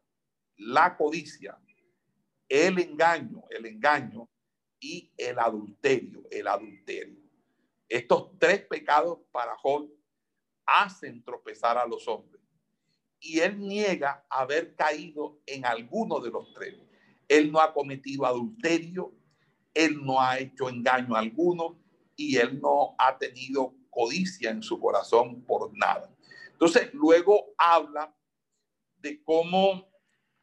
la 0.57 0.97
codicia, 0.97 1.59
el 2.53 2.79
engaño, 2.79 3.45
el 3.49 3.65
engaño 3.65 4.29
y 4.79 5.11
el 5.17 5.39
adulterio, 5.39 6.25
el 6.31 6.47
adulterio. 6.47 7.19
Estos 7.89 8.39
tres 8.39 8.67
pecados 8.67 9.21
para 9.33 9.57
Job 9.57 9.91
hacen 10.67 11.25
tropezar 11.25 11.79
a 11.79 11.87
los 11.87 12.07
hombres. 12.07 12.43
Y 13.21 13.41
él 13.41 13.59
niega 13.59 14.27
haber 14.29 14.75
caído 14.75 15.41
en 15.47 15.65
alguno 15.65 16.21
de 16.21 16.31
los 16.31 16.53
tres. 16.53 16.79
Él 17.27 17.51
no 17.51 17.59
ha 17.59 17.73
cometido 17.73 18.27
adulterio, 18.27 19.15
él 19.73 20.05
no 20.05 20.21
ha 20.21 20.39
hecho 20.39 20.69
engaño 20.69 21.17
alguno 21.17 21.81
y 22.17 22.37
él 22.37 22.61
no 22.61 22.95
ha 22.99 23.17
tenido 23.17 23.75
codicia 23.89 24.51
en 24.51 24.63
su 24.63 24.79
corazón 24.79 25.43
por 25.47 25.75
nada. 25.75 26.15
Entonces, 26.51 26.93
luego 26.93 27.55
habla 27.57 28.15
de 28.99 29.23
cómo 29.23 29.92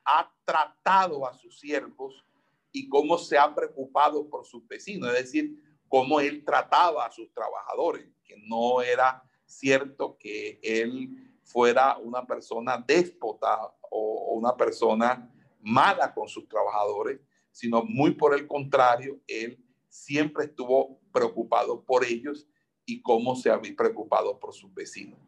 ha 0.09 0.33
tratado 0.43 1.27
a 1.27 1.33
sus 1.35 1.59
siervos 1.59 2.25
y 2.71 2.89
cómo 2.89 3.17
se 3.17 3.37
ha 3.37 3.53
preocupado 3.53 4.27
por 4.27 4.45
sus 4.45 4.67
vecinos, 4.67 5.09
es 5.09 5.25
decir, 5.25 5.63
cómo 5.87 6.19
él 6.19 6.43
trataba 6.43 7.05
a 7.05 7.11
sus 7.11 7.31
trabajadores, 7.31 8.07
que 8.23 8.35
no 8.47 8.81
era 8.81 9.23
cierto 9.45 10.17
que 10.17 10.59
él 10.63 11.39
fuera 11.43 11.97
una 11.97 12.25
persona 12.25 12.77
déspota 12.77 13.73
o 13.91 14.33
una 14.33 14.55
persona 14.55 15.31
mala 15.61 16.13
con 16.13 16.27
sus 16.27 16.47
trabajadores, 16.47 17.19
sino 17.51 17.83
muy 17.83 18.11
por 18.11 18.33
el 18.33 18.47
contrario, 18.47 19.19
él 19.27 19.63
siempre 19.89 20.45
estuvo 20.45 20.99
preocupado 21.11 21.83
por 21.83 22.05
ellos 22.05 22.47
y 22.85 23.01
cómo 23.01 23.35
se 23.35 23.49
había 23.49 23.75
preocupado 23.75 24.39
por 24.39 24.53
sus 24.53 24.73
vecinos. 24.73 25.19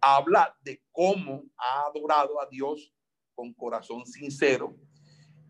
Habla 0.00 0.56
de 0.62 0.82
cómo 0.92 1.44
ha 1.56 1.86
adorado 1.86 2.40
a 2.40 2.46
Dios 2.46 2.92
con 3.34 3.52
corazón 3.54 4.06
sincero. 4.06 4.76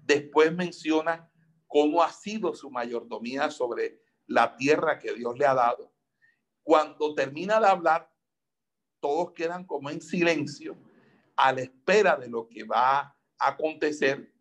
Después 0.02 0.54
menciona 0.54 1.30
cómo 1.66 2.02
ha 2.02 2.12
sido 2.12 2.54
su 2.54 2.70
mayordomía 2.70 3.50
sobre 3.50 4.00
la 4.26 4.56
tierra 4.56 4.98
que 4.98 5.12
Dios 5.14 5.36
le 5.38 5.46
ha 5.46 5.54
dado. 5.54 5.92
Cuando 6.62 7.14
termina 7.14 7.60
de 7.60 7.66
hablar, 7.66 8.10
todos 9.00 9.32
quedan 9.32 9.66
como 9.66 9.90
en 9.90 10.00
silencio 10.00 10.76
a 11.36 11.52
la 11.52 11.62
espera 11.62 12.16
de 12.16 12.28
lo 12.28 12.48
que 12.48 12.64
va 12.64 13.00
a 13.00 13.16
acontecer, 13.38 14.32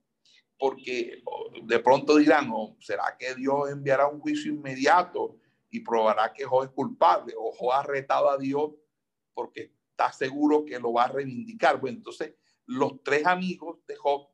porque 0.57 1.21
de 1.63 1.79
pronto 1.79 2.17
dirán, 2.17 2.49
¿o 2.53 2.77
¿será 2.79 3.15
que 3.17 3.35
Dios 3.35 3.69
enviará 3.69 4.07
un 4.07 4.19
juicio 4.19 4.53
inmediato 4.53 5.37
y 5.69 5.81
probará 5.81 6.31
que 6.31 6.45
Job 6.45 6.63
es 6.63 6.69
culpable? 6.69 7.33
¿O 7.37 7.51
Job 7.51 7.73
ha 7.73 7.83
retado 7.83 8.29
a 8.29 8.37
Dios 8.37 8.71
porque 9.33 9.73
está 9.89 10.11
seguro 10.13 10.63
que 10.63 10.79
lo 10.79 10.93
va 10.93 11.05
a 11.05 11.07
reivindicar? 11.09 11.81
Bueno, 11.81 11.97
entonces 11.97 12.35
los 12.65 13.03
tres 13.03 13.25
amigos 13.25 13.79
de 13.87 13.95
Job 13.95 14.27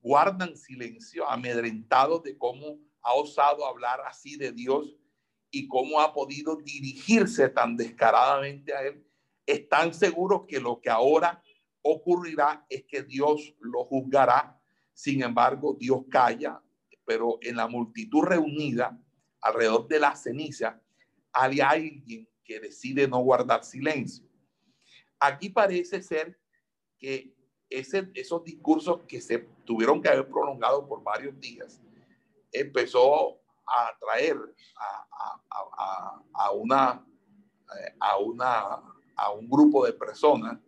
guardan 0.00 0.56
silencio, 0.56 1.28
amedrentados 1.28 2.22
de 2.22 2.36
cómo 2.36 2.78
ha 3.02 3.14
osado 3.14 3.66
hablar 3.66 4.00
así 4.06 4.36
de 4.36 4.52
Dios 4.52 4.96
y 5.50 5.68
cómo 5.68 6.00
ha 6.00 6.12
podido 6.12 6.56
dirigirse 6.56 7.48
tan 7.48 7.76
descaradamente 7.76 8.74
a 8.74 8.82
él, 8.82 9.06
están 9.46 9.94
seguros 9.94 10.42
que 10.48 10.60
lo 10.60 10.80
que 10.80 10.90
ahora 10.90 11.42
ocurrirá 11.82 12.64
es 12.68 12.84
que 12.84 13.02
Dios 13.02 13.54
lo 13.60 13.84
juzgará. 13.84 14.60
Sin 14.92 15.22
embargo, 15.22 15.76
Dios 15.78 16.02
calla, 16.10 16.62
pero 17.04 17.38
en 17.42 17.56
la 17.56 17.68
multitud 17.68 18.22
reunida 18.22 18.98
alrededor 19.40 19.86
de 19.88 20.00
la 20.00 20.16
ceniza 20.16 20.80
hay 21.32 21.60
alguien 21.60 22.28
que 22.44 22.60
decide 22.60 23.06
no 23.08 23.18
guardar 23.18 23.64
silencio. 23.64 24.24
Aquí 25.18 25.50
parece 25.50 26.02
ser 26.02 26.38
que 26.98 27.33
ese, 27.78 28.08
esos 28.14 28.44
discursos 28.44 29.00
que 29.08 29.20
se 29.20 29.38
tuvieron 29.64 30.00
que 30.00 30.08
haber 30.08 30.28
prolongado 30.28 30.86
por 30.86 31.02
varios 31.02 31.38
días 31.40 31.80
empezó 32.52 33.40
a 33.66 33.88
atraer 33.88 34.36
a, 36.32 36.50
una, 36.52 37.04
a, 37.98 38.18
una, 38.18 38.82
a 39.16 39.32
un 39.32 39.48
grupo 39.48 39.84
de 39.84 39.92
personas 39.92 40.58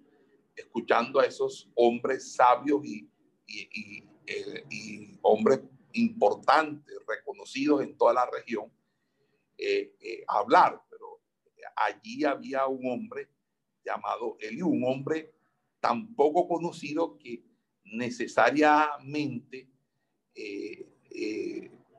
escuchando 0.57 1.21
a 1.21 1.27
esos 1.27 1.71
hombres 1.75 2.35
sabios 2.35 2.85
y, 2.85 3.09
y, 3.47 4.05
eh, 4.27 5.19
hombres 5.23 5.61
importantes, 5.93 6.95
reconocidos 7.07 7.83
en 7.83 7.97
toda 7.97 8.15
la 8.15 8.27
región, 8.27 8.73
eh, 9.57 9.95
eh, 10.01 10.25
hablar. 10.27 10.83
Pero 10.91 11.21
allí 11.77 12.25
había 12.25 12.67
un 12.67 12.91
hombre 12.91 13.29
llamado 13.85 14.37
Eliú, 14.41 14.69
un 14.69 14.85
hombre 14.85 15.36
tan 15.87 16.15
poco 16.15 16.49
conocido 16.49 17.17
que 17.17 17.45
necesariamente 17.85 19.69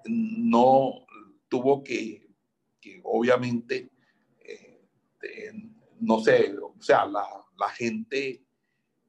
no 0.06 1.06
tuvo 1.48 1.84
que, 1.84 2.28
obviamente, 3.04 3.90
no 6.00 6.20
sé, 6.20 6.54
o 6.58 6.82
sea, 6.82 7.06
la, 7.06 7.26
la 7.58 7.70
gente 7.70 8.44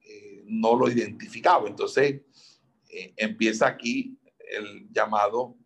eh, 0.04 0.42
no 0.46 0.74
lo 0.74 0.90
identificaba. 0.90 1.68
Entonces, 1.68 2.22
eh, 2.88 3.12
empieza 3.16 3.66
aquí 3.66 4.18
el 4.38 4.88
llamado 4.90 5.56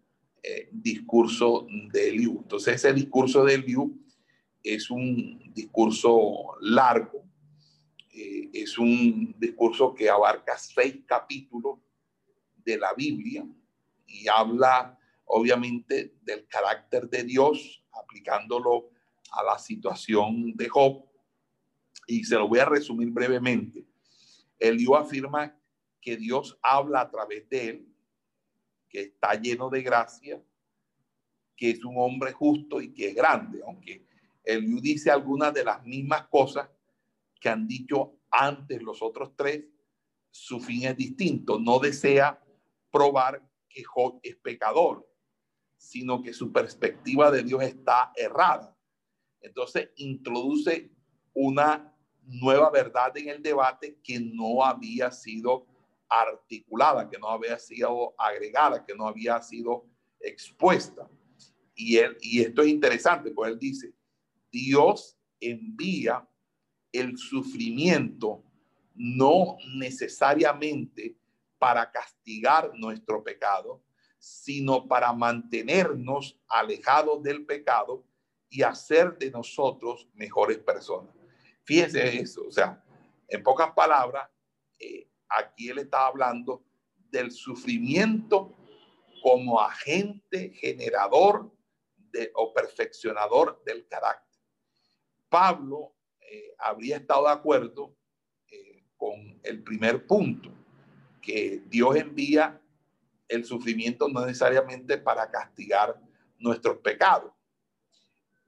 eh, 0.42 0.68
discurso 0.72 1.66
de 1.92 2.08
Eliú. 2.08 2.40
Entonces, 2.42 2.74
ese 2.74 2.92
discurso 2.92 3.44
de 3.44 3.54
Eliú 3.54 4.00
es 4.62 4.90
un 4.90 5.52
discurso 5.54 6.56
largo, 6.60 7.21
es 8.12 8.78
un 8.78 9.34
discurso 9.38 9.94
que 9.94 10.10
abarca 10.10 10.58
seis 10.58 11.00
capítulos 11.06 11.78
de 12.56 12.76
la 12.76 12.92
Biblia 12.92 13.44
y 14.06 14.28
habla 14.28 14.98
obviamente 15.24 16.14
del 16.20 16.46
carácter 16.46 17.08
de 17.08 17.24
Dios, 17.24 17.82
aplicándolo 17.92 18.90
a 19.32 19.42
la 19.42 19.58
situación 19.58 20.54
de 20.54 20.68
Job. 20.68 21.04
Y 22.06 22.24
se 22.24 22.34
lo 22.34 22.48
voy 22.48 22.58
a 22.58 22.66
resumir 22.66 23.10
brevemente. 23.10 23.86
Eliú 24.58 24.94
afirma 24.94 25.58
que 26.00 26.16
Dios 26.16 26.58
habla 26.62 27.00
a 27.00 27.10
través 27.10 27.48
de 27.48 27.68
él, 27.68 27.88
que 28.88 29.02
está 29.02 29.34
lleno 29.34 29.70
de 29.70 29.82
gracia, 29.82 30.42
que 31.56 31.70
es 31.70 31.84
un 31.84 31.94
hombre 31.96 32.32
justo 32.32 32.80
y 32.80 32.92
que 32.92 33.08
es 33.08 33.14
grande, 33.14 33.62
aunque 33.64 34.04
Eliú 34.44 34.80
dice 34.80 35.10
algunas 35.10 35.54
de 35.54 35.64
las 35.64 35.82
mismas 35.84 36.26
cosas 36.26 36.68
que 37.42 37.48
han 37.48 37.66
dicho 37.66 38.20
antes 38.30 38.80
los 38.80 39.02
otros 39.02 39.34
tres, 39.36 39.64
su 40.30 40.60
fin 40.60 40.86
es 40.86 40.96
distinto. 40.96 41.58
No 41.58 41.80
desea 41.80 42.40
probar 42.90 43.42
que 43.68 43.82
Job 43.82 44.20
es 44.22 44.36
pecador, 44.36 45.06
sino 45.76 46.22
que 46.22 46.32
su 46.32 46.52
perspectiva 46.52 47.32
de 47.32 47.42
Dios 47.42 47.62
está 47.64 48.12
errada. 48.14 48.78
Entonces 49.40 49.90
introduce 49.96 50.92
una 51.34 51.92
nueva 52.22 52.70
verdad 52.70 53.16
en 53.16 53.28
el 53.28 53.42
debate 53.42 53.98
que 54.04 54.20
no 54.20 54.64
había 54.64 55.10
sido 55.10 55.66
articulada, 56.08 57.10
que 57.10 57.18
no 57.18 57.28
había 57.28 57.58
sido 57.58 58.14
agregada, 58.16 58.84
que 58.84 58.94
no 58.94 59.08
había 59.08 59.42
sido 59.42 59.86
expuesta. 60.20 61.10
Y, 61.74 61.96
él, 61.96 62.16
y 62.20 62.40
esto 62.40 62.62
es 62.62 62.68
interesante, 62.68 63.32
porque 63.32 63.52
él 63.52 63.58
dice, 63.58 63.92
Dios 64.52 65.18
envía 65.40 66.28
el 66.92 67.16
sufrimiento 67.16 68.44
no 68.94 69.56
necesariamente 69.74 71.16
para 71.58 71.90
castigar 71.90 72.72
nuestro 72.74 73.22
pecado, 73.22 73.82
sino 74.18 74.86
para 74.86 75.12
mantenernos 75.12 76.38
alejados 76.48 77.22
del 77.22 77.44
pecado 77.44 78.04
y 78.48 78.62
hacer 78.62 79.16
de 79.18 79.30
nosotros 79.30 80.08
mejores 80.14 80.58
personas. 80.58 81.14
Fíjense 81.64 82.20
eso, 82.20 82.44
o 82.46 82.50
sea, 82.50 82.84
en 83.28 83.42
pocas 83.42 83.72
palabras, 83.72 84.28
eh, 84.78 85.08
aquí 85.28 85.70
él 85.70 85.78
está 85.78 86.06
hablando 86.06 86.64
del 87.10 87.30
sufrimiento 87.30 88.54
como 89.22 89.60
agente 89.60 90.50
generador 90.50 91.50
de, 91.96 92.30
o 92.34 92.52
perfeccionador 92.52 93.62
del 93.64 93.86
carácter. 93.86 94.40
Pablo 95.28 95.94
eh, 96.32 96.54
habría 96.56 96.96
estado 96.96 97.26
de 97.26 97.32
acuerdo 97.32 97.94
eh, 98.50 98.82
con 98.96 99.38
el 99.42 99.62
primer 99.62 100.06
punto, 100.06 100.50
que 101.20 101.62
Dios 101.66 101.94
envía 101.94 102.58
el 103.28 103.44
sufrimiento 103.44 104.08
no 104.08 104.24
necesariamente 104.24 104.96
para 104.96 105.30
castigar 105.30 106.00
nuestros 106.38 106.78
pecados. 106.78 107.34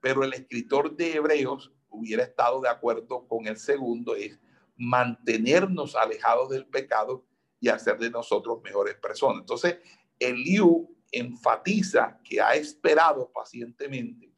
Pero 0.00 0.24
el 0.24 0.32
escritor 0.32 0.96
de 0.96 1.16
Hebreos 1.16 1.74
hubiera 1.90 2.22
estado 2.22 2.62
de 2.62 2.70
acuerdo 2.70 3.28
con 3.28 3.46
el 3.46 3.58
segundo 3.58 4.16
es 4.16 4.40
mantenernos 4.78 5.94
alejados 5.94 6.48
del 6.48 6.64
pecado 6.64 7.26
y 7.60 7.68
hacer 7.68 7.98
de 7.98 8.08
nosotros 8.08 8.62
mejores 8.64 8.94
personas. 8.94 9.40
Entonces, 9.40 9.76
Eliú 10.18 10.96
enfatiza 11.12 12.18
que 12.24 12.40
ha 12.40 12.54
esperado 12.54 13.30
pacientemente 13.30 14.32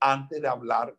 antes 0.00 0.40
de 0.40 0.48
hablar 0.48 0.96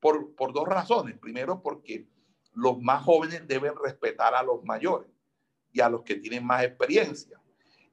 por, 0.00 0.34
por 0.34 0.52
dos 0.52 0.66
razones. 0.66 1.18
Primero, 1.18 1.62
porque 1.62 2.06
los 2.54 2.80
más 2.80 3.04
jóvenes 3.04 3.46
deben 3.46 3.74
respetar 3.82 4.34
a 4.34 4.42
los 4.42 4.64
mayores 4.64 5.08
y 5.72 5.80
a 5.80 5.88
los 5.88 6.02
que 6.02 6.16
tienen 6.16 6.44
más 6.44 6.64
experiencia. 6.64 7.40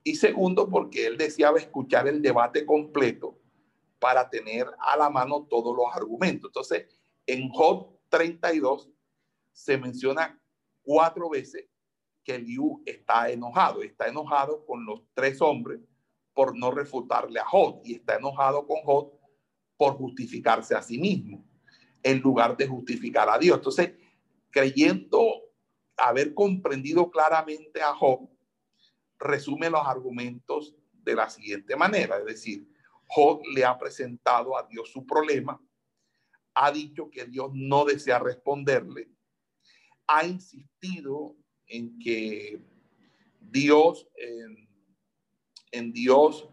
Y 0.04 0.16
segundo, 0.16 0.70
porque 0.70 1.08
él 1.08 1.18
deseaba 1.18 1.58
escuchar 1.58 2.08
el 2.08 2.22
debate 2.22 2.66
completo 2.66 3.40
para 4.00 4.30
tener 4.30 4.68
a 4.80 4.98
la 4.98 5.10
mano 5.10 5.48
todos 5.50 5.76
los 5.76 5.88
argumentos. 5.94 6.50
Entonces, 6.50 6.88
en 7.26 7.50
Job 7.50 7.98
32 8.10 8.90
se 9.52 9.78
menciona 9.78 10.40
cuatro 10.84 11.30
veces 11.30 11.66
que 12.24 12.36
Eliú 12.36 12.84
está 12.86 13.30
enojado. 13.30 13.82
Está 13.82 14.08
enojado 14.08 14.66
con 14.66 14.86
los 14.86 15.02
tres 15.14 15.42
hombres 15.42 15.80
por 16.34 16.58
no 16.58 16.70
refutarle 16.72 17.40
a 17.40 17.46
Job 17.46 17.82
y 17.84 17.96
está 17.96 18.16
enojado 18.16 18.68
con 18.68 18.82
Job 18.82 19.12
por 19.78 19.94
justificarse 19.96 20.76
a 20.76 20.82
sí 20.82 20.98
mismo 20.98 21.44
en 22.06 22.22
lugar 22.22 22.56
de 22.56 22.68
justificar 22.68 23.28
a 23.28 23.40
Dios. 23.40 23.58
Entonces, 23.58 23.94
creyendo 24.52 25.42
haber 25.98 26.36
comprendido 26.36 27.10
claramente 27.10 27.82
a 27.82 27.96
Job, 27.96 28.30
resume 29.18 29.72
los 29.72 29.82
argumentos 29.84 30.76
de 30.94 31.16
la 31.16 31.28
siguiente 31.32 31.76
manera, 31.76 32.20
es 32.20 32.26
decir, 32.26 32.68
Job 33.08 33.42
le 33.52 33.66
ha 33.66 33.76
presentado 33.80 34.56
a 34.56 34.68
Dios 34.68 34.92
su 34.92 35.04
problema, 35.04 35.60
ha 36.54 36.72
dicho 36.72 37.10
que 37.10 37.26
Dios 37.26 37.50
no 37.54 37.86
desea 37.86 38.20
responderle, 38.20 39.10
ha 40.06 40.28
insistido 40.28 41.36
en 41.66 41.98
que 41.98 42.62
Dios, 43.40 44.08
en, 45.72 45.92
Dios 45.92 46.48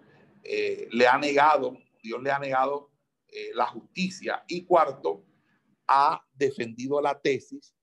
eh, 0.45 0.89
le 0.93 1.07
ha 1.07 1.19
negado, 1.19 1.77
Dios 2.03 2.23
le 2.23 2.31
ha 2.31 2.39
negado 2.39 2.91
eh, 3.29 3.51
la 3.55 3.67
justicia. 3.67 4.45
Y 4.49 4.65
cuarto, 4.65 5.25
ha 5.93 6.27
defendido 6.33 7.03
la 7.03 7.21
tesis 7.21 7.75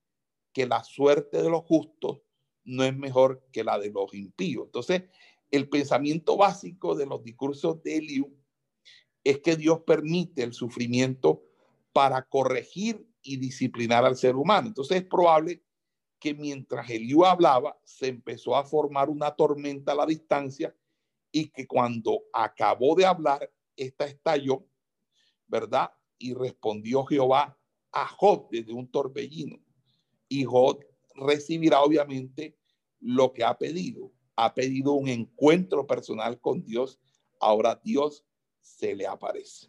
que 0.51 0.65
la 0.65 0.83
suerte 0.83 1.43
de 1.43 1.49
los 1.49 1.63
justos 1.63 2.21
no 2.63 2.83
es 2.83 2.97
mejor 2.97 3.47
que 3.51 3.63
la 3.63 3.77
de 3.77 3.91
los 3.91 4.11
impíos. 4.15 4.65
Entonces, 4.65 5.03
el 5.51 5.69
pensamiento 5.69 6.35
básico 6.35 6.95
de 6.95 7.05
los 7.05 7.23
discursos 7.23 7.83
de 7.83 7.97
Eliú 7.97 8.35
es 9.23 9.39
que 9.39 9.55
Dios 9.55 9.81
permite 9.85 10.41
el 10.41 10.53
sufrimiento 10.53 11.43
para 11.93 12.23
corregir 12.27 13.07
y 13.21 13.37
disciplinar 13.37 14.05
al 14.05 14.15
ser 14.15 14.35
humano. 14.35 14.69
Entonces 14.69 14.97
es 14.97 15.05
probable 15.05 15.63
que 16.19 16.33
mientras 16.33 16.89
Eliú 16.89 17.25
hablaba, 17.25 17.79
se 17.83 18.07
empezó 18.07 18.55
a 18.55 18.65
formar 18.65 19.09
una 19.09 19.35
tormenta 19.35 19.91
a 19.91 19.95
la 19.95 20.05
distancia 20.07 20.75
y 21.31 21.49
que 21.49 21.67
cuando 21.67 22.23
acabó 22.33 22.95
de 22.95 23.05
hablar, 23.05 23.51
esta 23.75 24.05
estalló, 24.05 24.65
¿verdad? 25.47 25.91
Y 26.17 26.33
respondió 26.33 27.05
Jehová 27.05 27.58
a 27.91 28.07
Job 28.07 28.47
desde 28.51 28.73
un 28.73 28.89
torbellino. 28.89 29.59
Y 30.27 30.43
Job 30.43 30.85
recibirá 31.15 31.81
obviamente 31.81 32.57
lo 32.99 33.33
que 33.33 33.43
ha 33.43 33.57
pedido. 33.57 34.11
Ha 34.35 34.53
pedido 34.53 34.93
un 34.93 35.07
encuentro 35.07 35.85
personal 35.85 36.39
con 36.39 36.63
Dios. 36.63 36.99
Ahora 37.39 37.79
Dios 37.83 38.25
se 38.61 38.95
le 38.95 39.07
aparece. 39.07 39.67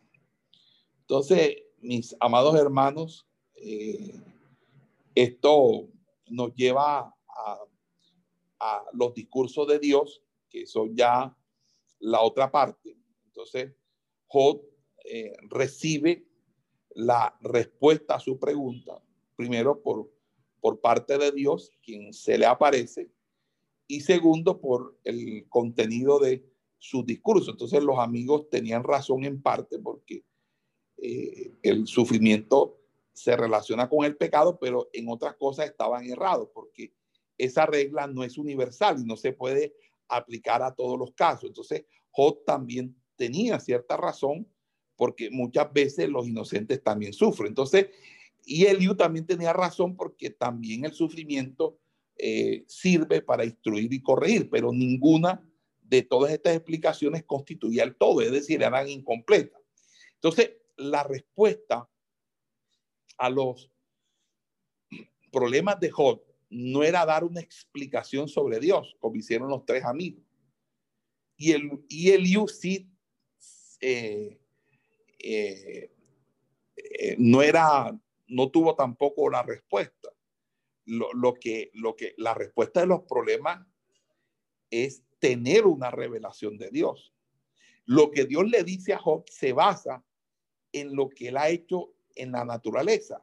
Entonces, 1.00 1.56
mis 1.78 2.14
amados 2.20 2.54
hermanos, 2.54 3.26
eh, 3.54 4.14
esto 5.14 5.88
nos 6.28 6.54
lleva 6.54 7.14
a, 7.28 7.66
los 8.92 9.14
discursos 9.14 9.66
de 9.66 9.78
Dios, 9.78 10.22
que 10.50 10.66
son 10.66 10.94
ya 10.94 11.34
la 11.98 12.20
otra 12.20 12.50
parte. 12.50 12.94
Entonces, 13.24 13.74
Job 14.26 14.62
eh, 15.04 15.32
recibe 15.48 16.29
la 17.00 17.36
respuesta 17.40 18.16
a 18.16 18.20
su 18.20 18.38
pregunta, 18.38 19.02
primero 19.36 19.82
por, 19.82 20.10
por 20.60 20.80
parte 20.80 21.18
de 21.18 21.32
Dios, 21.32 21.72
quien 21.82 22.12
se 22.12 22.38
le 22.38 22.46
aparece, 22.46 23.10
y 23.86 24.00
segundo 24.00 24.60
por 24.60 24.98
el 25.04 25.48
contenido 25.48 26.18
de 26.18 26.44
su 26.78 27.02
discurso. 27.04 27.50
Entonces 27.50 27.82
los 27.82 27.98
amigos 27.98 28.48
tenían 28.48 28.84
razón 28.84 29.24
en 29.24 29.42
parte 29.42 29.78
porque 29.78 30.24
eh, 30.96 31.52
el 31.62 31.86
sufrimiento 31.86 32.78
se 33.12 33.36
relaciona 33.36 33.88
con 33.88 34.04
el 34.04 34.16
pecado, 34.16 34.58
pero 34.58 34.88
en 34.92 35.08
otras 35.08 35.34
cosas 35.36 35.66
estaban 35.66 36.06
errados 36.06 36.48
porque 36.54 36.94
esa 37.36 37.66
regla 37.66 38.06
no 38.06 38.22
es 38.22 38.38
universal 38.38 39.00
y 39.00 39.04
no 39.04 39.16
se 39.16 39.32
puede 39.32 39.74
aplicar 40.08 40.62
a 40.62 40.74
todos 40.74 40.98
los 40.98 41.12
casos. 41.12 41.48
Entonces 41.48 41.84
Job 42.10 42.44
también 42.44 42.96
tenía 43.16 43.58
cierta 43.60 43.96
razón 43.96 44.46
porque 45.00 45.30
muchas 45.30 45.72
veces 45.72 46.10
los 46.10 46.28
inocentes 46.28 46.82
también 46.82 47.14
sufren. 47.14 47.48
Entonces, 47.48 47.86
y 48.44 48.66
Eliú 48.66 48.94
también 48.94 49.26
tenía 49.26 49.54
razón 49.54 49.96
porque 49.96 50.28
también 50.28 50.84
el 50.84 50.92
sufrimiento 50.92 51.78
eh, 52.18 52.64
sirve 52.66 53.22
para 53.22 53.46
instruir 53.46 53.90
y 53.94 54.02
corregir, 54.02 54.50
pero 54.50 54.74
ninguna 54.74 55.42
de 55.80 56.02
todas 56.02 56.34
estas 56.34 56.54
explicaciones 56.54 57.24
constituía 57.24 57.82
el 57.84 57.96
todo, 57.96 58.20
es 58.20 58.30
decir, 58.30 58.62
eran 58.62 58.90
incompletas. 58.90 59.58
Entonces, 60.16 60.50
la 60.76 61.02
respuesta 61.02 61.88
a 63.16 63.30
los 63.30 63.72
problemas 65.32 65.80
de 65.80 65.90
Job 65.92 66.22
no 66.50 66.82
era 66.82 67.06
dar 67.06 67.24
una 67.24 67.40
explicación 67.40 68.28
sobre 68.28 68.60
Dios, 68.60 68.98
como 69.00 69.16
hicieron 69.16 69.48
los 69.48 69.64
tres 69.64 69.82
amigos. 69.82 70.22
Y 71.38 71.52
el 71.52 71.70
y 71.88 72.10
Eliú 72.10 72.46
sí 72.48 72.92
eh, 73.80 74.39
eh, 75.22 75.90
eh, 76.76 77.16
no 77.18 77.42
era, 77.42 77.96
no 78.28 78.50
tuvo 78.50 78.74
tampoco 78.74 79.30
la 79.30 79.42
respuesta. 79.42 80.10
Lo, 80.86 81.12
lo, 81.12 81.34
que, 81.34 81.70
lo 81.74 81.94
que 81.94 82.14
la 82.16 82.34
respuesta 82.34 82.80
de 82.80 82.86
los 82.86 83.02
problemas 83.02 83.64
es 84.70 85.02
tener 85.18 85.66
una 85.66 85.90
revelación 85.90 86.58
de 86.58 86.70
Dios. 86.70 87.12
Lo 87.84 88.10
que 88.10 88.24
Dios 88.24 88.48
le 88.48 88.64
dice 88.64 88.92
a 88.92 88.98
Job 88.98 89.24
se 89.28 89.52
basa 89.52 90.04
en 90.72 90.94
lo 90.94 91.08
que 91.08 91.28
él 91.28 91.36
ha 91.36 91.48
hecho 91.48 91.92
en 92.14 92.32
la 92.32 92.44
naturaleza 92.44 93.22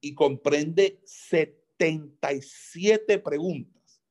y 0.00 0.14
comprende 0.14 1.00
77 1.04 3.18
preguntas. 3.18 4.02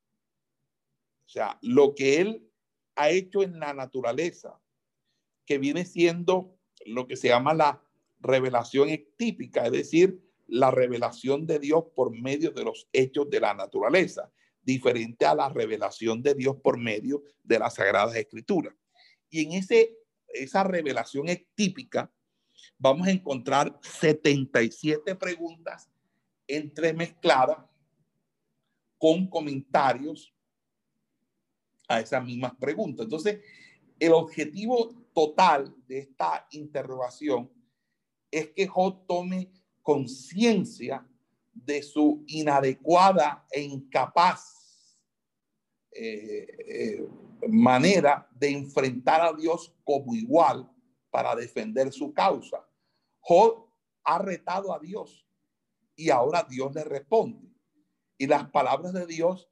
O 1.25 1.29
sea, 1.29 1.57
lo 1.61 1.95
que 1.95 2.21
él 2.21 2.49
ha 2.95 3.09
hecho 3.09 3.43
en 3.43 3.59
la 3.59 3.73
naturaleza, 3.73 4.59
que 5.45 5.57
viene 5.57 5.85
siendo 5.85 6.55
lo 6.85 7.07
que 7.07 7.15
se 7.15 7.29
llama 7.29 7.53
la 7.53 7.81
revelación 8.19 8.89
típica, 9.17 9.65
es 9.65 9.71
decir, 9.71 10.19
la 10.47 10.71
revelación 10.71 11.45
de 11.45 11.59
Dios 11.59 11.85
por 11.95 12.11
medio 12.11 12.51
de 12.51 12.63
los 12.63 12.87
hechos 12.93 13.29
de 13.29 13.39
la 13.39 13.53
naturaleza 13.53 14.31
diferente 14.61 15.25
a 15.25 15.35
la 15.35 15.49
revelación 15.49 16.21
de 16.21 16.35
Dios 16.35 16.55
por 16.63 16.77
medio 16.77 17.23
de 17.43 17.59
las 17.59 17.75
Sagradas 17.75 18.15
Escrituras. 18.15 18.73
Y 19.29 19.43
en 19.43 19.53
ese, 19.53 19.97
esa 20.27 20.63
revelación 20.63 21.27
típica 21.55 22.11
vamos 22.77 23.07
a 23.07 23.11
encontrar 23.11 23.77
77 23.81 25.15
preguntas 25.15 25.89
entremezcladas 26.47 27.57
con 28.97 29.27
comentarios 29.27 30.33
a 31.87 31.99
esas 31.99 32.23
mismas 32.23 32.53
preguntas. 32.55 33.05
Entonces, 33.05 33.41
el 33.99 34.13
objetivo 34.13 34.93
total 35.13 35.75
de 35.87 35.99
esta 35.99 36.47
interrogación 36.51 37.51
es 38.31 38.49
que 38.49 38.67
Job 38.67 39.05
tome 39.07 39.51
conciencia 39.81 41.07
de 41.53 41.83
su 41.83 42.23
inadecuada 42.27 43.45
e 43.51 43.61
incapaz 43.61 44.97
eh, 45.91 46.47
eh, 46.67 47.07
manera 47.47 48.27
de 48.33 48.49
enfrentar 48.49 49.21
a 49.21 49.33
Dios 49.33 49.75
como 49.83 50.15
igual 50.15 50.69
para 51.11 51.35
defender 51.35 51.91
su 51.91 52.13
causa. 52.13 52.67
Job 53.19 53.67
ha 54.03 54.17
retado 54.17 54.73
a 54.73 54.79
Dios 54.79 55.27
y 55.95 56.09
ahora 56.09 56.47
Dios 56.49 56.73
le 56.73 56.83
responde. 56.83 57.47
Y 58.17 58.25
las 58.27 58.49
palabras 58.49 58.93
de 58.93 59.05
Dios 59.05 59.49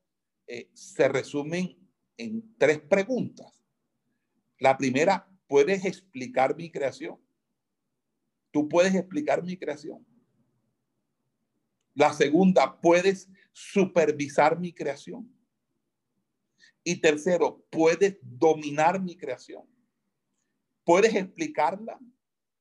eh, 0.48 0.72
se 0.74 1.08
resumen 1.08 1.78
en 2.18 2.56
tres 2.58 2.80
preguntas. 2.80 3.61
La 4.62 4.78
primera, 4.78 5.28
¿puedes 5.48 5.84
explicar 5.86 6.56
mi 6.56 6.70
creación? 6.70 7.20
¿Tú 8.52 8.70
puedes 8.70 8.94
explicar 8.94 9.42
mi 9.42 9.58
creación? 9.58 10.06
La 11.96 12.14
segunda, 12.14 12.80
puedes 12.80 13.28
supervisar 13.52 14.60
mi 14.60 14.72
creación. 14.72 15.28
Y 16.84 16.98
tercero, 16.98 17.66
puedes 17.72 18.20
dominar 18.22 19.02
mi 19.02 19.18
creación. 19.18 19.64
Puedes 20.84 21.16
explicarla, 21.16 22.00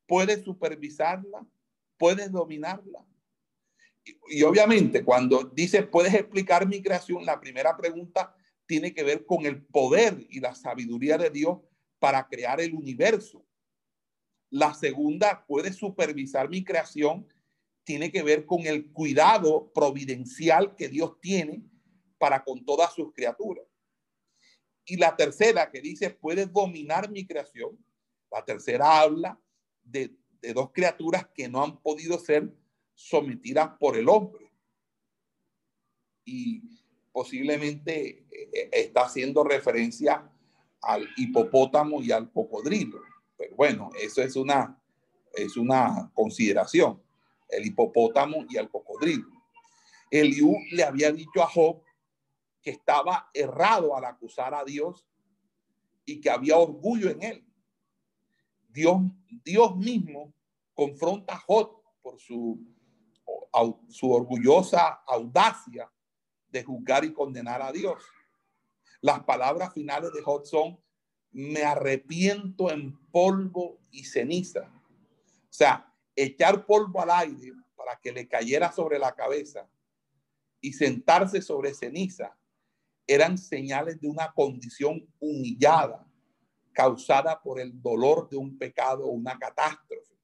puedes 0.07 0.43
supervisarla, 0.43 1.45
puedes 1.99 2.31
dominarla. 2.31 3.05
Y, 4.27 4.41
obviamente 4.41 5.03
cuando 5.03 5.43
dice 5.43 5.83
puedes 5.83 6.15
explicar 6.15 6.67
mi 6.67 6.81
creación, 6.81 7.23
la 7.27 7.39
primera 7.39 7.77
pregunta 7.77 8.35
tiene 8.65 8.91
que 8.91 9.03
ver 9.03 9.23
con 9.23 9.45
el 9.45 9.61
poder 9.61 10.25
y 10.31 10.39
la 10.39 10.55
sabiduría 10.55 11.19
de 11.19 11.29
Dios 11.29 11.59
para 12.01 12.27
crear 12.27 12.59
el 12.59 12.73
universo. 12.73 13.45
La 14.49 14.73
segunda, 14.73 15.45
puedes 15.45 15.75
supervisar 15.75 16.49
mi 16.49 16.63
creación 16.63 17.27
tiene 17.83 18.11
que 18.11 18.23
ver 18.23 18.45
con 18.45 18.65
el 18.65 18.91
cuidado 18.91 19.71
providencial 19.71 20.75
que 20.75 20.87
Dios 20.87 21.19
tiene 21.19 21.63
para 22.17 22.43
con 22.43 22.65
todas 22.65 22.93
sus 22.93 23.13
criaturas. 23.13 23.65
Y 24.85 24.97
la 24.97 25.15
tercera 25.15 25.69
que 25.69 25.79
dice, 25.79 26.09
puedes 26.09 26.51
dominar 26.51 27.11
mi 27.11 27.27
creación. 27.27 27.77
La 28.31 28.43
tercera 28.43 28.99
habla 28.99 29.39
de, 29.83 30.15
dos 30.55 30.71
criaturas 30.71 31.27
que 31.35 31.47
no 31.47 31.63
han 31.63 31.79
podido 31.81 32.17
ser 32.17 32.51
sometidas 32.95 33.69
por 33.79 33.95
el 33.95 34.09
hombre. 34.09 34.51
Y 36.25 36.63
posiblemente 37.11 38.25
eh, 38.31 38.69
está 38.71 39.01
haciendo 39.05 39.43
referencia 39.43 40.31
al 40.81 41.07
hipopótamo 41.17 42.01
y 42.01 42.11
al 42.11 42.31
cocodrilo. 42.31 43.01
Pero 43.37 43.55
bueno, 43.55 43.89
eso 43.99 44.21
es 44.21 44.35
una, 44.35 44.79
es 45.33 45.57
una 45.57 46.11
consideración 46.13 47.01
el 47.51 47.65
hipopótamo 47.65 48.45
y 48.49 48.57
el 48.57 48.69
cocodrilo. 48.69 49.27
Eliú 50.09 50.57
le 50.71 50.83
había 50.83 51.11
dicho 51.11 51.41
a 51.41 51.47
Job 51.47 51.83
que 52.61 52.71
estaba 52.71 53.29
errado 53.33 53.95
al 53.95 54.05
acusar 54.05 54.53
a 54.53 54.63
Dios 54.63 55.05
y 56.05 56.19
que 56.19 56.29
había 56.29 56.57
orgullo 56.57 57.09
en 57.09 57.23
él. 57.23 57.45
Dios, 58.69 59.01
Dios 59.43 59.75
mismo 59.77 60.33
confronta 60.73 61.35
a 61.35 61.39
Job 61.39 61.81
por 62.01 62.19
su, 62.19 62.59
su 63.89 64.11
orgullosa 64.11 65.03
audacia 65.05 65.91
de 66.49 66.63
juzgar 66.63 67.05
y 67.05 67.13
condenar 67.13 67.61
a 67.61 67.71
Dios. 67.71 68.03
Las 69.01 69.23
palabras 69.23 69.73
finales 69.73 70.11
de 70.13 70.21
Job 70.21 70.79
me 71.31 71.63
arrepiento 71.63 72.69
en 72.69 72.95
polvo 73.09 73.79
y 73.89 74.05
ceniza. 74.05 74.71
O 74.71 75.53
sea, 75.53 75.91
echar 76.15 76.65
polvo 76.67 77.01
al 77.01 77.09
aire 77.09 77.53
para 77.75 77.99
que 77.99 78.11
le 78.11 78.27
cayera 78.27 78.71
sobre 78.71 78.99
la 78.99 79.15
cabeza 79.15 79.67
y 80.61 80.73
sentarse 80.73 81.41
sobre 81.41 81.73
ceniza 81.73 82.37
eran 83.07 83.39
señales 83.39 83.99
de 83.99 84.07
una 84.07 84.31
condición 84.33 85.07
humillada 85.19 86.07
causada 86.71 87.41
por 87.41 87.59
el 87.59 87.81
dolor 87.81 88.29
de 88.29 88.37
un 88.37 88.57
pecado 88.57 89.05
o 89.05 89.11
una 89.11 89.37
catástrofe. 89.37 90.15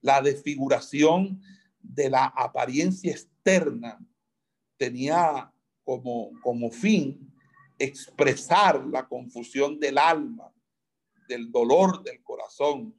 La 0.00 0.22
desfiguración 0.22 1.42
de 1.78 2.08
la 2.08 2.24
apariencia 2.24 3.12
externa 3.12 3.98
tenía 4.78 5.52
como, 5.84 6.30
como 6.42 6.70
fin 6.70 7.29
expresar 7.80 8.86
la 8.86 9.08
confusión 9.08 9.80
del 9.80 9.96
alma, 9.96 10.54
del 11.26 11.50
dolor 11.50 12.02
del 12.02 12.22
corazón, 12.22 12.94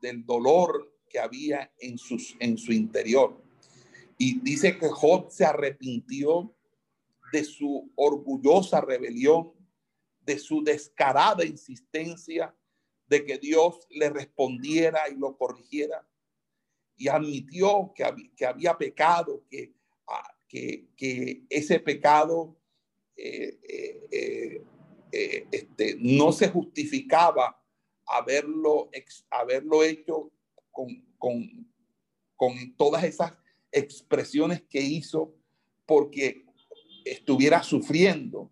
del 0.00 0.24
dolor 0.24 0.90
que 1.06 1.18
había 1.18 1.70
en, 1.78 1.98
sus, 1.98 2.34
en 2.40 2.56
su 2.56 2.72
interior. 2.72 3.40
Y 4.16 4.40
dice 4.40 4.78
que 4.78 4.88
Job 4.88 5.30
se 5.30 5.44
arrepintió 5.44 6.56
de 7.30 7.44
su 7.44 7.92
orgullosa 7.94 8.80
rebelión, 8.80 9.52
de 10.20 10.38
su 10.38 10.64
descarada 10.64 11.44
insistencia 11.44 12.56
de 13.06 13.26
que 13.26 13.36
Dios 13.36 13.86
le 13.90 14.08
respondiera 14.08 15.10
y 15.10 15.16
lo 15.16 15.36
corrigiera. 15.36 16.08
Y 16.96 17.08
admitió 17.08 17.92
que, 17.94 18.04
había, 18.04 18.30
que 18.34 18.46
había 18.46 18.78
pecado, 18.78 19.44
que, 19.50 19.74
ah, 20.06 20.34
que, 20.48 20.88
que 20.96 21.44
ese 21.50 21.80
pecado 21.80 22.56
eh, 23.16 23.58
eh, 24.10 24.64
eh, 25.12 25.46
este, 25.52 25.96
no 25.98 26.32
se 26.32 26.48
justificaba 26.48 27.60
haberlo, 28.06 28.90
haberlo 29.30 29.82
hecho 29.82 30.30
con, 30.70 30.88
con, 31.18 31.70
con 32.36 32.74
todas 32.76 33.04
esas 33.04 33.32
expresiones 33.70 34.62
que 34.62 34.80
hizo 34.80 35.34
porque 35.86 36.46
estuviera 37.04 37.62
sufriendo. 37.62 38.50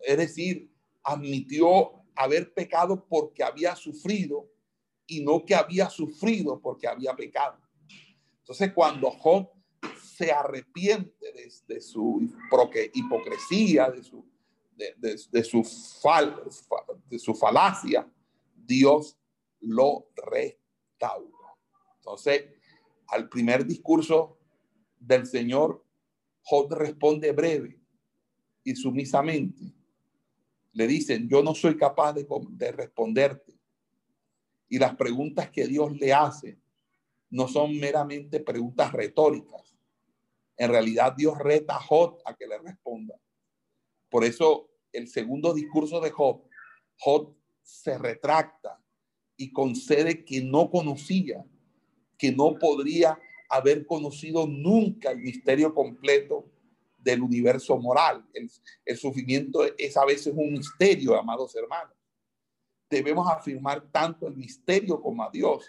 Es 0.00 0.18
decir, 0.18 0.70
admitió 1.02 2.02
haber 2.14 2.52
pecado 2.52 3.06
porque 3.08 3.42
había 3.42 3.74
sufrido 3.76 4.50
y 5.06 5.20
no 5.20 5.44
que 5.44 5.54
había 5.54 5.88
sufrido 5.88 6.60
porque 6.60 6.86
había 6.86 7.14
pecado. 7.14 7.58
Entonces, 8.40 8.72
cuando 8.72 9.10
Job 9.10 9.50
se 10.18 10.32
arrepiente 10.32 11.32
de, 11.68 11.80
su 11.80 12.28
hipocresía, 12.92 13.88
de 13.88 14.02
su, 14.02 14.24
de, 14.74 15.44
su 15.44 15.62
fal, 15.62 16.42
de 17.08 17.18
su 17.20 17.34
falacia, 17.36 18.10
Dios 18.56 19.16
lo 19.60 20.10
restauró. 20.16 21.56
Entonces, 21.98 22.46
al 23.06 23.28
primer 23.28 23.64
discurso 23.64 24.40
del 24.98 25.24
Señor, 25.24 25.84
Job 26.42 26.72
responde 26.72 27.30
breve 27.30 27.80
y 28.64 28.74
sumisamente. 28.74 29.72
Le 30.72 30.88
dicen, 30.88 31.28
yo 31.28 31.44
no 31.44 31.54
soy 31.54 31.76
capaz 31.76 32.14
de, 32.14 32.26
de 32.50 32.72
responderte. 32.72 33.56
Y 34.68 34.80
las 34.80 34.96
preguntas 34.96 35.48
que 35.50 35.68
Dios 35.68 35.92
le 35.92 36.12
hace 36.12 36.58
no 37.30 37.46
son 37.46 37.78
meramente 37.78 38.40
preguntas 38.40 38.92
retóricas. 38.92 39.77
En 40.58 40.70
realidad 40.70 41.14
Dios 41.16 41.38
reta 41.38 41.76
a 41.76 41.80
Job 41.80 42.18
a 42.24 42.34
que 42.34 42.46
le 42.46 42.58
responda. 42.58 43.14
Por 44.10 44.24
eso 44.24 44.70
el 44.92 45.08
segundo 45.08 45.54
discurso 45.54 46.00
de 46.00 46.10
Job, 46.10 46.42
Job 46.98 47.34
se 47.62 47.96
retracta 47.96 48.82
y 49.36 49.52
concede 49.52 50.24
que 50.24 50.42
no 50.42 50.70
conocía 50.70 51.44
que 52.18 52.32
no 52.32 52.58
podría 52.58 53.18
haber 53.48 53.86
conocido 53.86 54.46
nunca 54.46 55.12
el 55.12 55.20
misterio 55.20 55.72
completo 55.72 56.50
del 56.98 57.22
universo 57.22 57.78
moral. 57.78 58.26
El, 58.34 58.98
sufrimiento 58.98 59.60
es 59.78 59.96
a 59.96 60.04
veces 60.04 60.34
un 60.36 60.52
misterio, 60.52 61.18
amados 61.18 61.54
hermanos. 61.54 61.94
Debemos 62.90 63.30
afirmar 63.30 63.88
tanto 63.90 64.26
el 64.26 64.36
misterio 64.36 65.00
como 65.00 65.22
a 65.22 65.30
Dios. 65.30 65.64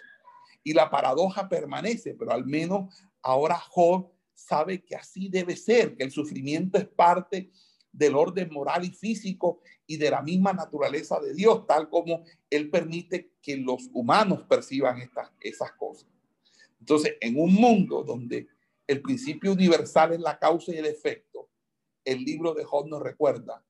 Y 0.62 0.74
la 0.74 0.90
paradoja 0.90 1.48
permanece, 1.48 2.14
pero 2.14 2.32
al 2.32 2.44
menos 2.44 2.92
ahora 3.22 3.56
Job 3.56 4.10
sabe 4.46 4.84
que 4.84 4.96
así 4.96 5.28
debe 5.28 5.56
ser, 5.56 5.96
que 5.96 6.04
el 6.04 6.10
sufrimiento 6.10 6.78
es 6.78 6.86
parte 6.86 7.50
del 7.92 8.14
orden 8.14 8.52
moral 8.52 8.84
y 8.84 8.90
físico 8.90 9.60
y 9.86 9.96
de 9.96 10.10
la 10.10 10.22
misma 10.22 10.52
naturaleza 10.52 11.20
de 11.20 11.34
Dios, 11.34 11.66
tal 11.66 11.88
como 11.88 12.24
Él 12.48 12.70
permite 12.70 13.32
que 13.42 13.56
los 13.56 13.88
humanos 13.92 14.44
perciban 14.48 15.00
estas, 15.00 15.30
esas 15.40 15.72
cosas. 15.72 16.08
Entonces, 16.78 17.16
en 17.20 17.38
un 17.38 17.52
mundo 17.52 18.02
donde 18.02 18.48
el 18.86 19.02
principio 19.02 19.52
universal 19.52 20.12
es 20.12 20.20
la 20.20 20.38
causa 20.38 20.72
y 20.72 20.78
el 20.78 20.86
efecto, 20.86 21.48
el 22.04 22.24
libro 22.24 22.54
de 22.54 22.64
Job 22.64 22.88
nos 22.88 23.02
recuerda 23.02 23.62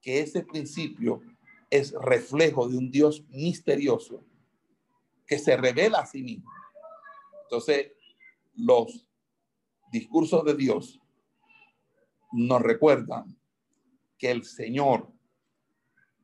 que 0.00 0.20
ese 0.20 0.42
principio 0.42 1.22
es 1.70 1.92
reflejo 1.92 2.68
de 2.68 2.76
un 2.76 2.90
Dios 2.90 3.24
misterioso 3.30 4.22
que 5.26 5.38
se 5.38 5.56
revela 5.56 6.00
a 6.00 6.06
sí 6.06 6.22
mismo. 6.22 6.50
Entonces, 7.44 7.92
los 8.54 9.06
discursos 9.94 10.44
de 10.44 10.56
Dios 10.56 11.00
nos 12.32 12.60
recuerdan 12.60 13.38
que 14.18 14.28
el 14.32 14.44
Señor, 14.44 15.12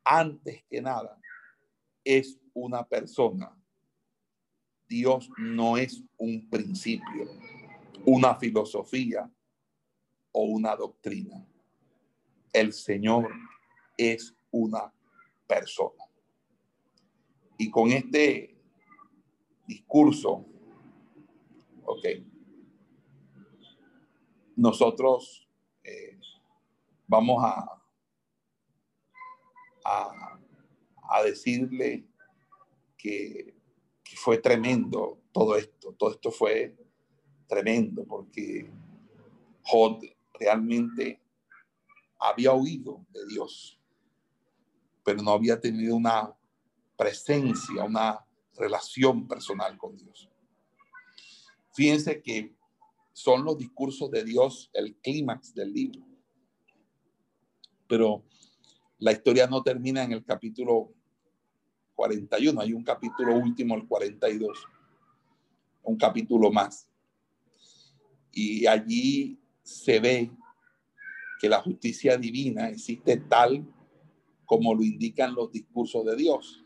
antes 0.03 0.65
que 0.69 0.81
nada, 0.81 1.17
es 2.03 2.37
una 2.53 2.85
persona 2.85 3.55
Dios 4.89 5.29
no 5.37 5.77
es 5.77 6.03
un 6.17 6.49
principio, 6.49 7.29
una 8.05 8.35
filosofía 8.35 9.31
o 10.33 10.43
una 10.43 10.75
doctrina. 10.75 11.47
El 12.51 12.73
Señor 12.73 13.29
es 13.97 14.35
una 14.51 14.93
persona. 15.47 16.03
Y 17.57 17.71
con 17.71 17.89
este 17.91 18.53
discurso, 19.65 20.45
ok, 21.85 22.05
nosotros 24.61 25.49
eh, 25.83 26.19
vamos 27.07 27.43
a, 27.43 27.81
a, 29.83 31.23
decirle 31.23 32.05
que 32.95 33.55
fue 34.15 34.37
tremendo 34.37 35.19
todo 35.31 35.55
esto, 35.57 35.93
todo 35.93 36.11
esto 36.11 36.31
fue 36.31 36.75
tremendo 37.47 38.05
porque 38.05 38.69
Jod 39.63 40.03
realmente 40.39 41.19
había 42.19 42.53
oído 42.53 43.03
de 43.09 43.25
Dios, 43.25 43.79
pero 45.03 45.23
no 45.23 45.31
había 45.31 45.59
tenido 45.59 45.95
una 45.95 46.35
presencia, 46.95 47.83
una 47.83 48.23
relación 48.55 49.27
personal 49.27 49.75
con 49.77 49.97
Dios. 49.97 50.29
Fíjense 51.73 52.21
que 52.21 52.53
son 53.13 53.43
los 53.43 53.57
discursos 53.57 54.09
de 54.11 54.23
Dios 54.23 54.69
el 54.73 54.95
clímax 54.95 55.53
del 55.53 55.73
libro. 55.73 56.01
Pero 57.87 58.23
la 58.99 59.11
historia 59.11 59.47
no 59.47 59.63
termina 59.63 60.03
en 60.03 60.13
el 60.13 60.23
capítulo 60.23 60.93
41, 61.95 62.61
hay 62.61 62.73
un 62.73 62.83
capítulo 62.83 63.35
último, 63.35 63.75
el 63.75 63.87
42, 63.87 64.57
un 65.83 65.97
capítulo 65.97 66.51
más. 66.51 66.87
Y 68.31 68.65
allí 68.65 69.39
se 69.61 69.99
ve 69.99 70.31
que 71.39 71.49
la 71.49 71.61
justicia 71.61 72.17
divina 72.17 72.69
existe 72.69 73.17
tal 73.17 73.65
como 74.45 74.75
lo 74.75 74.83
indican 74.83 75.33
los 75.33 75.51
discursos 75.51 76.05
de 76.05 76.15
Dios. 76.15 76.63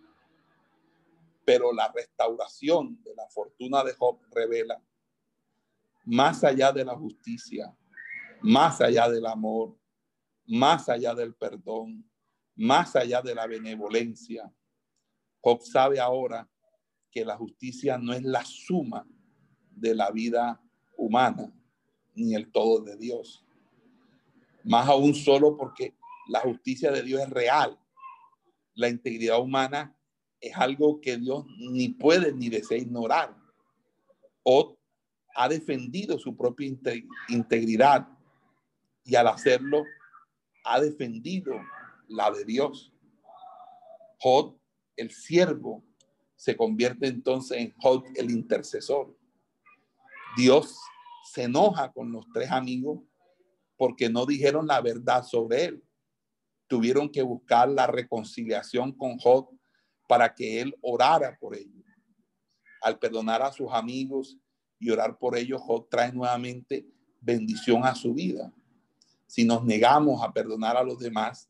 Pero 1.46 1.72
la 1.72 1.91
restauración 1.91 3.02
de 3.04 3.16
la 3.16 3.28
fortuna 3.30 3.84
de 3.84 3.93
Job 3.93 4.20
revela, 4.32 4.82
más 6.06 6.43
allá 6.43 6.72
de 6.72 6.86
la 6.86 6.95
justicia, 6.95 7.76
más 8.41 8.82
allá 8.82 9.10
del 9.10 9.26
amor, 9.26 9.78
más 10.45 10.88
allá 10.89 11.14
del 11.14 11.34
perdón, 11.36 12.10
más 12.56 12.95
allá 12.95 13.22
de 13.22 13.36
la 13.36 13.47
benevolencia, 13.47 14.51
Job 15.41 15.62
sabe 15.62 15.99
ahora 15.99 16.49
que 17.12 17.26
la 17.26 17.36
justicia 17.36 17.97
no 17.97 18.14
es 18.14 18.24
la 18.24 18.43
suma 18.45 19.08
de 19.72 19.93
la 19.93 20.12
vida 20.12 20.62
humana 20.97 21.53
ni 22.14 22.34
el 22.34 22.51
todo 22.51 22.82
de 22.82 22.97
Dios. 22.97 23.45
Más 24.64 24.88
aún 24.88 25.14
solo 25.14 25.56
porque 25.58 25.95
la 26.28 26.39
justicia 26.39 26.91
de 26.91 27.03
Dios 27.03 27.22
es 27.22 27.30
real 27.30 27.80
la 28.76 28.89
integridad 28.89 29.41
humana 29.41 29.97
es 30.39 30.56
algo 30.56 30.99
que 31.01 31.18
Dios 31.18 31.45
ni 31.58 31.89
puede 31.89 32.34
ni 32.34 32.49
desea 32.49 32.78
ignorar. 32.78 33.36
O 34.43 34.78
ha 35.36 35.50
defendido 35.50 36.18
su 36.18 36.36
propia 36.36 36.74
integridad 37.28 38.08
y 39.04 39.16
al 39.16 39.28
hacerlo 39.28 39.84
ha 40.64 40.80
defendido 40.80 41.54
la 42.08 42.32
de 42.32 42.46
Dios. 42.46 42.94
Jod, 44.20 44.56
el 44.96 45.12
siervo, 45.12 45.84
se 46.36 46.56
convierte 46.56 47.08
entonces 47.08 47.58
en 47.58 47.74
Jod, 47.78 48.06
el 48.16 48.32
intercesor. 48.32 49.16
Dios 50.38 50.78
se 51.32 51.44
enoja 51.44 51.92
con 51.92 52.12
los 52.12 52.26
tres 52.34 52.50
amigos 52.52 53.02
porque 53.78 54.10
no 54.10 54.26
dijeron 54.26 54.68
la 54.68 54.80
verdad 54.82 55.24
sobre 55.24 55.66
él. 55.66 55.84
Tuvieron 56.68 57.10
que 57.10 57.22
buscar 57.22 57.70
la 57.70 57.88
reconciliación 57.88 58.94
con 58.94 59.20
Jod 59.20 59.48
para 60.08 60.34
que 60.34 60.62
él 60.62 60.76
orara 60.82 61.38
por 61.40 61.56
ellos. 61.56 61.84
Al 62.82 62.98
perdonar 62.98 63.42
a 63.42 63.52
sus 63.52 63.72
amigos 63.72 64.38
y 64.80 64.89
orar 64.89 65.17
por 65.17 65.38
ellos, 65.38 65.61
Jod 65.61 65.84
trae 65.89 66.11
nuevamente 66.11 66.86
bendición 67.21 67.86
a 67.86 67.95
su 67.95 68.13
vida. 68.13 68.53
Si 69.28 69.43
nos 69.43 69.63
negamos 69.63 70.23
a 70.23 70.32
perdonar 70.32 70.78
a 70.78 70.84
los 70.84 70.99
demás, 70.99 71.49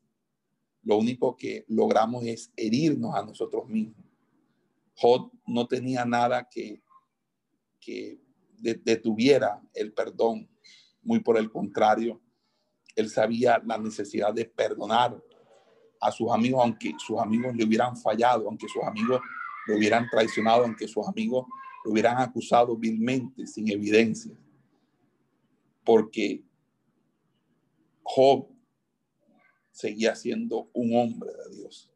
lo 0.82 0.96
único 0.96 1.36
que 1.36 1.64
logramos 1.68 2.24
es 2.24 2.52
herirnos 2.56 3.14
a 3.14 3.24
nosotros 3.24 3.68
mismos. 3.68 4.04
Jod 4.94 5.30
no 5.46 5.66
tenía 5.66 6.04
nada 6.04 6.48
que, 6.48 6.80
que 7.80 8.18
detuviera 8.58 9.60
el 9.74 9.92
perdón, 9.92 10.48
muy 11.02 11.20
por 11.20 11.36
el 11.36 11.50
contrario, 11.50 12.20
él 12.96 13.10
sabía 13.10 13.62
la 13.64 13.76
necesidad 13.76 14.32
de 14.32 14.46
perdonar 14.46 15.22
a 16.00 16.10
sus 16.10 16.32
amigos, 16.32 16.62
aunque 16.62 16.94
sus 16.98 17.20
amigos 17.20 17.54
le 17.54 17.64
hubieran 17.64 17.96
fallado, 17.96 18.48
aunque 18.48 18.68
sus 18.68 18.82
amigos 18.82 19.20
le 19.66 19.76
hubieran 19.76 20.08
traicionado, 20.08 20.64
aunque 20.64 20.88
sus 20.88 21.06
amigos 21.06 21.46
lo 21.86 21.92
hubieran 21.92 22.18
acusado 22.18 22.76
vilmente, 22.76 23.46
sin 23.46 23.70
evidencia. 23.70 24.36
Porque 25.84 26.42
Job 28.02 28.48
seguía 29.70 30.16
siendo 30.16 30.68
un 30.72 30.96
hombre 30.96 31.30
de 31.30 31.56
Dios. 31.56 31.88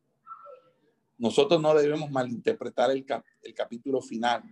Nosotros 1.19 1.61
no 1.61 1.75
debemos 1.75 2.09
malinterpretar 2.09 2.93
el, 2.93 3.05
el 3.43 3.55
capítulo 3.55 4.01
final 4.01 4.45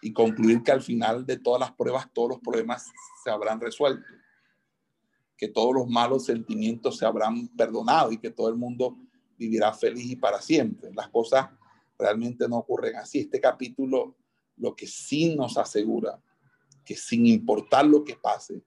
y 0.00 0.12
concluir 0.12 0.62
que 0.62 0.70
al 0.70 0.80
final 0.80 1.26
de 1.26 1.36
todas 1.36 1.58
las 1.58 1.72
pruebas 1.72 2.08
todos 2.12 2.28
los 2.28 2.38
problemas 2.38 2.92
se 3.24 3.30
habrán 3.30 3.60
resuelto, 3.60 4.06
que 5.36 5.48
todos 5.48 5.74
los 5.74 5.88
malos 5.88 6.26
sentimientos 6.26 6.96
se 6.98 7.06
habrán 7.06 7.48
perdonado 7.48 8.12
y 8.12 8.18
que 8.18 8.30
todo 8.30 8.48
el 8.48 8.54
mundo 8.54 8.96
vivirá 9.36 9.72
feliz 9.72 10.12
y 10.12 10.16
para 10.16 10.40
siempre. 10.40 10.92
Las 10.94 11.08
cosas 11.08 11.48
realmente 12.04 12.46
no 12.48 12.58
ocurren 12.58 12.96
así. 12.96 13.20
Este 13.20 13.40
capítulo 13.40 14.16
lo 14.58 14.76
que 14.76 14.86
sí 14.86 15.34
nos 15.34 15.56
asegura 15.56 16.20
que 16.84 16.96
sin 16.96 17.24
importar 17.26 17.86
lo 17.86 18.04
que 18.04 18.14
pase, 18.14 18.62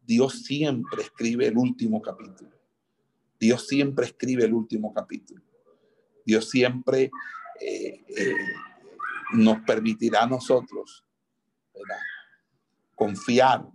Dios 0.00 0.42
siempre 0.44 1.02
escribe 1.02 1.46
el 1.46 1.58
último 1.58 2.00
capítulo. 2.00 2.50
Dios 3.38 3.66
siempre 3.68 4.06
escribe 4.06 4.44
el 4.44 4.54
último 4.54 4.92
capítulo. 4.94 5.42
Dios 6.24 6.48
siempre 6.48 7.10
eh, 7.60 8.00
eh, 8.08 8.34
nos 9.34 9.60
permitirá 9.60 10.22
a 10.22 10.26
nosotros 10.26 11.04
confiar 12.94 13.68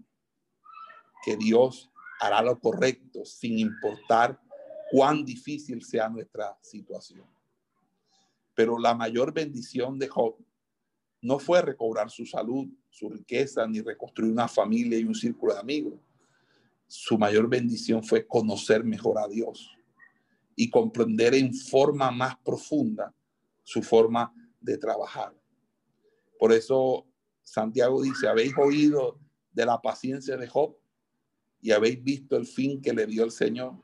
que 1.23 1.35
Dios 1.35 1.91
hará 2.19 2.41
lo 2.41 2.59
correcto 2.59 3.25
sin 3.25 3.59
importar 3.59 4.39
cuán 4.89 5.25
difícil 5.25 5.83
sea 5.83 6.09
nuestra 6.09 6.57
situación. 6.61 7.36
Pero 8.57 8.79
la 8.79 8.95
mayor 8.95 9.35
bendición 9.35 9.99
de 9.99 10.07
Job 10.07 10.35
no 11.21 11.37
fue 11.37 11.61
recobrar 11.61 12.09
su 12.09 12.25
salud, 12.25 12.67
su 12.89 13.07
riqueza, 13.07 13.67
ni 13.67 13.81
reconstruir 13.81 14.31
una 14.31 14.47
familia 14.47 14.97
y 14.97 15.03
un 15.03 15.13
círculo 15.13 15.53
de 15.53 15.59
amigos. 15.59 15.93
Su 16.87 17.19
mayor 17.19 17.47
bendición 17.47 18.03
fue 18.03 18.25
conocer 18.25 18.83
mejor 18.83 19.19
a 19.19 19.27
Dios 19.27 19.69
y 20.55 20.71
comprender 20.71 21.35
en 21.35 21.53
forma 21.53 22.09
más 22.09 22.35
profunda 22.37 23.13
su 23.63 23.83
forma 23.83 24.33
de 24.59 24.75
trabajar. 24.79 25.39
Por 26.39 26.51
eso 26.51 27.05
Santiago 27.43 28.01
dice, 28.01 28.27
habéis 28.27 28.57
oído 28.57 29.19
de 29.51 29.67
la 29.67 29.79
paciencia 29.79 30.35
de 30.35 30.47
Job 30.47 30.75
y 31.61 31.73
habéis 31.73 32.03
visto 32.03 32.35
el 32.35 32.47
fin 32.47 32.81
que 32.81 32.91
le 32.91 33.05
dio 33.05 33.23
el 33.23 33.31
Señor, 33.31 33.75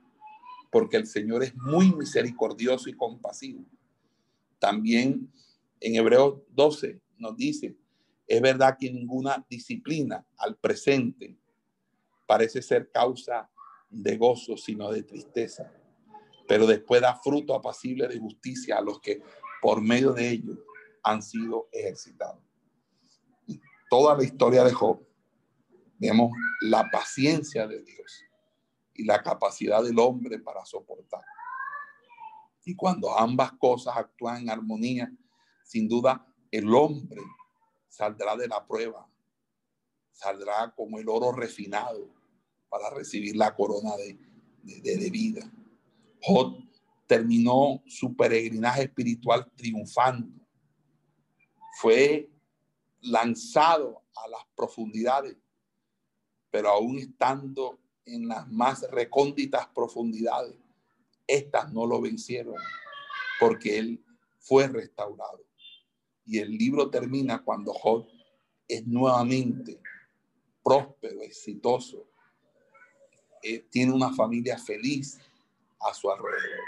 porque 0.71 0.97
el 0.97 1.05
Señor 1.05 1.43
es 1.43 1.55
muy 1.57 1.93
misericordioso 1.93 2.89
y 2.89 2.93
compasivo. 2.93 3.63
También 4.63 5.29
en 5.81 5.95
Hebreos 5.95 6.41
12 6.49 7.01
nos 7.17 7.35
dice, 7.35 7.75
es 8.25 8.41
verdad 8.41 8.77
que 8.79 8.89
ninguna 8.89 9.45
disciplina 9.49 10.25
al 10.37 10.55
presente 10.55 11.37
parece 12.25 12.61
ser 12.61 12.89
causa 12.89 13.49
de 13.89 14.15
gozo, 14.15 14.55
sino 14.55 14.89
de 14.89 15.03
tristeza 15.03 15.69
pero 16.47 16.67
después 16.67 17.01
da 17.01 17.15
fruto 17.15 17.55
apacible 17.55 18.07
de 18.07 18.19
justicia 18.19 18.77
a 18.77 18.81
los 18.81 18.99
que 18.99 19.21
por 19.61 19.81
medio 19.81 20.13
de 20.13 20.29
ellos 20.29 20.59
han 21.03 21.21
sido 21.21 21.67
ejercitados. 21.71 22.41
toda 23.89 24.17
la 24.17 24.23
historia 24.23 24.63
de 24.63 24.73
Job, 24.73 25.05
vemos 25.99 26.31
la 26.61 26.89
paciencia 26.91 27.67
de 27.67 27.81
Dios 27.83 28.23
y 28.93 29.05
la 29.05 29.21
capacidad 29.21 29.83
del 29.83 29.99
hombre 29.99 30.39
para 30.39 30.65
soportar. 30.65 31.21
Y 32.65 32.75
cuando 32.75 33.17
ambas 33.17 33.51
cosas 33.53 33.95
actúan 33.97 34.43
en 34.43 34.49
armonía, 34.49 35.11
sin 35.63 35.87
duda 35.87 36.25
el 36.51 36.73
hombre 36.73 37.21
saldrá 37.89 38.35
de 38.35 38.47
la 38.47 38.65
prueba, 38.65 39.07
saldrá 40.11 40.73
como 40.75 40.99
el 40.99 41.09
oro 41.09 41.31
refinado 41.31 42.09
para 42.69 42.89
recibir 42.89 43.35
la 43.35 43.55
corona 43.55 43.91
de, 43.97 45.09
vida. 45.11 45.51
Jod 46.21 46.63
terminó 47.05 47.83
su 47.85 48.15
peregrinaje 48.15 48.83
espiritual 48.83 49.51
triunfando. 49.55 50.27
Fue 51.79 52.29
lanzado 53.01 54.03
a 54.15 54.27
las 54.27 54.45
profundidades, 54.55 55.35
pero 56.49 56.69
aún 56.69 56.97
estando 56.97 57.79
en 58.05 58.27
las 58.27 58.47
más 58.49 58.89
recónditas 58.89 59.67
profundidades, 59.67 60.55
estas 61.27 61.71
no 61.71 61.85
lo 61.85 62.01
vencieron 62.01 62.55
porque 63.39 63.77
él 63.77 64.03
fue 64.39 64.67
restaurado. 64.67 65.43
Y 66.25 66.39
el 66.39 66.57
libro 66.57 66.89
termina 66.89 67.43
cuando 67.43 67.73
Jod 67.73 68.05
es 68.67 68.87
nuevamente 68.87 69.79
próspero, 70.63 71.21
exitoso, 71.21 72.07
eh, 73.41 73.65
tiene 73.69 73.91
una 73.91 74.13
familia 74.13 74.57
feliz, 74.57 75.19
a 75.83 75.93
su 75.93 76.09
alrededor. 76.09 76.59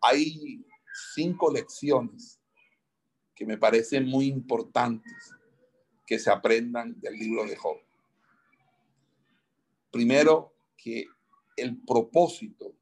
Hay 0.00 0.64
cinco 1.14 1.52
lecciones 1.52 2.40
que 3.34 3.44
me 3.44 3.58
parecen 3.58 4.06
muy 4.06 4.26
importantes 4.26 5.34
que 6.06 6.18
se 6.18 6.30
aprendan 6.30 6.98
del 7.00 7.14
libro 7.14 7.44
de 7.44 7.56
Job. 7.56 7.78
Primero, 9.90 10.54
que 10.76 11.06
el 11.58 11.76
propósito, 11.76 12.74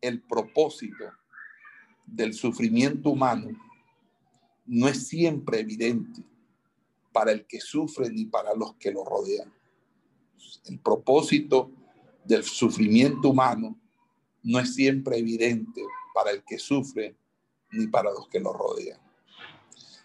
el 0.00 0.22
propósito 0.22 1.04
del 2.06 2.34
sufrimiento 2.34 3.10
humano 3.10 3.50
no 4.66 4.88
es 4.88 5.08
siempre 5.08 5.60
evidente 5.60 6.24
para 7.12 7.32
el 7.32 7.46
que 7.46 7.60
sufre 7.60 8.10
ni 8.10 8.26
para 8.26 8.54
los 8.54 8.74
que 8.76 8.92
lo 8.92 9.04
rodean. 9.04 9.52
El 10.66 10.78
propósito 10.78 11.72
del 12.24 12.44
sufrimiento 12.44 13.30
humano 13.30 13.78
no 14.42 14.58
es 14.58 14.74
siempre 14.74 15.18
evidente 15.18 15.82
para 16.14 16.30
el 16.30 16.44
que 16.44 16.58
sufre 16.58 17.16
ni 17.72 17.86
para 17.86 18.10
los 18.10 18.28
que 18.28 18.40
lo 18.40 18.52
rodean. 18.52 19.00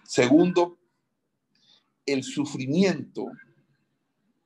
Segundo, 0.04 0.78
el 2.06 2.24
sufrimiento 2.24 3.28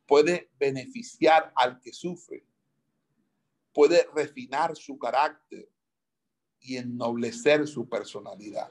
puede 0.06 0.50
beneficiar 0.60 1.52
al 1.56 1.80
que 1.82 1.94
sufre, 1.94 2.44
puede 3.80 4.06
refinar 4.14 4.76
su 4.76 5.00
carácter 5.00 5.72
y 6.60 6.76
ennoblecer 6.76 7.66
su 7.66 7.88
personalidad. 7.88 8.70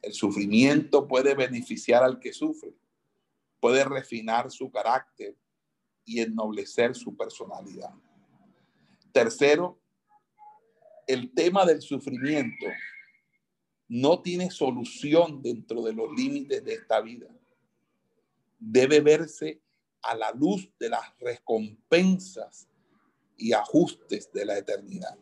El 0.00 0.14
sufrimiento 0.14 1.06
puede 1.06 1.34
beneficiar 1.34 2.02
al 2.02 2.18
que 2.18 2.32
sufre, 2.32 2.74
puede 3.60 3.84
refinar 3.84 4.50
su 4.50 4.70
carácter 4.70 5.36
y 6.06 6.22
ennoblecer 6.22 6.94
su 6.94 7.14
personalidad. 7.14 7.92
Tercero, 9.12 9.78
el 11.06 11.30
tema 11.34 11.66
del 11.66 11.82
sufrimiento 11.82 12.68
no 13.88 14.22
tiene 14.22 14.50
solución 14.50 15.42
dentro 15.42 15.82
de 15.82 15.92
los 15.92 16.10
límites 16.16 16.64
de 16.64 16.72
esta 16.72 16.98
vida. 17.02 17.28
Debe 18.58 19.02
verse 19.02 19.60
a 20.00 20.14
la 20.14 20.32
luz 20.32 20.72
de 20.78 20.88
las 20.88 21.14
recompensas 21.18 22.71
y 23.42 23.52
ajustes 23.52 24.30
de 24.32 24.44
la 24.44 24.56
eternidad. 24.56 25.18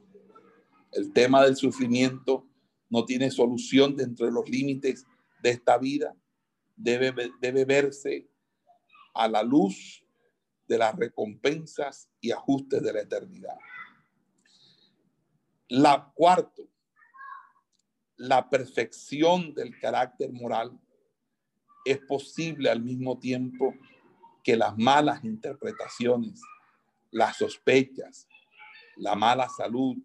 El 0.92 1.12
tema 1.12 1.42
del 1.42 1.56
sufrimiento 1.56 2.46
no 2.90 3.06
tiene 3.06 3.30
solución 3.30 3.96
dentro 3.96 4.26
de 4.26 4.32
los 4.32 4.46
límites 4.48 5.06
de 5.42 5.50
esta 5.50 5.78
vida. 5.78 6.14
Debe, 6.76 7.32
debe 7.40 7.64
verse 7.64 8.28
a 9.14 9.26
la 9.26 9.42
luz 9.42 10.04
de 10.68 10.76
las 10.76 10.94
recompensas 10.94 12.10
y 12.20 12.30
ajustes 12.30 12.82
de 12.82 12.92
la 12.92 13.00
eternidad. 13.00 13.56
La 15.68 16.12
cuarto, 16.14 16.68
la 18.16 18.50
perfección 18.50 19.54
del 19.54 19.78
carácter 19.80 20.30
moral 20.30 20.78
es 21.86 21.98
posible 22.00 22.68
al 22.68 22.82
mismo 22.82 23.18
tiempo 23.18 23.74
que 24.44 24.56
las 24.56 24.76
malas 24.76 25.24
interpretaciones, 25.24 26.42
las 27.10 27.36
sospechas, 27.36 28.28
la 28.96 29.14
mala 29.14 29.48
salud, 29.48 29.96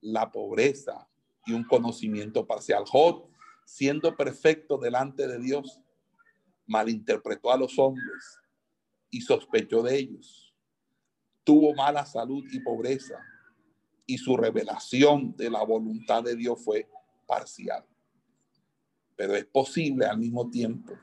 la 0.00 0.30
pobreza 0.30 1.08
y 1.46 1.52
un 1.52 1.64
conocimiento 1.64 2.46
parcial. 2.46 2.84
Job, 2.86 3.28
siendo 3.64 4.16
perfecto 4.16 4.78
delante 4.78 5.26
de 5.26 5.38
Dios, 5.38 5.80
malinterpretó 6.66 7.52
a 7.52 7.56
los 7.56 7.78
hombres 7.78 8.38
y 9.10 9.20
sospechó 9.20 9.82
de 9.82 9.96
ellos. 9.96 10.54
Tuvo 11.44 11.74
mala 11.74 12.04
salud 12.04 12.44
y 12.50 12.60
pobreza 12.60 13.18
y 14.06 14.18
su 14.18 14.36
revelación 14.36 15.36
de 15.36 15.50
la 15.50 15.64
voluntad 15.64 16.22
de 16.22 16.36
Dios 16.36 16.62
fue 16.64 16.88
parcial. 17.26 17.84
Pero 19.16 19.34
es 19.34 19.46
posible 19.46 20.06
al 20.06 20.18
mismo 20.18 20.50
tiempo 20.50 20.94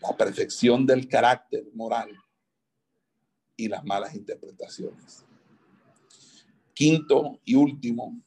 la 0.00 0.16
perfección 0.16 0.86
del 0.86 1.08
carácter 1.08 1.64
moral 1.74 2.10
y 3.60 3.68
las 3.68 3.84
malas 3.84 4.14
interpretaciones. 4.14 5.24
Quinto 6.72 7.38
y 7.44 7.54
último, 7.56 8.18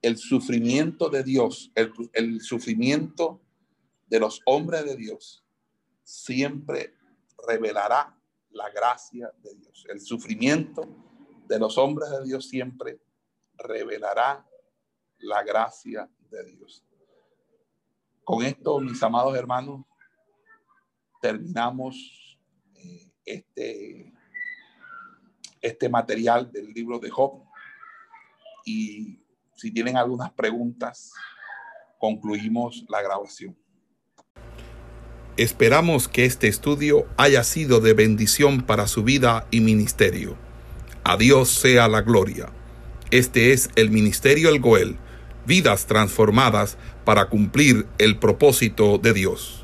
el 0.00 0.16
sufrimiento 0.16 1.10
de 1.10 1.22
Dios, 1.22 1.70
el, 1.74 2.40
sufrimiento 2.40 3.42
de 4.06 4.20
los 4.20 4.40
hombres 4.46 4.86
de 4.86 4.96
Dios 4.96 5.44
siempre 6.02 6.94
revelará 7.46 8.18
la 8.50 8.70
gracia 8.70 9.30
de 9.42 9.54
Dios. 9.54 9.84
El 9.90 10.00
sufrimiento 10.00 10.88
de 11.46 11.58
los 11.58 11.76
hombres 11.76 12.10
de 12.10 12.24
Dios 12.24 12.48
siempre 12.48 13.00
revelará 13.58 14.48
la 15.18 15.42
gracia 15.42 16.10
de 16.30 16.44
Dios. 16.44 16.82
Con 18.24 18.42
esto, 18.44 18.80
mis 18.80 19.02
amados 19.02 19.36
hermanos, 19.36 19.84
terminamos 21.20 22.38
eh, 22.74 23.12
este, 23.26 24.12
este 25.62 25.88
material 25.88 26.50
del 26.52 26.72
libro 26.72 26.98
de 26.98 27.08
Job. 27.08 27.44
Y 28.66 29.20
si 29.56 29.70
tienen 29.70 29.96
algunas 29.96 30.32
preguntas, 30.32 31.12
concluimos 31.98 32.84
la 32.88 33.00
grabación. 33.00 33.56
Esperamos 35.36 36.08
que 36.08 36.26
este 36.26 36.48
estudio 36.48 37.06
haya 37.16 37.42
sido 37.42 37.80
de 37.80 37.94
bendición 37.94 38.60
para 38.60 38.86
su 38.86 39.02
vida 39.02 39.46
y 39.50 39.60
ministerio. 39.60 40.36
A 41.04 41.16
Dios 41.16 41.48
sea 41.48 41.88
la 41.88 42.02
gloria. 42.02 42.50
Este 43.10 43.52
es 43.52 43.70
el 43.76 43.90
Ministerio 43.90 44.50
El 44.50 44.60
Goel, 44.60 44.96
vidas 45.46 45.86
transformadas 45.86 46.76
para 47.04 47.28
cumplir 47.28 47.86
el 47.98 48.18
propósito 48.18 48.98
de 48.98 49.12
Dios. 49.12 49.61